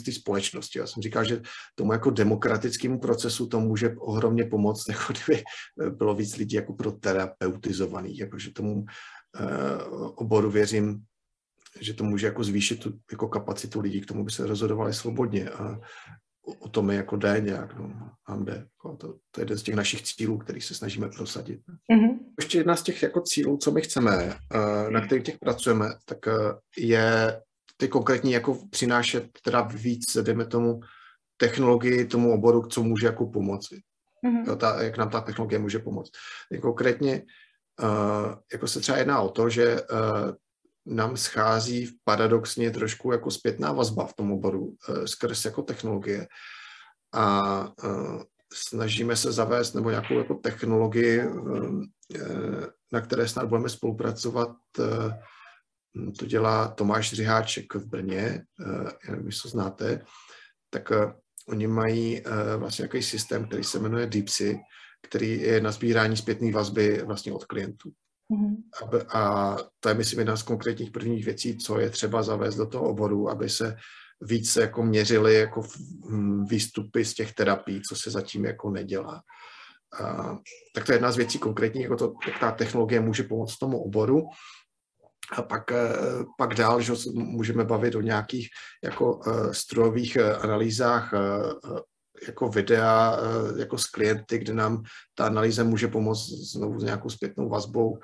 té 0.05 0.13
společnosti. 0.13 0.79
Já 0.79 0.87
jsem 0.87 1.03
říkal, 1.03 1.25
že 1.25 1.43
tomu 1.75 1.93
jako 1.93 2.11
demokratickému 2.11 3.01
procesu 3.01 3.47
to 3.47 3.61
může 3.61 3.95
ohromně 3.99 4.45
pomoct, 4.45 4.85
jako 4.89 5.13
kdyby 5.13 5.43
eh, 5.83 5.91
bylo 5.91 6.15
víc 6.15 6.37
lidí 6.37 6.57
jako 6.57 6.73
proterapeutizovaných, 6.73 8.21
jakože 8.21 8.53
tomu 8.53 8.75
uh, 8.75 10.13
oboru 10.15 10.51
věřím 10.51 11.05
že 11.81 11.95
to 11.95 12.05
může 12.05 12.27
jako 12.27 12.45
zvýšit 12.45 12.81
tu 12.81 12.99
jako 13.11 13.29
kapacitu 13.29 13.81
lidí 13.81 14.01
k 14.01 14.07
tomu, 14.07 14.25
by 14.25 14.31
se 14.31 14.47
rozhodovali 14.47 14.95
svobodně 14.95 15.51
a 15.51 15.81
o 16.59 16.69
tom 16.69 16.91
je 16.91 16.97
jako 16.97 17.17
jde 17.17 17.41
nějak, 17.41 17.79
no, 17.79 18.11
nám 18.29 18.45
jde. 18.45 18.53
Jako 18.53 18.97
to, 18.97 19.15
to 19.31 19.41
je 19.41 19.43
jeden 19.43 19.59
z 19.59 19.63
těch 19.63 19.75
našich 19.75 20.03
cílů, 20.03 20.39
který 20.39 20.61
se 20.61 20.75
snažíme 20.75 21.09
prosadit. 21.09 21.61
Mm-hmm. 21.93 22.19
Ještě 22.41 22.59
jedna 22.59 22.77
z 22.77 22.83
těch 22.83 23.03
jako 23.03 23.21
cílů, 23.21 23.57
co 23.57 23.71
my 23.71 23.81
chceme, 23.81 24.39
eh, 24.55 24.91
na 24.91 25.01
kterých 25.01 25.25
těch 25.25 25.39
pracujeme, 25.39 25.87
tak 26.05 26.29
eh, 26.29 26.33
je 26.79 27.41
ty 27.77 27.89
konkrétní 27.89 28.33
jako 28.33 28.59
přinášet 28.71 29.29
teda 29.43 29.61
víc, 29.61 30.17
dejme 30.23 30.47
tomu, 30.47 30.81
technologii 31.37 32.05
tomu 32.05 32.33
oboru, 32.33 32.67
co 32.67 32.83
může 32.83 33.07
jako 33.07 33.27
pomoci. 33.27 33.81
Mm-hmm. 34.27 34.47
Jo, 34.47 34.57
ta, 34.57 34.83
jak 34.83 34.99
nám 34.99 35.11
ta 35.11 35.21
technologie 35.21 35.59
může 35.59 35.79
pomoct. 35.79 36.11
Konkrétně 36.61 37.23
uh, 37.83 38.35
jako 38.53 38.69
se 38.69 38.81
třeba 38.81 38.99
jedná 38.99 39.21
o 39.21 39.29
to, 39.29 39.49
že 39.49 39.81
uh, 39.81 40.33
nám 40.87 41.17
schází 41.17 41.99
paradoxně 42.05 42.71
trošku 42.71 43.13
jako 43.13 43.31
zpětná 43.31 43.73
vazba 43.73 44.07
v 44.07 44.13
tom 44.15 44.33
oboru 44.33 44.77
eh, 44.89 45.09
skrz 45.09 45.45
jako 45.45 45.63
technologie 45.63 46.29
a 47.15 47.43
eh, 47.85 48.25
snažíme 48.53 49.17
se 49.17 49.33
zavést 49.33 49.75
nebo 49.75 49.91
nějakou 49.91 50.19
jako 50.19 50.35
technologii, 50.35 51.21
eh, 51.21 51.31
na 52.93 53.01
které 53.01 53.29
snad 53.29 53.49
budeme 53.49 53.69
spolupracovat. 53.69 54.57
To 56.19 56.27
dělá 56.27 56.69
Tomáš 56.69 57.13
Řiháček 57.13 57.75
v 57.75 57.87
Brně, 57.87 58.45
nevím, 59.09 59.27
jestli 59.27 59.43
to 59.43 59.49
znáte, 59.49 60.05
tak 60.71 60.93
oni 61.49 61.67
mají 61.67 62.23
vlastně 62.57 62.83
nějaký 62.83 63.03
systém, 63.03 63.49
který 63.49 63.65
se 63.65 63.79
jmenuje 63.79 64.07
DeepSy, 64.07 64.59
který 65.03 65.41
je 65.41 65.61
na 65.61 65.73
sbírání 65.73 66.17
zpětné 66.17 66.53
vazby 66.53 67.03
vlastně 67.03 67.33
od 67.33 67.45
klientů. 67.45 67.93
Mm-hmm. 68.33 69.07
A 69.13 69.57
to 69.81 69.89
je, 69.89 69.95
myslím, 69.95 70.19
jedna 70.19 70.37
z 70.37 70.43
konkrétních 70.43 70.91
prvních 70.91 71.25
věcí, 71.25 71.59
co 71.59 71.81
je 71.81 71.91
třeba 71.91 72.23
zavést 72.23 72.57
do 72.57 72.67
toho 72.67 72.89
oboru, 72.89 73.31
aby 73.31 73.49
se 73.49 73.77
více 74.21 74.61
jako 74.61 74.83
měřili 74.83 75.35
jako 75.35 75.63
hm, 76.09 76.45
výstupy 76.45 77.05
z 77.05 77.15
těch 77.15 77.35
terapií, 77.35 77.83
co 77.83 77.97
se 77.97 78.11
zatím 78.11 78.45
jako 78.45 78.71
nedělá. 78.71 79.23
A, 80.01 80.37
tak 80.75 80.85
to 80.85 80.93
je 80.93 80.97
jedna 80.97 81.13
z 81.13 81.17
věcí 81.17 81.39
konkrétních, 81.39 81.83
jako 81.83 81.97
to, 81.97 82.13
jak 82.27 82.39
ta 82.39 82.51
technologie 82.51 83.01
může 83.01 83.23
pomoct 83.23 83.59
tomu 83.59 83.83
oboru. 83.83 84.23
A 85.33 85.43
pak, 85.43 85.73
eh, 85.73 85.97
pak 86.39 86.55
dál, 86.55 86.81
že 86.81 86.93
můžeme 87.15 87.65
bavit 87.65 87.95
o 87.95 88.01
nějakých 88.01 88.49
jako 88.85 89.17
uh, 89.17 89.53
strojových 89.53 90.17
uh, 90.21 90.45
analýzách 90.45 91.15
jako 92.27 92.49
videa 92.49 93.19
jako 93.57 93.79
s 93.79 93.87
klienty, 93.87 94.39
kde 94.39 94.55
nám 94.55 94.83
ta 95.15 95.27
analýza 95.27 95.65
může 95.65 95.89
pomoct 95.89 96.29
znovu 96.29 96.81
s 96.81 96.85
nějakou 96.85 97.11
zpětnou 97.11 97.49
vazbou. 97.49 97.99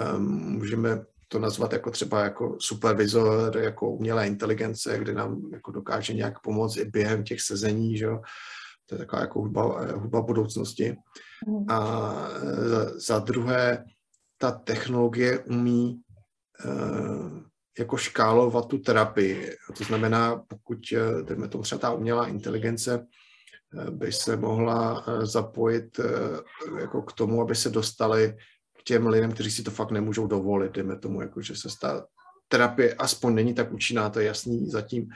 Ehm, 0.00 0.24
můžeme 0.28 1.04
to 1.28 1.38
nazvat 1.38 1.72
jako 1.72 1.90
třeba 1.90 2.24
jako 2.24 2.56
supervizor, 2.60 3.56
jako 3.56 3.90
umělé 3.90 4.26
inteligence, 4.26 4.98
kde 4.98 5.14
nám 5.14 5.50
jako 5.52 5.72
dokáže 5.72 6.14
nějak 6.14 6.40
pomoct 6.40 6.76
i 6.76 6.84
během 6.84 7.24
těch 7.24 7.40
sezení, 7.40 7.96
že 7.96 8.04
jo. 8.04 8.20
To 8.86 8.94
je 8.94 8.98
taková 8.98 9.22
jako 9.22 9.40
hudba, 9.40 9.92
hudba 9.94 10.20
budoucnosti. 10.20 10.96
Mhm. 11.46 11.64
A 11.68 12.12
za 12.96 13.18
druhé, 13.18 13.84
ta 14.38 14.50
technologie 14.50 15.38
umí 15.38 16.00
jako 17.78 17.96
škálovat 17.96 18.68
tu 18.68 18.78
terapii. 18.78 19.56
To 19.78 19.84
znamená, 19.84 20.36
pokud, 20.48 20.78
eh, 20.92 21.22
dejme 21.22 21.48
tomu 21.48 21.64
třeba 21.64 21.78
ta 21.78 21.92
umělá 21.92 22.26
inteligence, 22.26 23.06
by 23.90 24.12
se 24.12 24.36
mohla 24.36 25.04
eh, 25.06 25.26
zapojit 25.26 25.98
eh, 25.98 26.10
jako 26.80 27.02
k 27.02 27.12
tomu, 27.12 27.42
aby 27.42 27.54
se 27.54 27.70
dostali 27.70 28.36
k 28.78 28.82
těm 28.82 29.06
lidem, 29.06 29.32
kteří 29.32 29.50
si 29.50 29.62
to 29.62 29.70
fakt 29.70 29.90
nemůžou 29.90 30.26
dovolit, 30.26 30.72
dejme 30.72 30.98
tomu, 30.98 31.20
jako 31.20 31.42
že 31.42 31.56
se 31.56 31.70
stá 31.70 32.06
terapie 32.48 32.94
aspoň 32.94 33.34
není 33.34 33.54
tak 33.54 33.72
účinná, 33.72 34.10
to 34.10 34.20
je 34.20 34.26
jasný 34.26 34.70
zatím, 34.70 35.08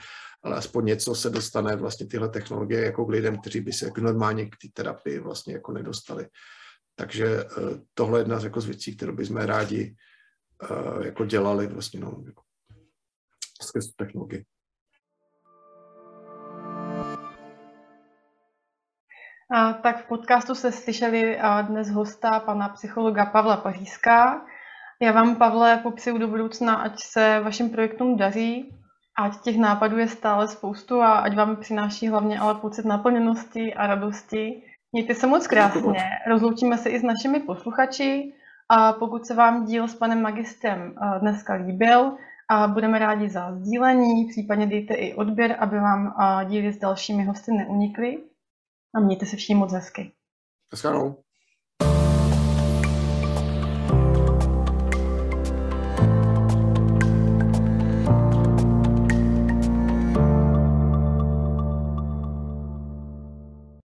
ale 0.43 0.55
aspoň 0.55 0.85
něco 0.85 1.15
se 1.15 1.29
dostane 1.29 1.75
vlastně 1.75 2.07
tyhle 2.07 2.29
technologie 2.29 2.85
jako 2.85 3.05
k 3.05 3.09
lidem, 3.09 3.37
kteří 3.37 3.61
by 3.61 3.73
se 3.73 3.85
jako 3.85 4.01
normálně 4.01 4.45
k 4.45 4.55
té 4.61 4.67
terapii 4.73 5.19
vlastně 5.19 5.53
jako 5.53 5.71
nedostali. 5.71 6.27
Takže 6.95 7.25
eh, 7.25 7.45
tohle 7.93 8.19
je 8.19 8.21
jedna 8.21 8.39
z, 8.39 8.43
jako 8.43 8.61
z 8.61 8.65
věcí, 8.65 8.95
kterou 8.95 9.15
bychom 9.15 9.37
rádi 9.37 9.95
jako 11.03 11.25
dělali 11.25 11.67
vlastně 11.67 11.99
no, 11.99 12.23
jako 12.25 12.41
skrz 13.61 13.87
technologii. 13.95 14.45
Tak 19.81 19.97
v 19.97 20.07
podcastu 20.07 20.55
se 20.55 20.71
slyšeli 20.71 21.39
dnes 21.61 21.89
hosta 21.89 22.39
pana 22.39 22.69
psychologa 22.69 23.25
Pavla 23.25 23.57
Pařízka. 23.57 24.41
Já 25.01 25.11
vám, 25.11 25.35
Pavle, 25.35 25.77
popřeju 25.77 26.17
do 26.17 26.27
budoucna, 26.27 26.75
ať 26.75 26.99
se 26.99 27.39
vašim 27.39 27.69
projektům 27.69 28.17
daří, 28.17 28.75
ať 29.19 29.41
těch 29.41 29.57
nápadů 29.57 29.97
je 29.97 30.07
stále 30.07 30.47
spoustu 30.47 31.01
a 31.01 31.11
ať 31.11 31.35
vám 31.35 31.55
přináší 31.55 32.07
hlavně 32.07 32.39
ale 32.39 32.55
pocit 32.55 32.85
naplněnosti 32.85 33.73
a 33.73 33.87
radosti. 33.87 34.63
Mějte 34.91 35.15
se 35.15 35.27
moc 35.27 35.47
krásně. 35.47 35.99
Rozloučíme 36.27 36.77
se 36.77 36.89
i 36.89 36.99
s 36.99 37.03
našimi 37.03 37.39
posluchači. 37.39 38.33
A 38.69 38.93
pokud 38.93 39.25
se 39.25 39.35
vám 39.35 39.65
díl 39.65 39.87
s 39.87 39.95
panem 39.95 40.21
magistrem 40.21 40.95
dneska 41.21 41.53
líbil, 41.53 42.17
a 42.49 42.67
budeme 42.67 42.99
rádi 42.99 43.29
za 43.29 43.55
sdílení, 43.55 44.25
případně 44.25 44.65
dejte 44.65 44.93
i 44.93 45.13
odběr, 45.13 45.55
aby 45.59 45.79
vám 45.79 46.15
díly 46.49 46.73
s 46.73 46.77
dalšími 46.77 47.23
hosty 47.23 47.51
neunikly 47.51 48.17
a 48.95 48.99
mějte 48.99 49.25
se 49.25 49.35
všichni 49.35 49.55
moc 49.55 49.73
hezky. 49.73 50.13
Naschledanou. 50.71 51.23